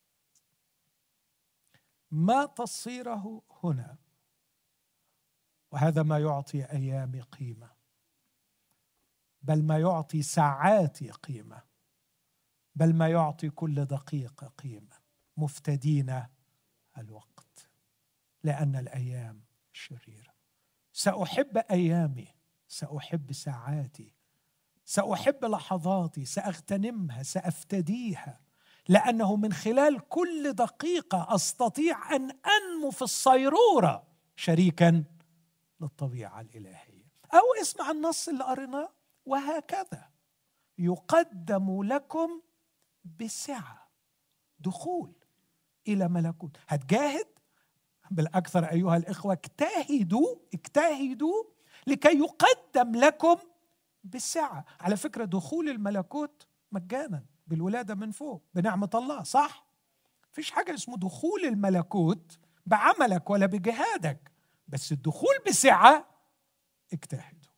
ما 2.10 2.46
تصيره 2.46 3.42
هنا 3.62 3.96
وهذا 5.70 6.02
ما 6.02 6.18
يعطي 6.18 6.64
ايامي 6.64 7.20
قيمة 7.20 7.70
بل 9.42 9.62
ما 9.62 9.78
يعطي 9.78 10.22
ساعاتي 10.22 11.10
قيمة 11.10 11.62
بل 12.74 12.94
ما 12.94 13.08
يعطي 13.08 13.50
كل 13.50 13.84
دقيقة 13.84 14.46
قيمة 14.46 14.96
مفتدين 15.36 16.22
الوقت 16.98 17.68
لأن 18.42 18.76
الأيام 18.76 19.44
شريرة. 19.72 20.29
سأحب 20.92 21.58
أيامي 21.70 22.28
سأحب 22.68 23.32
ساعاتي 23.32 24.14
سأحب 24.84 25.44
لحظاتي 25.44 26.24
سأغتنمها 26.24 27.22
سأفتديها 27.22 28.40
لأنه 28.88 29.36
من 29.36 29.52
خلال 29.52 30.08
كل 30.08 30.52
دقيقة 30.52 31.34
أستطيع 31.34 32.16
أن 32.16 32.30
أنمو 32.30 32.90
في 32.90 33.02
الصيرورة 33.02 34.06
شريكا 34.36 35.04
للطبيعة 35.80 36.40
الإلهية. 36.40 37.10
أو 37.34 37.62
اسمع 37.62 37.90
النص 37.90 38.28
اللي 38.28 38.44
قريناه 38.44 38.92
وهكذا. 39.26 40.10
يقدم 40.78 41.82
لكم 41.82 42.42
بسعة 43.04 43.90
دخول 44.58 45.12
إلى 45.88 46.08
ملكوت. 46.08 46.56
هتجاهد؟ 46.68 47.26
بالأكثر 48.10 48.64
أيها 48.64 48.96
الإخوة 48.96 49.32
اجتهدوا 49.32 50.36
اجتهدوا 50.54 51.44
لكي 51.86 52.18
يقدم 52.18 52.96
لكم 52.96 53.36
بسعه 54.04 54.64
على 54.80 54.96
فكرة 54.96 55.24
دخول 55.24 55.68
الملكوت 55.68 56.46
مجانا 56.72 57.24
بالولادة 57.46 57.94
من 57.94 58.10
فوق 58.10 58.42
بنعمة 58.54 58.90
الله 58.94 59.22
صح؟ 59.22 59.66
مفيش 60.32 60.50
حاجة 60.50 60.74
اسمه 60.74 60.96
دخول 60.96 61.44
الملكوت 61.44 62.38
بعملك 62.66 63.30
ولا 63.30 63.46
بجهادك 63.46 64.30
بس 64.68 64.92
الدخول 64.92 65.34
بسعة 65.48 66.06
اجتهدوا. 66.92 67.50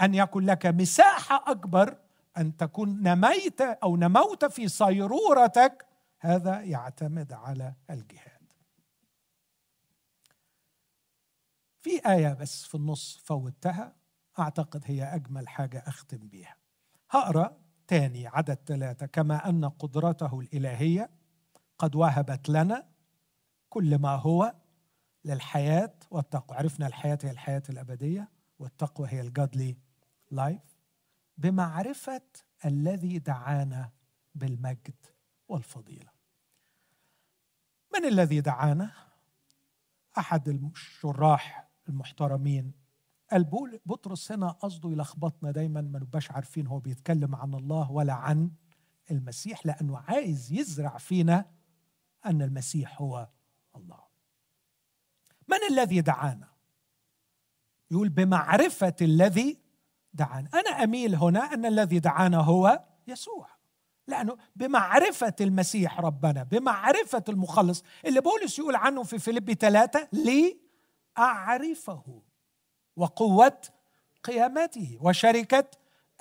أن 0.00 0.14
يكن 0.14 0.44
لك 0.46 0.66
مساحة 0.66 1.44
أكبر 1.46 1.98
أن 2.36 2.56
تكون 2.56 3.02
نميت 3.02 3.60
أو 3.60 3.96
نموت 3.96 4.44
في 4.44 4.68
صيرورتك 4.68 5.86
هذا 6.20 6.60
يعتمد 6.60 7.32
على 7.32 7.74
الجهاد. 7.90 8.33
في 11.84 12.06
آية 12.06 12.34
بس 12.34 12.64
في 12.64 12.74
النص 12.74 13.16
فوتها 13.24 13.96
أعتقد 14.38 14.82
هي 14.84 15.02
أجمل 15.02 15.48
حاجة 15.48 15.84
أختم 15.86 16.28
بيها. 16.28 16.56
هقرأ 17.10 17.58
تاني 17.86 18.26
عدد 18.26 18.58
ثلاثة. 18.66 19.06
كما 19.06 19.48
أن 19.48 19.64
قدرته 19.64 20.40
الإلهية 20.40 21.10
قد 21.78 21.94
وهبت 21.94 22.48
لنا 22.48 22.88
كل 23.68 23.98
ما 23.98 24.14
هو 24.14 24.54
للحياة 25.24 25.94
والتقوى. 26.10 26.58
عرفنا 26.58 26.86
الحياة 26.86 27.18
هي 27.22 27.30
الحياة 27.30 27.62
الأبدية 27.68 28.28
والتقوى 28.58 29.08
هي 29.10 29.20
الجادلي 29.20 29.76
لايف 30.30 30.78
بمعرفة 31.38 32.22
الذي 32.64 33.18
دعانا 33.18 33.90
بالمجد 34.34 35.06
والفضيلة. 35.48 36.10
من 37.94 38.04
الذي 38.04 38.40
دعانا؟ 38.40 38.90
أحد 40.18 40.48
الشراح 40.48 41.73
المحترمين. 41.88 42.72
قال 43.30 43.44
بطرس 43.86 44.32
هنا 44.32 44.48
قصده 44.48 44.90
يلخبطنا 44.90 45.50
دايما 45.50 45.80
ما 45.80 45.98
نبقاش 45.98 46.30
عارفين 46.30 46.66
هو 46.66 46.78
بيتكلم 46.78 47.34
عن 47.34 47.54
الله 47.54 47.90
ولا 47.90 48.12
عن 48.12 48.50
المسيح 49.10 49.66
لأنه 49.66 49.98
عايز 49.98 50.52
يزرع 50.52 50.98
فينا 50.98 51.50
أن 52.26 52.42
المسيح 52.42 53.02
هو 53.02 53.28
الله. 53.76 54.00
من 55.48 55.58
الذي 55.70 56.00
دعانا؟ 56.00 56.48
يقول 57.90 58.08
بمعرفة 58.08 58.96
الذي 59.00 59.58
دعانا. 60.12 60.48
أنا 60.54 60.84
أميل 60.84 61.14
هنا 61.14 61.40
أن 61.54 61.66
الذي 61.66 61.98
دعانا 61.98 62.38
هو 62.38 62.84
يسوع. 63.06 63.48
لأنه 64.06 64.36
بمعرفة 64.56 65.34
المسيح 65.40 66.00
ربنا 66.00 66.42
بمعرفة 66.42 67.24
المخلص 67.28 67.82
اللي 68.04 68.20
بولس 68.20 68.58
يقول 68.58 68.76
عنه 68.76 69.02
في 69.02 69.18
فيليبي 69.18 69.54
ثلاثة 69.54 70.08
لأعرفه 71.18 72.22
وقوة 72.96 73.62
قيامته 74.24 74.98
وشركة 75.00 75.70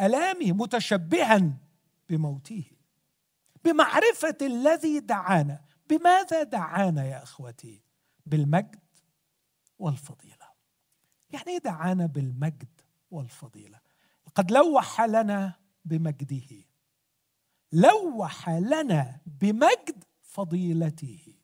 ألامه 0.01 0.51
متشبها 0.51 1.53
بموته. 2.09 2.71
بمعرفة 3.65 4.37
الذي 4.41 4.99
دعانا. 4.99 5.65
بماذا 5.89 6.43
دعانا 6.43 7.05
يا 7.05 7.23
أخوتي؟ 7.23 7.83
بالمجد 8.25 8.79
والفضيلة. 9.79 10.53
يعني 11.29 11.47
إيه 11.47 11.57
دعانا 11.57 12.05
بالمجد 12.05 12.81
والفضيلة. 13.11 13.79
قد 14.35 14.51
لوح 14.51 15.01
لنا 15.01 15.53
بمجده. 15.85 16.65
لوح 17.71 18.49
لنا 18.49 19.21
بمجد 19.25 20.03
فضيلته. 20.21 21.35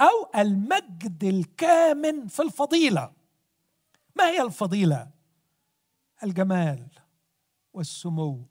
أو 0.00 0.40
المجد 0.40 1.24
الكامن 1.24 2.26
في 2.26 2.42
الفضيلة. 2.42 3.12
ما 4.16 4.24
هي 4.24 4.42
الفضيلة؟ 4.42 5.10
الجمال 6.22 6.88
والسمو 7.72 8.46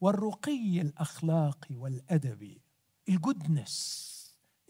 والرقي 0.00 0.80
الاخلاقي 0.80 1.76
والادبي 1.76 2.62
ال 3.08 3.19
goodness 3.19 4.08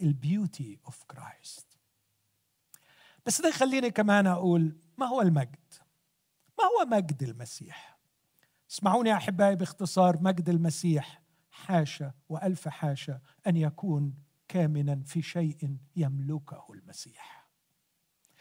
ال 0.02 0.13
beauty 0.13 0.78
of 0.86 1.04
Christ 1.04 1.66
بس 3.26 3.40
ده 3.40 3.48
يخليني 3.48 3.90
كمان 3.90 4.26
أقول 4.26 4.78
ما 4.98 5.06
هو 5.06 5.20
المجد؟ 5.22 5.74
ما 6.58 6.64
هو 6.64 6.86
مجد 6.96 7.22
المسيح؟ 7.22 7.98
اسمعوني 8.70 9.10
يا 9.10 9.14
أحبائي 9.14 9.56
باختصار 9.56 10.22
مجد 10.22 10.48
المسيح 10.48 11.22
حاشا 11.50 12.12
وألف 12.28 12.68
حاشا 12.68 13.20
أن 13.46 13.56
يكون 13.56 14.14
كامنا 14.48 15.02
في 15.06 15.22
شيء 15.22 15.76
يملكه 15.96 16.66
المسيح. 16.70 17.48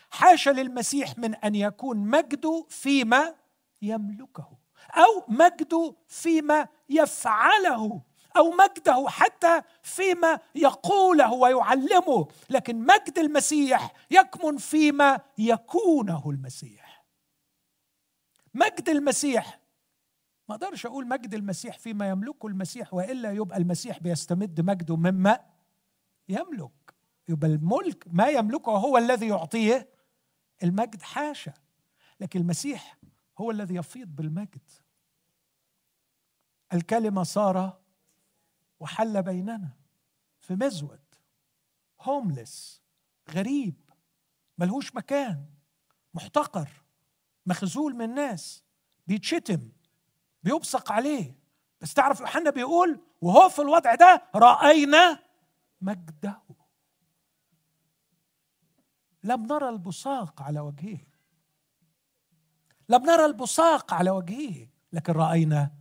حاشا 0.10 0.50
للمسيح 0.50 1.18
من 1.18 1.36
أن 1.36 1.56
يكون 1.56 1.98
مجده 1.98 2.66
فيما 2.70 3.36
يملكه 3.82 4.58
أو 4.92 5.26
مجده 5.28 5.96
فيما 6.08 6.68
يفعله 6.90 8.02
أو 8.38 8.52
مجده 8.52 9.06
حتى 9.10 9.62
فيما 9.84 10.40
يقوله 10.56 11.34
ويعلمه. 11.34 12.28
لكن 12.50 12.86
مجد 12.86 13.20
المسيح 13.20 13.94
يكمن 14.12 14.58
فيما 14.58 15.20
يكونه 15.38 16.30
المسيح. 16.30 17.06
مجد 18.54 18.90
المسيح 18.90 19.60
ما 20.50 20.56
أقدرش 20.56 20.86
أقول 20.86 21.08
مجد 21.08 21.34
المسيح 21.34 21.78
فيما 21.80 22.10
يملكه 22.10 22.48
المسيح 22.48 22.94
وإلا 22.94 23.32
يبقى 23.32 23.58
المسيح 23.58 24.00
بيستمد 24.00 24.62
مجده 24.62 24.96
مما 24.96 25.40
يملك. 26.30 26.72
يبقى 27.30 27.48
الملك 27.48 28.08
ما 28.08 28.28
يملكه 28.28 28.72
هو 28.72 28.98
الذي 28.98 29.28
يعطيه 29.28 29.90
المجد 30.64 31.02
حاشا. 31.02 31.54
لكن 32.20 32.40
المسيح 32.40 32.98
هو 33.38 33.52
الذي 33.52 33.76
يفيض 33.76 34.08
بالمجد. 34.08 34.72
الكلمة 36.74 37.24
صار 37.24 37.80
وحل 38.80 39.24
بيننا 39.24 39.70
في 40.40 40.56
مزود. 40.56 41.00
هوملس 42.02 42.82
غريب 43.30 43.76
ملهوش 44.58 44.96
مكان 44.96 45.46
محتقر 46.14 46.70
مخزول 47.46 47.96
من 47.96 48.02
الناس 48.06 48.64
بيتشتم 49.08 49.70
بيبصق 50.44 50.92
عليه. 50.92 51.38
بس 51.82 51.94
تعرف 51.94 52.20
يوحنا 52.20 52.50
بيقول 52.50 53.02
وهو 53.22 53.50
في 53.50 53.62
الوضع 53.62 53.96
ده 53.96 54.24
رأينا 54.36 55.20
مجده. 55.82 56.42
لم 59.24 59.46
نرى 59.46 59.70
البصاق 59.70 60.42
على 60.42 60.60
وجهه. 60.60 61.00
لم 62.90 63.04
نرى 63.04 63.26
البصاق 63.26 63.94
على 63.94 64.10
وجهه. 64.10 64.68
لكن 64.94 65.14
رأينا 65.14 65.72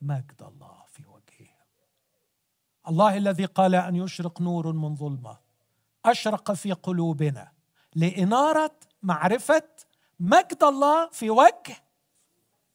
مجد 0.00 0.42
الله 0.42 0.78
الله 2.88 3.16
الذي 3.16 3.44
قال 3.44 3.74
أن 3.74 3.96
يشرق 3.96 4.40
نور 4.40 4.72
من 4.72 4.96
ظلمة. 4.96 5.38
أشرق 6.04 6.52
في 6.52 6.72
قلوبنا. 6.72 7.52
لإنارة 7.94 8.76
معرفة 9.02 9.68
مجد 10.20 10.62
الله 10.62 11.10
في 11.10 11.30
وجه 11.30 11.76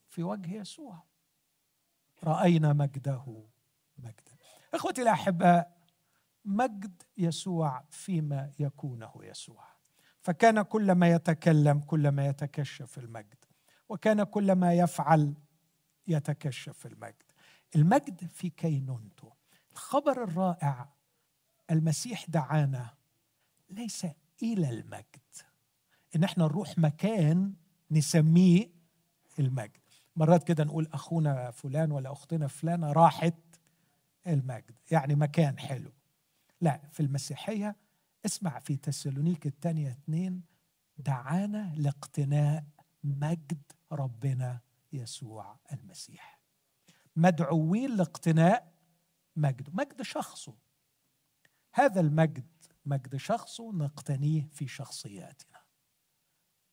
في 0.10 0.24
وجه 0.24 0.54
يسوع. 0.54 1.04
رأينا 2.24 2.74
مجده. 2.74 3.46
مجدا 3.98 4.38
إخوتي 4.74 5.02
الأحباء 5.02 5.73
مجد 6.46 7.02
يسوع 7.18 7.84
فيما 7.90 8.52
يكونه 8.60 9.12
يسوع. 9.22 9.74
فكان 10.22 10.62
كلما 10.62 11.10
يتكلم 11.12 11.80
كلما 11.80 12.28
يتكشف 12.28 12.98
المجد 12.98 13.46
وكان 13.90 14.24
كلما 14.24 14.74
يفعل 14.74 15.34
يتكشف 16.08 16.86
المجد. 16.86 17.24
المجد 17.76 18.28
في 18.28 18.50
كينونته 18.50 19.34
الخبر 19.72 20.24
الرائع 20.24 20.90
المسيح 21.72 22.26
دعانا 22.30 22.94
ليس 23.70 24.08
إلى 24.44 24.70
المجد. 24.70 25.22
إن 26.16 26.24
إحنا 26.24 26.44
نروح 26.44 26.78
مكان 26.78 27.54
نسميه 27.92 28.70
المجد. 29.40 29.82
مرات 30.16 30.44
كده 30.44 30.64
نقول 30.64 30.88
أخونا 30.94 31.52
فلان 31.52 31.92
ولا 31.92 32.12
أختنا 32.12 32.48
فلانة 32.48 32.92
راحت 32.92 33.36
المجد. 34.28 34.76
يعني 34.92 35.16
مكان 35.16 35.60
حلو. 35.60 35.92
لا 36.64 36.90
في 36.92 37.00
المسيحية 37.00 37.76
اسمع 38.26 38.60
في 38.60 38.78
تسالونيك 38.78 39.48
الثانية 39.48 39.92
اثنين 39.92 40.44
دعانا 40.98 41.74
لاقتناء 41.78 42.66
مجد 43.04 43.62
ربنا 43.92 44.60
يسوع 44.94 45.60
المسيح. 45.72 46.40
مدعوين 47.16 47.96
لاقتناء 47.96 48.74
مجده 49.36 49.72
مجد 49.74 50.02
شخصه. 50.02 50.56
هذا 51.74 52.00
المجد 52.02 52.48
مجد 52.86 53.16
شخصه 53.16 53.74
نقتنيه 53.74 54.48
في 54.54 54.68
شخصياتنا. 54.68 55.62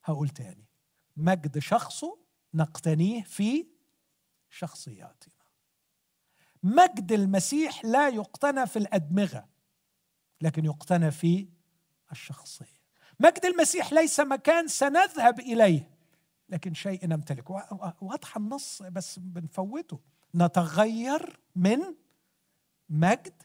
هقول 0.03 0.29
تاني 0.29 0.65
مجد 1.17 1.59
شخصه 1.59 2.17
نقتنيه 2.53 3.23
في 3.23 3.67
شخصياتنا. 4.49 5.33
مجد 6.63 7.11
المسيح 7.11 7.85
لا 7.85 8.09
يقتنى 8.09 8.67
في 8.67 8.79
الأدمغة. 8.79 9.50
لكن 10.41 10.65
يقتنى 10.65 11.11
في 11.11 11.47
الشخصية. 12.11 12.81
مجد 13.19 13.45
المسيح 13.45 13.93
ليس 13.93 14.19
مكان 14.19 14.67
سنذهب 14.67 15.39
إليه 15.39 15.89
لكن 16.49 16.73
شيء 16.73 17.07
نمتلكه 17.07 17.53
واضح 18.01 18.37
النص 18.37 18.81
بس 18.83 19.19
بنفوته. 19.19 19.99
نتغير 20.35 21.39
من 21.55 21.79
مجد 22.89 23.43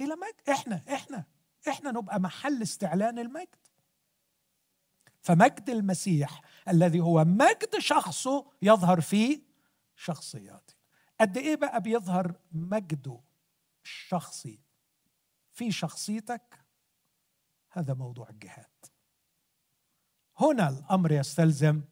إلى 0.00 0.14
مجد. 0.16 0.48
إحنا 0.50 0.82
إحنا 0.92 1.24
إحنا 1.68 1.90
نبقى 1.90 2.20
محل 2.20 2.62
استعلان 2.62 3.18
المجد. 3.18 3.48
فمجد 5.20 5.70
المسيح 5.70 6.40
الذي 6.68 7.00
هو 7.00 7.24
مجد 7.24 7.78
شخصه 7.78 8.46
يظهر 8.62 9.00
في 9.00 9.42
شخصياته. 9.96 10.74
قد 11.20 11.36
إيه 11.36 11.56
بقى 11.56 11.80
بيظهر 11.80 12.34
مجده 12.52 13.20
الشخصي؟ 13.84 14.63
في 15.54 15.72
شخصيتك 15.72 16.64
هذا 17.70 17.94
موضوع 17.94 18.28
الجهاد. 18.28 18.66
هنا 20.38 20.68
الأمر 20.68 21.12
يستلزم 21.12 21.82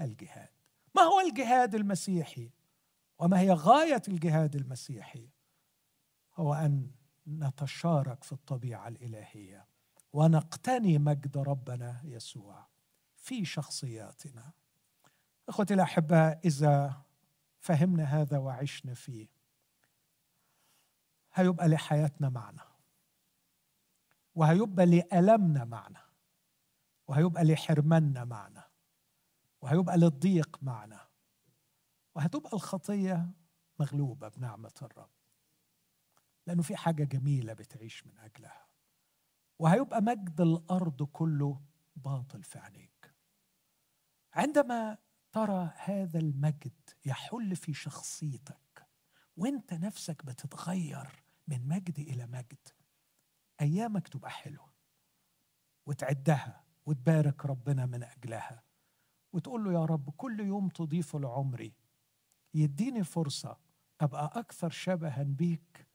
الجهاد. 0.00 0.48
ما 0.94 1.02
هو 1.02 1.20
الجهاد 1.20 1.74
المسيحي؟ 1.74 2.50
وما 3.18 3.40
هي 3.40 3.52
غاية 3.52 4.02
الجهاد 4.08 4.56
المسيحي؟ 4.56 5.30
هو 6.34 6.54
أن 6.54 6.90
نتشارك 7.26 8.24
في 8.24 8.32
الطبيعة 8.32 8.88
الإلهية 8.88 9.66
ونقتني 10.12 10.98
مجد 10.98 11.38
ربنا 11.38 12.00
يسوع 12.04 12.68
في 13.16 13.44
شخصياتنا. 13.44 14.52
إخوتي 15.48 15.74
الأحباء 15.74 16.40
إذا 16.44 17.02
فهمنا 17.58 18.04
هذا 18.04 18.38
وعشنا 18.38 18.94
فيه 18.94 19.37
هيبقى 21.38 21.68
لحياتنا 21.68 22.28
معنى. 22.28 22.60
وهيبقى 24.34 24.86
لألمنا 24.86 25.64
معنى. 25.64 25.98
وهيبقى 27.08 27.44
لحرماننا 27.44 28.24
معنى. 28.24 28.62
وهيبقى 29.60 29.96
للضيق 29.98 30.58
معنى. 30.62 30.98
وهتبقى 32.14 32.52
الخطية 32.52 33.30
مغلوبة 33.80 34.28
بنعمة 34.28 34.72
الرب. 34.82 35.10
لأنه 36.46 36.62
في 36.62 36.76
حاجة 36.76 37.04
جميلة 37.04 37.52
بتعيش 37.52 38.06
من 38.06 38.18
أجلها. 38.18 38.66
وهيبقى 39.58 40.02
مجد 40.02 40.40
الأرض 40.40 41.02
كله 41.02 41.60
باطل 41.96 42.42
في 42.42 42.58
عينيك. 42.58 43.14
عندما 44.32 44.98
ترى 45.32 45.72
هذا 45.76 46.18
المجد 46.18 46.90
يحل 47.04 47.56
في 47.56 47.74
شخصيتك 47.74 48.88
وأنت 49.36 49.74
نفسك 49.74 50.24
بتتغير 50.24 51.27
من 51.48 51.68
مجد 51.68 51.98
إلى 51.98 52.26
مجد. 52.26 52.68
أيامك 53.60 54.08
تبقى 54.08 54.30
حلوة. 54.30 54.72
وتعدها 55.86 56.64
وتبارك 56.86 57.46
ربنا 57.46 57.86
من 57.86 58.02
أجلها. 58.02 58.62
وتقول 59.32 59.64
له 59.64 59.72
يا 59.72 59.84
رب 59.84 60.10
كل 60.10 60.40
يوم 60.40 60.68
تضيفه 60.68 61.18
لعمري. 61.18 61.74
يديني 62.54 63.04
فرصة 63.04 63.58
أبقى 64.00 64.32
أكثر 64.34 64.70
شبها 64.70 65.22
بيك. 65.22 65.86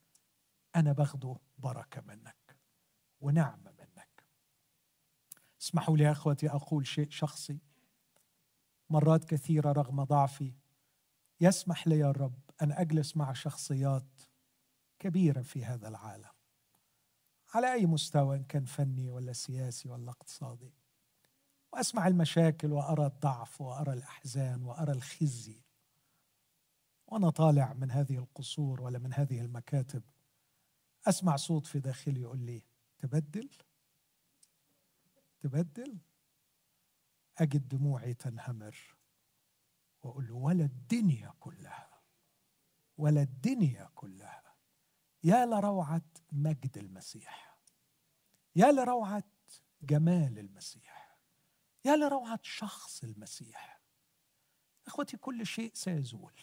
أنا 0.76 0.94
باخده 0.94 1.36
بركة 1.58 2.02
منك 2.02 2.58
ونعمة 3.22 3.72
منك. 3.72 4.24
اسمحوا 5.62 5.98
لي 5.98 6.04
يا 6.04 6.12
إخوتي 6.12 6.50
أقول 6.50 6.88
شيء 6.88 7.10
شخصي. 7.10 7.60
مرات 8.90 9.26
كثيرة 9.26 9.72
رغم 9.72 10.04
ضعفي. 10.04 10.56
يسمح 11.42 11.88
لي 11.88 12.10
الرب 12.10 12.40
أن 12.62 12.72
أجلس 12.72 13.18
مع 13.18 13.34
شخصيات 13.34 14.13
كبيره 15.04 15.42
في 15.42 15.66
هذا 15.66 15.88
العالم. 15.88 16.32
على 17.54 17.74
أي 17.74 17.86
مستوى 17.86 18.38
إن 18.38 18.44
كان 18.44 18.66
فني 18.66 19.10
ولا 19.10 19.34
سياسي 19.34 19.90
ولا 19.90 20.12
اقتصادي. 20.12 20.74
وأسمع 21.74 22.08
المشاكل 22.08 22.72
وأرى 22.72 23.06
الضعف 23.06 23.62
وأرى 23.62 23.94
الأحزان 23.94 24.64
وأرى 24.64 24.92
الخزي. 24.92 25.62
وأنا 27.08 27.30
طالع 27.30 27.74
من 27.74 27.92
هذه 27.92 28.18
القصور 28.18 28.82
ولا 28.82 29.00
من 29.00 29.14
هذه 29.14 29.42
المكاتب. 29.42 30.04
أسمع 31.08 31.36
صوت 31.36 31.66
في 31.66 31.80
داخلي 31.80 32.22
يقول 32.22 32.40
لي 32.40 32.64
تبدل؟ 32.98 33.50
تبدل؟ 35.40 35.98
أجد 37.38 37.68
دموعي 37.68 38.14
تنهمر. 38.14 38.98
وأقول 40.04 40.32
ولا 40.32 40.66
الدنيا 40.66 41.34
كلها 41.40 42.02
ولا 42.98 43.22
الدنيا 43.22 43.90
كلها 43.96 44.43
يا 45.24 45.46
لروعة 45.46 46.02
مجد 46.32 46.78
المسيح. 46.78 47.58
يا 48.56 48.72
لروعة 48.72 49.24
جمال 49.82 50.40
المسيح. 50.40 51.18
يا 51.86 51.96
لروعة 51.96 52.40
شخص 52.44 53.04
المسيح. 53.04 53.82
إخوتي 54.88 55.18
كل 55.18 55.46
شيء 55.46 55.72
سيزول. 55.74 56.34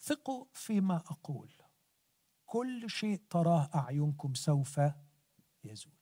ثقوا 0.00 0.46
فيما 0.52 0.96
أقول. 0.96 1.52
كل 2.46 2.90
شيء 2.90 3.20
تراه 3.30 3.70
أعينكم 3.74 4.34
سوف 4.34 4.80
يزول. 5.64 5.92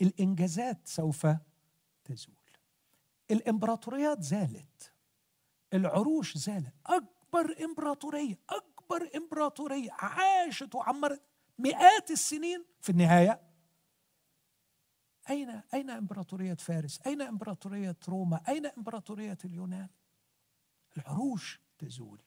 الإنجازات 0.00 0.88
سوف 0.88 1.26
تزول. 2.04 2.36
الإمبراطوريات 3.30 4.22
زالت. 4.22 4.92
العروش 5.74 6.38
زالت. 6.38 6.74
أكبر 6.86 7.64
إمبراطورية 7.64 8.38
أكبر 8.90 9.10
إمبراطورية 9.16 9.90
عاشت 9.92 10.74
وعمرت 10.74 11.22
مئات 11.58 12.10
السنين 12.10 12.64
في 12.80 12.90
النهاية. 12.90 13.40
اين 15.30 15.62
أين 15.74 15.90
إمبراطورية 15.90 16.54
فارس؟ 16.54 17.00
أين 17.06 17.22
إمبراطورية 17.22 17.96
روما؟ 18.08 18.42
أين 18.48 18.66
إمبراطورية 18.66 19.38
اليونان؟ 19.44 19.88
العروش 20.96 21.60
تزول 21.78 22.22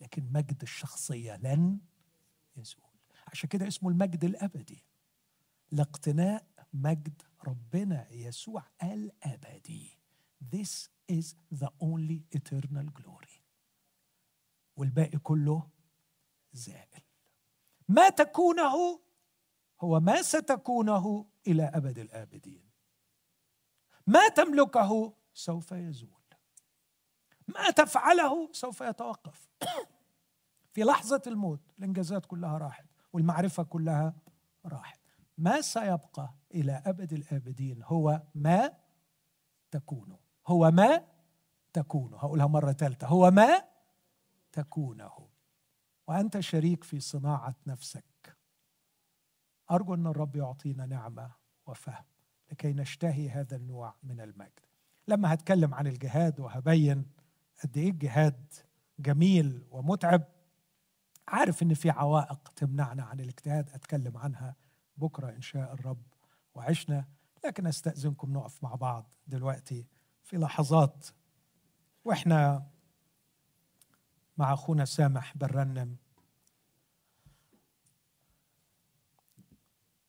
لكن 0.00 0.32
مجد 0.32 0.62
الشخصية 0.62 1.36
لن 1.36 1.80
يزول. 2.56 2.84
عشان 3.26 3.48
كده 3.48 3.68
اسمه 3.68 3.90
المجد 3.90 4.24
الأبدي. 4.24 4.84
لاقتناء 5.70 6.46
مجد 6.72 7.22
ربنا 7.44 8.12
يسوع 8.12 8.64
الأبدي. 8.82 9.98
This 10.44 10.88
is 11.12 11.34
the 11.54 11.68
only 11.82 12.38
eternal 12.38 12.90
glory. 13.00 13.40
والباقي 14.76 15.18
كله 15.18 15.68
زائل. 16.56 17.02
ما 17.88 18.08
تكونه 18.08 19.00
هو 19.80 20.00
ما 20.00 20.22
ستكونه 20.22 21.26
إلى 21.46 21.64
أبد 21.74 21.98
الآبدين. 21.98 22.70
ما 24.06 24.28
تملكه 24.28 25.12
سوف 25.34 25.72
يزول. 25.72 26.10
ما 27.48 27.70
تفعله 27.70 28.52
سوف 28.52 28.80
يتوقف. 28.80 29.48
في 30.72 30.82
لحظة 30.82 31.22
الموت 31.26 31.60
الإنجازات 31.78 32.26
كلها 32.26 32.58
راحت 32.58 32.86
والمعرفة 33.12 33.62
كلها 33.62 34.14
راحت. 34.66 35.00
ما 35.38 35.60
سيبقى 35.60 36.34
إلى 36.54 36.82
أبد 36.86 37.12
الآبدين 37.12 37.82
هو 37.82 38.22
ما 38.34 38.72
تكونه 39.70 40.18
هو 40.46 40.70
ما 40.70 41.04
تكونه 41.72 42.16
هقولها 42.16 42.46
مرة 42.46 42.72
ثالثة 42.72 43.06
هو 43.06 43.30
ما 43.30 43.62
تكونه. 44.52 45.25
وأنت 46.06 46.40
شريك 46.40 46.84
في 46.84 47.00
صناعة 47.00 47.54
نفسك. 47.66 48.36
أرجو 49.70 49.94
أن 49.94 50.06
الرب 50.06 50.36
يعطينا 50.36 50.86
نعمة 50.86 51.30
وفهم 51.66 52.04
لكي 52.50 52.72
نشتهي 52.72 53.30
هذا 53.30 53.56
النوع 53.56 53.94
من 54.02 54.20
المجد. 54.20 54.60
لما 55.08 55.34
هتكلم 55.34 55.74
عن 55.74 55.86
الجهاد 55.86 56.40
وهبين 56.40 57.06
قد 57.62 57.76
إيه 57.76 57.90
الجهاد 57.90 58.52
جميل 58.98 59.64
ومتعب 59.70 60.24
عارف 61.28 61.62
إن 61.62 61.74
في 61.74 61.90
عوائق 61.90 62.48
تمنعنا 62.56 63.02
عن 63.02 63.20
الاجتهاد 63.20 63.70
أتكلم 63.70 64.16
عنها 64.16 64.56
بكرة 64.96 65.30
إن 65.30 65.40
شاء 65.40 65.72
الرب 65.72 66.02
وعشنا 66.54 67.04
لكن 67.44 67.66
أستأذنكم 67.66 68.32
نقف 68.32 68.62
مع 68.64 68.74
بعض 68.74 69.14
دلوقتي 69.26 69.86
في 70.22 70.36
لحظات 70.36 71.06
وإحنا 72.04 72.66
مع 74.38 74.52
أخونا 74.52 74.84
سامح 74.84 75.36
بنرنم 75.36 75.96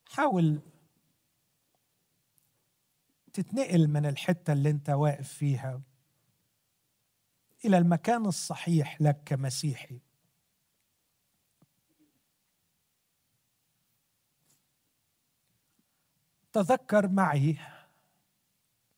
حاول 0.05 0.61
تتنقل 3.33 3.87
من 3.87 4.05
الحتة 4.05 4.53
اللي 4.53 4.69
أنت 4.69 4.89
واقف 4.89 5.33
فيها 5.33 5.81
إلى 7.65 7.77
المكان 7.77 8.25
الصحيح 8.25 9.01
لك 9.01 9.23
كمسيحي. 9.25 9.99
تذكر 16.53 17.07
معي 17.07 17.57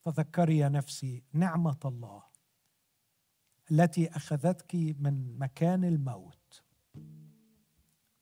تذكري 0.05 0.57
يا 0.57 0.69
نفسي 0.69 1.23
نعمة 1.33 1.79
الله. 1.85 2.28
التي 3.71 4.09
أخذتك 4.09 4.75
من 4.75 5.39
مكان 5.39 5.83
الموت 5.83 6.63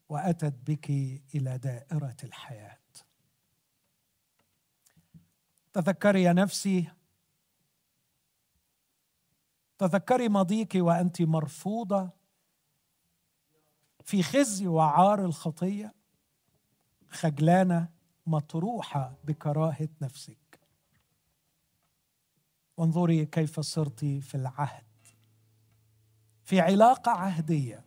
وأتت 0.09 0.53
بك 0.69 0.89
إلى 1.35 1.57
دائرة 1.57 2.15
الحياة. 2.23 2.77
تذكري 5.73 6.23
يا 6.23 6.33
نفسي 6.33 6.91
تذكري 9.77 10.29
ماضيك 10.29 10.75
وأنت 10.75 11.21
مرفوضة 11.21 12.09
في 14.03 14.23
خزي 14.23 14.67
وعار 14.67 15.25
الخطية 15.25 15.93
خجلانة 17.09 17.89
مطروحة 18.27 19.17
بكراهة 19.23 19.89
نفسك. 20.01 20.59
وانظري 22.77 23.25
كيف 23.25 23.59
صرت 23.59 24.05
في 24.05 24.35
العهد. 24.35 24.86
في 26.47 26.59
علاقة 26.59 27.11
عهدية 27.11 27.85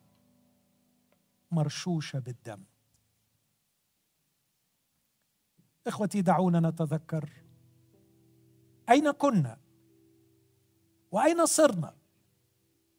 مرشوشة 1.50 2.18
بالدم. 2.18 2.64
إخوتي 5.86 6.22
دعونا 6.22 6.70
نتذكر 6.70 7.30
أين 8.90 9.10
كنا 9.10 9.60
وأين 11.10 11.46
صرنا 11.46 11.96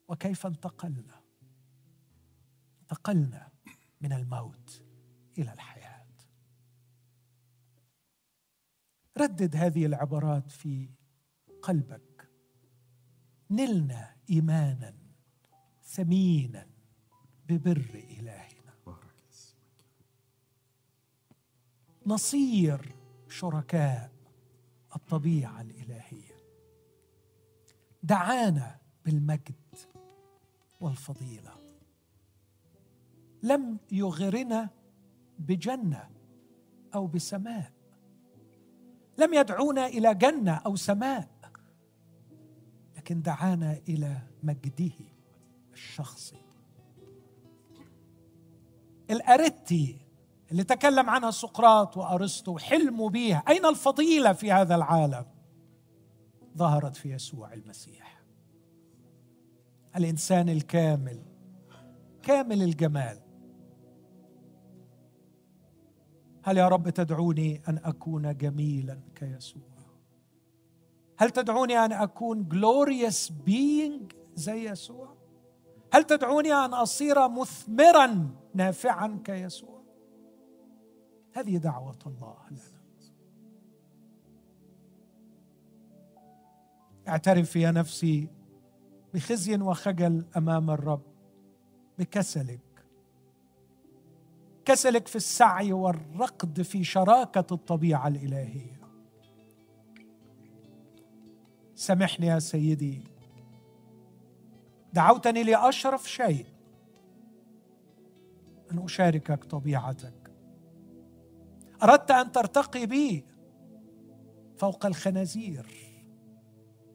وكيف 0.07 0.45
انتقلنا. 0.45 1.21
انتقلنا 2.81 3.51
من 4.01 4.13
الموت 4.13 4.83
إلى 5.37 5.53
الحياة. 5.53 6.07
ردد 9.17 9.55
هذه 9.55 9.85
العبارات 9.85 10.51
في 10.51 10.89
قلبك. 11.61 12.29
نلنا 13.49 14.15
إيمانا 14.29 15.00
ثمينا 15.91 16.67
ببر 17.49 18.05
إلهنا. 18.19 18.61
نصير 22.05 22.95
شركاء 23.29 24.11
الطبيعة 24.95 25.61
الإلهية. 25.61 26.35
دعانا 28.03 28.79
بالمجد 29.05 29.55
والفضيلة. 30.81 31.55
لم 33.43 33.79
يغرنا 33.91 34.69
بجنة 35.39 36.09
أو 36.95 37.07
بسماء. 37.07 37.71
لم 39.17 39.33
يدعونا 39.33 39.87
إلى 39.87 40.15
جنة 40.15 40.53
أو 40.53 40.75
سماء. 40.75 41.29
لكن 42.97 43.21
دعانا 43.21 43.81
إلى 43.89 44.21
مجده 44.43 45.10
الشخصي. 45.73 46.41
الأريتي 49.09 49.97
اللي 50.51 50.63
تكلم 50.63 51.09
عنها 51.09 51.31
سقراط 51.31 51.97
وأرسطو 51.97 52.57
حلموا 52.57 53.09
بيها. 53.09 53.43
أين 53.47 53.65
الفضيلة 53.65 54.33
في 54.33 54.51
هذا 54.51 54.75
العالم؟ 54.75 55.25
ظهرت 56.57 56.95
في 56.95 57.11
يسوع 57.11 57.53
المسيح. 57.53 58.21
الإنسان 59.95 60.49
الكامل 60.49 61.23
كامل 62.23 62.63
الجمال. 62.63 63.19
هل 66.43 66.57
يا 66.57 66.67
رب 66.67 66.89
تدعوني 66.89 67.61
أن 67.67 67.77
أكون 67.77 68.37
جميلا 68.37 68.99
كيسوع؟ 69.15 69.71
هل 71.17 71.29
تدعوني 71.29 71.77
أن 71.77 71.91
أكون 71.91 72.49
glorious 72.49 73.31
being 73.47 74.15
زي 74.35 74.69
يسوع؟ 74.69 75.20
هل 75.91 76.03
تدعوني 76.03 76.53
أن 76.53 76.73
أصير 76.73 77.27
مثمرا 77.27 78.29
نافعا 78.53 79.19
كيسوع؟ 79.23 79.81
هذه 81.33 81.57
دعوة 81.57 81.99
الله. 82.05 82.37
لنا 82.51 82.81
أعترف 87.07 87.55
يا 87.55 87.71
نفسي 87.71 88.27
بخزي 89.13 89.57
وخجل 89.57 90.25
أمام 90.37 90.69
الرب 90.69 91.01
بكسلك. 91.99 92.85
كسلك 94.65 95.07
في 95.07 95.15
السعي 95.15 95.73
والرقد 95.73 96.61
في 96.61 96.83
شراكة 96.83 97.53
الطبيعة 97.53 98.07
الإلهية. 98.07 98.81
سامحني 101.75 102.27
يا 102.27 102.39
سيدي 102.39 103.10
دعوتني 104.93 105.43
لأشرف 105.43 106.09
شيء. 106.09 106.45
أن 108.71 108.79
أشاركك 108.79 109.43
طبيعتك. 109.43 110.31
أردت 111.83 112.11
أن 112.11 112.31
ترتقي 112.31 112.85
بي 112.85 113.25
فوق 114.57 114.85
الخنازير 114.85 115.65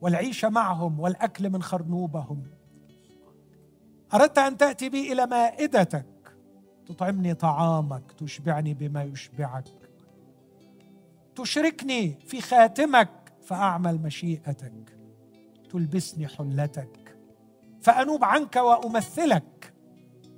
والعيش 0.00 0.44
معهم 0.44 1.00
والأكل 1.00 1.50
من 1.50 1.62
خرنوبهم. 1.62 2.42
أردت 4.14 4.38
أن 4.38 4.56
تأتي 4.56 4.88
بي 4.88 5.12
إلى 5.12 5.26
مائدتك. 5.26 6.06
تطعمني 6.86 7.34
طعامك 7.34 8.12
تشبعني 8.12 8.74
بما 8.74 9.04
يشبعك. 9.04 9.64
تشركني 11.34 12.12
في 12.12 12.40
خاتمك 12.40 13.32
فأعمل 13.42 14.02
مشيئتك. 14.02 14.98
تلبسني 15.70 16.26
حلتك. 16.28 17.05
فأنوب 17.80 18.24
عنك 18.24 18.56
وأمثلك. 18.56 19.74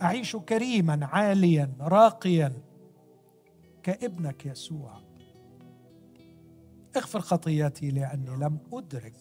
أعيش 0.03 0.37
كريما 0.37 1.07
عاليا 1.07 1.77
راقيا. 1.81 2.53
كابنك 3.83 4.47
يسوع. 4.47 5.01
اغفر 6.97 7.21
خطيتي 7.21 7.91
لأني 7.91 8.31
لم 8.31 8.59
أدرك 8.73 9.17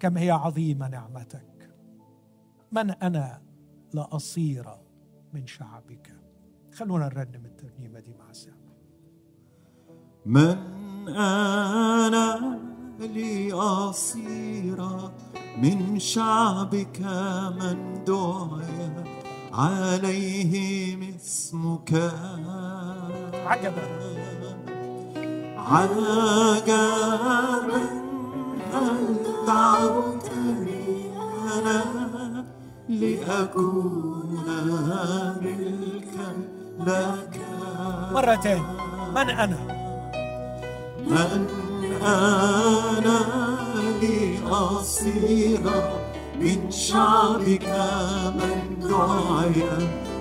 كم 0.00 0.16
هي 0.18 0.30
عظيمة 0.30 0.88
نعمتك. 0.88 1.70
من 2.72 2.90
أنا 2.90 3.42
لاصير 3.94 4.66
من 5.32 5.46
شعبك. 5.46 6.20
خلونا 6.72 7.06
نرنم 7.08 7.44
الترنيمة 7.44 8.00
دي 8.00 8.14
مع 8.14 8.32
سامة 8.32 8.70
من 10.26 10.56
لأصير 13.00 14.76
من 15.58 15.98
شعبك 15.98 17.00
من 17.60 18.04
دعي 18.06 18.90
عليهم 19.52 21.14
اسمك. 21.16 21.92
عجبا. 23.46 23.82
عجبا 25.56 26.20
هل 28.72 29.16
دعوتني 29.46 31.10
أنا 31.58 32.44
لأكون 32.88 34.36
ملكا 35.40 36.30
لك. 36.80 37.40
مرتين. 38.12 38.62
من 39.14 39.30
أنا؟ 39.30 39.58
من 41.10 41.69
أنا 42.02 43.20
لأصير 44.02 45.60
من 46.40 46.70
شعبك 46.70 47.68
من 48.34 48.78
دعي 48.88 49.64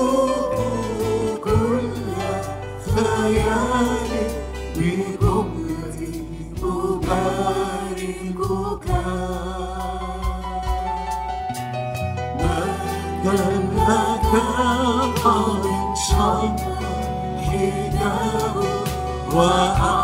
toi. 19.39 19.98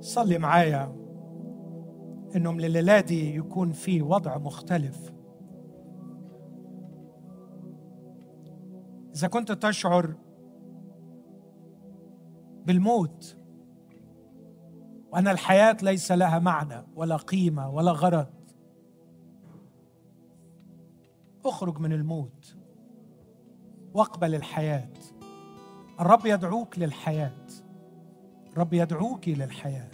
صلي 0.00 0.38
معايا. 0.38 0.92
إنه 2.36 2.52
من 2.52 2.64
الليلة 2.64 3.00
دي 3.00 3.36
يكون 3.36 3.72
في 3.72 4.02
وضع 4.02 4.38
مختلف. 4.38 5.12
إذا 9.16 9.28
كنت 9.28 9.52
تشعر 9.52 10.27
بالموت. 12.68 13.36
وأن 15.12 15.28
الحياة 15.28 15.76
ليس 15.82 16.12
لها 16.12 16.38
معنى 16.38 16.86
ولا 16.94 17.16
قيمة 17.16 17.70
ولا 17.70 17.92
غرض. 17.92 18.26
اخرج 21.44 21.78
من 21.78 21.92
الموت 21.92 22.56
واقبل 23.94 24.34
الحياة. 24.34 24.92
الرب 26.00 26.26
يدعوك 26.26 26.78
للحياة. 26.78 27.46
الرب 28.52 28.74
يدعوك 28.74 29.28
للحياة. 29.28 29.90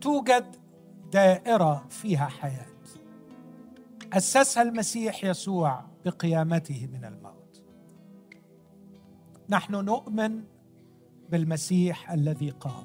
توجد 0.00 0.56
دائرة 1.12 1.86
فيها 1.90 2.26
حياة. 2.26 2.66
أسسها 4.12 4.62
المسيح 4.62 5.24
يسوع 5.24 5.84
بقيامته 6.04 6.88
من 6.92 7.04
الموت. 7.04 7.62
نحن 9.48 9.84
نؤمن 9.84 10.57
بالمسيح 11.28 12.10
الذي 12.12 12.50
قام. 12.50 12.84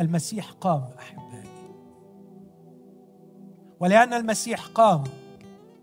المسيح 0.00 0.50
قام 0.50 0.82
أحبائي. 0.98 1.48
ولأن 3.80 4.14
المسيح 4.14 4.66
قام 4.66 5.04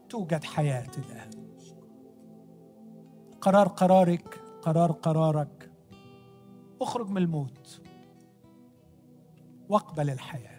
توجد 0.09 0.43
حياة 0.43 0.91
الآن. 0.97 1.29
قرار 3.41 3.67
قرارك 3.67 4.41
قرار 4.61 4.91
قرارك. 4.91 5.71
اخرج 6.81 7.09
من 7.09 7.17
الموت. 7.17 7.81
واقبل 9.69 10.09
الحياة. 10.09 10.55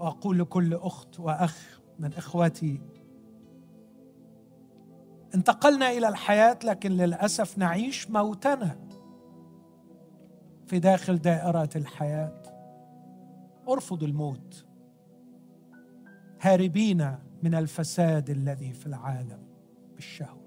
وأقول 0.00 0.38
لكل 0.38 0.74
أخت 0.74 1.20
وأخ 1.20 1.80
من 1.98 2.14
إخوتي 2.14 2.80
انتقلنا 5.36 5.90
إلى 5.90 6.08
الحياة 6.08 6.58
لكن 6.64 6.92
للأسف 6.92 7.58
نعيش 7.58 8.10
موتنا 8.10 8.78
في 10.66 10.78
داخل 10.78 11.18
دائرة 11.18 11.70
الحياة. 11.76 12.42
أرفض 13.68 14.02
الموت. 14.02 14.66
هاربين 16.40 17.14
من 17.42 17.54
الفساد 17.54 18.30
الذي 18.30 18.72
في 18.72 18.86
العالم 18.86 19.46
بالشهوة. 19.94 20.46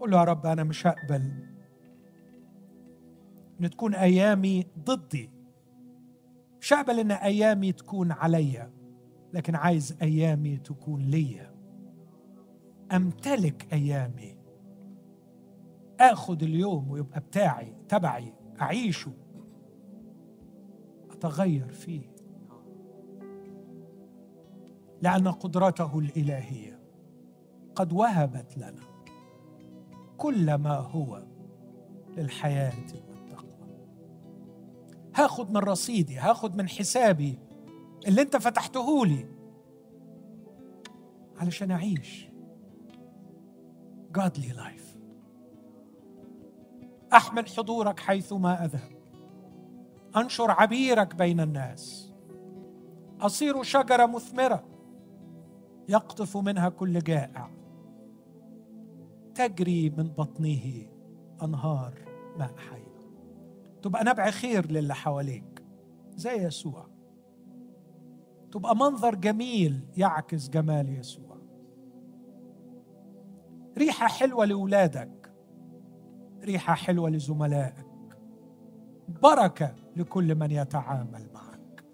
قل 0.00 0.10
له 0.10 0.18
يا 0.18 0.24
رب 0.24 0.46
أنا 0.46 0.64
مش 0.64 0.86
هقبل 0.86 1.32
إن 3.60 3.70
تكون 3.70 3.94
أيامي 3.94 4.66
ضدي. 4.78 5.30
مش 6.60 6.72
هقبل 6.72 7.00
إن 7.00 7.10
أيامي 7.10 7.72
تكون 7.72 8.12
عليا 8.12 8.77
لكن 9.32 9.54
عايز 9.54 9.96
أيامي 10.02 10.56
تكون 10.56 11.02
ليا. 11.02 11.54
أمتلك 12.92 13.72
أيامي. 13.72 14.36
آخذ 16.00 16.42
اليوم 16.42 16.90
ويبقى 16.90 17.20
بتاعي 17.20 17.74
تبعي 17.88 18.32
أعيشه. 18.60 19.12
أتغير 21.10 21.68
فيه. 21.72 22.18
لأن 25.02 25.28
قدرته 25.28 25.98
الإلهية 25.98 26.78
قد 27.74 27.92
وهبت 27.92 28.58
لنا 28.58 28.82
كل 30.16 30.54
ما 30.54 30.76
هو 30.76 31.22
للحياة 32.16 32.72
والتقوى 33.08 33.50
هاخد 35.14 35.50
من 35.50 35.56
رصيدي 35.56 36.18
هاخد 36.18 36.56
من 36.56 36.68
حسابي. 36.68 37.38
اللي 38.08 38.22
انت 38.22 38.36
فتحته 38.36 39.06
لي. 39.06 39.26
علشان 41.36 41.70
أعيش 41.70 42.28
godly 44.18 44.52
life. 44.56 44.98
أحمل 47.12 47.48
حضورك 47.48 48.00
حيثما 48.00 48.64
أذهب. 48.64 48.98
أنشر 50.16 50.50
عبيرك 50.50 51.14
بين 51.14 51.40
الناس. 51.40 52.12
أصير 53.20 53.62
شجرة 53.62 54.06
مثمرة 54.06 54.64
يقطف 55.88 56.36
منها 56.36 56.68
كل 56.68 56.98
جائع. 56.98 57.50
تجري 59.34 59.90
من 59.90 60.08
بطنه 60.08 60.86
أنهار 61.42 61.94
ماء 62.38 62.56
حي 62.56 62.82
تبقى 63.82 64.04
نبع 64.04 64.30
خير 64.30 64.70
للي 64.70 64.94
حواليك 64.94 65.64
زي 66.16 66.46
يسوع. 66.46 66.87
تبقى 68.52 68.76
منظر 68.76 69.14
جميل 69.14 69.80
يعكس 69.96 70.48
جمال 70.48 70.98
يسوع. 70.98 71.36
ريحة 73.78 74.08
حلوة 74.08 74.44
لأولادك 74.44 75.32
ريحة 76.44 76.74
حلوة 76.74 77.10
لزملائك 77.10 77.86
بركة 79.22 79.74
لكل 79.96 80.34
من 80.34 80.50
يتعامل 80.50 81.26
معك. 81.34 81.84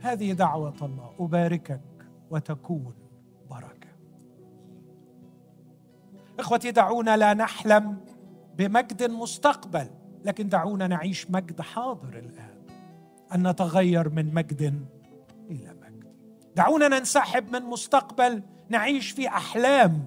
هذه 0.00 0.32
دعوة 0.32 0.74
الله 0.82 1.14
أباركك 1.20 1.80
وتكون 2.30 2.94
بركة. 3.50 3.88
إخوتي 6.38 6.70
دعونا 6.70 7.16
لا 7.16 7.34
نحلم 7.34 8.04
بمجد 8.56 9.10
مستقبل 9.10 9.90
لكن 10.24 10.48
دعونا 10.48 10.86
نعيش 10.86 11.30
مجد 11.30 11.60
حاضر 11.60 12.18
الآن. 12.18 12.49
أن 13.34 13.48
نتغير 13.48 14.08
من 14.08 14.34
مجد 14.34 14.62
إلى 15.50 15.74
مجد. 15.74 16.14
دعونا 16.56 16.88
ننسحب 16.88 17.52
من 17.52 17.62
مستقبل 17.62 18.42
نعيش 18.68 19.10
في 19.10 19.28
أحلام. 19.28 20.04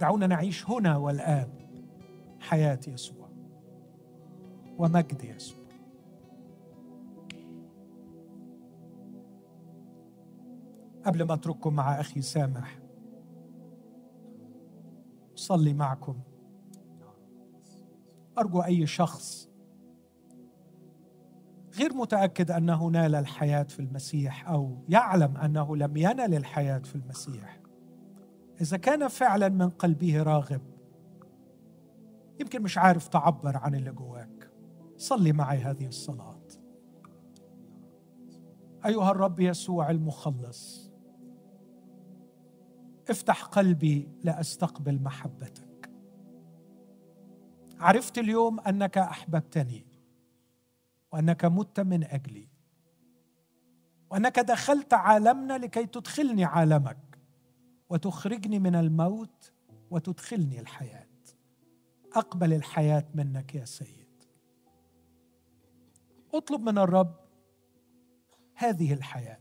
دعونا 0.00 0.26
نعيش 0.26 0.70
هنا 0.70 0.96
والآن 0.96 1.48
حياة 2.40 2.80
يسوع 2.88 3.28
ومجد 4.78 5.24
يسوع. 5.24 5.66
قبل 11.06 11.22
ما 11.22 11.34
أترككم 11.34 11.74
مع 11.74 12.00
أخي 12.00 12.22
سامح 12.22 12.78
اصلي 15.36 15.72
معكم. 15.72 16.16
أرجو 18.38 18.60
أي 18.60 18.86
شخص 18.86 19.45
غير 21.78 21.94
متأكد 21.94 22.50
أنه 22.50 22.86
نال 22.86 23.14
الحياة 23.14 23.62
في 23.62 23.80
المسيح 23.80 24.48
أو 24.48 24.84
يعلم 24.88 25.36
أنه 25.36 25.76
لم 25.76 25.96
ينل 25.96 26.34
الحياة 26.34 26.78
في 26.78 26.94
المسيح. 26.94 27.60
إذا 28.60 28.76
كان 28.76 29.08
فعلا 29.08 29.48
من 29.48 29.68
قلبه 29.68 30.22
راغب 30.22 30.60
يمكن 32.40 32.62
مش 32.62 32.78
عارف 32.78 33.08
تعبر 33.08 33.56
عن 33.56 33.74
اللي 33.74 33.92
جواك. 33.92 34.50
صلي 34.96 35.32
معي 35.32 35.58
هذه 35.58 35.86
الصلاة. 35.86 36.42
أيها 38.86 39.10
الرب 39.10 39.40
يسوع 39.40 39.90
المخلص 39.90 40.92
افتح 43.10 43.44
قلبي 43.44 44.08
لأستقبل 44.24 45.02
محبتك. 45.02 45.90
عرفت 47.80 48.18
اليوم 48.18 48.60
أنك 48.60 48.98
أحببتني. 48.98 49.85
وأنك 51.16 51.44
مت 51.44 51.80
من 51.80 52.04
أجلي. 52.04 52.48
وأنك 54.10 54.38
دخلت 54.38 54.94
عالمنا 54.94 55.58
لكي 55.58 55.86
تدخلني 55.86 56.44
عالمك 56.44 57.18
وتخرجني 57.90 58.58
من 58.58 58.74
الموت 58.74 59.52
وتدخلني 59.90 60.60
الحياة. 60.60 61.06
أقبل 62.12 62.52
الحياة 62.52 63.04
منك 63.14 63.54
يا 63.54 63.64
سيد. 63.64 64.24
اطلب 66.34 66.60
من 66.60 66.78
الرب 66.78 67.14
هذه 68.54 68.92
الحياة. 68.92 69.40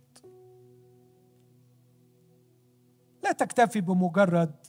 لا 3.24 3.32
تكتفي 3.32 3.82
بمجرد 3.82 4.68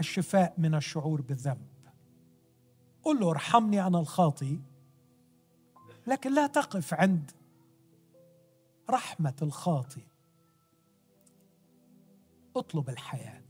الشفاء 0.00 0.54
من 0.58 0.74
الشعور 0.74 1.20
بالذنب. 1.20 1.68
قل 3.02 3.20
له 3.20 3.30
ارحمني 3.30 3.86
أنا 3.86 3.98
الخاطي 3.98 4.60
لكن 6.06 6.34
لا 6.34 6.46
تقف 6.46 6.94
عند 6.94 7.30
رحمة 8.90 9.34
الخاطي 9.42 10.06
اطلب 12.56 12.88
الحياة. 12.88 13.42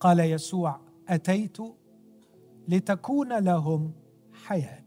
قال 0.00 0.20
يسوع 0.20 0.80
أتيت 1.08 1.58
لتكون 2.68 3.38
لهم 3.38 3.92
حياة 4.32 4.84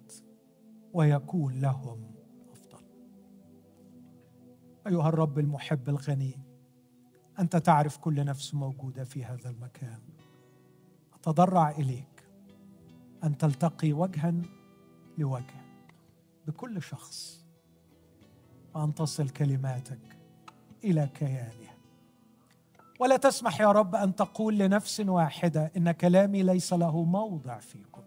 ويكون 0.94 1.62
لهم 1.62 2.12
أفضل. 2.52 2.84
أيها 4.88 5.10
الرب 5.10 5.40
المحب 5.40 5.90
الغني 5.90 6.40
أنت 7.40 7.56
تعرف 7.56 7.98
كل 7.98 8.26
نفس 8.26 8.54
موجودة 8.54 9.04
في 9.04 9.26
هذا 9.26 9.50
المكان. 9.50 10.00
أتضرع 11.14 11.70
إليك 11.70 12.26
أن 13.24 13.38
تلتقي 13.38 13.94
وجها 13.94 14.34
لوجه 15.22 15.62
بكل 16.48 16.82
شخص 16.82 17.46
وان 18.74 18.96
تصل 18.96 19.30
كلماتك 19.30 20.18
إلى 20.84 21.10
كيانها 21.14 21.78
ولا 23.00 23.18
تسمح 23.18 23.62
يا 23.62 23.72
رب 23.72 23.96
أن 23.96 24.16
تقول 24.16 24.58
لنفس 24.58 25.00
واحدة 25.00 25.72
إن 25.78 25.92
كلامي 25.92 26.44
ليس 26.44 26.74
له 26.74 27.04
موضع 27.04 27.60
فيكم. 27.60 28.02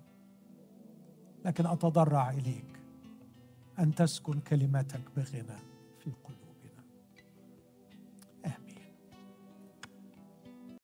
لكن 1.44 1.66
أتضرع 1.66 2.30
إليك 2.30 2.80
أن 3.78 3.94
تسكن 3.94 4.40
كلمتك 4.40 5.00
بغنى 5.16 5.58
في 5.98 6.10
قلوبنا. 6.24 6.43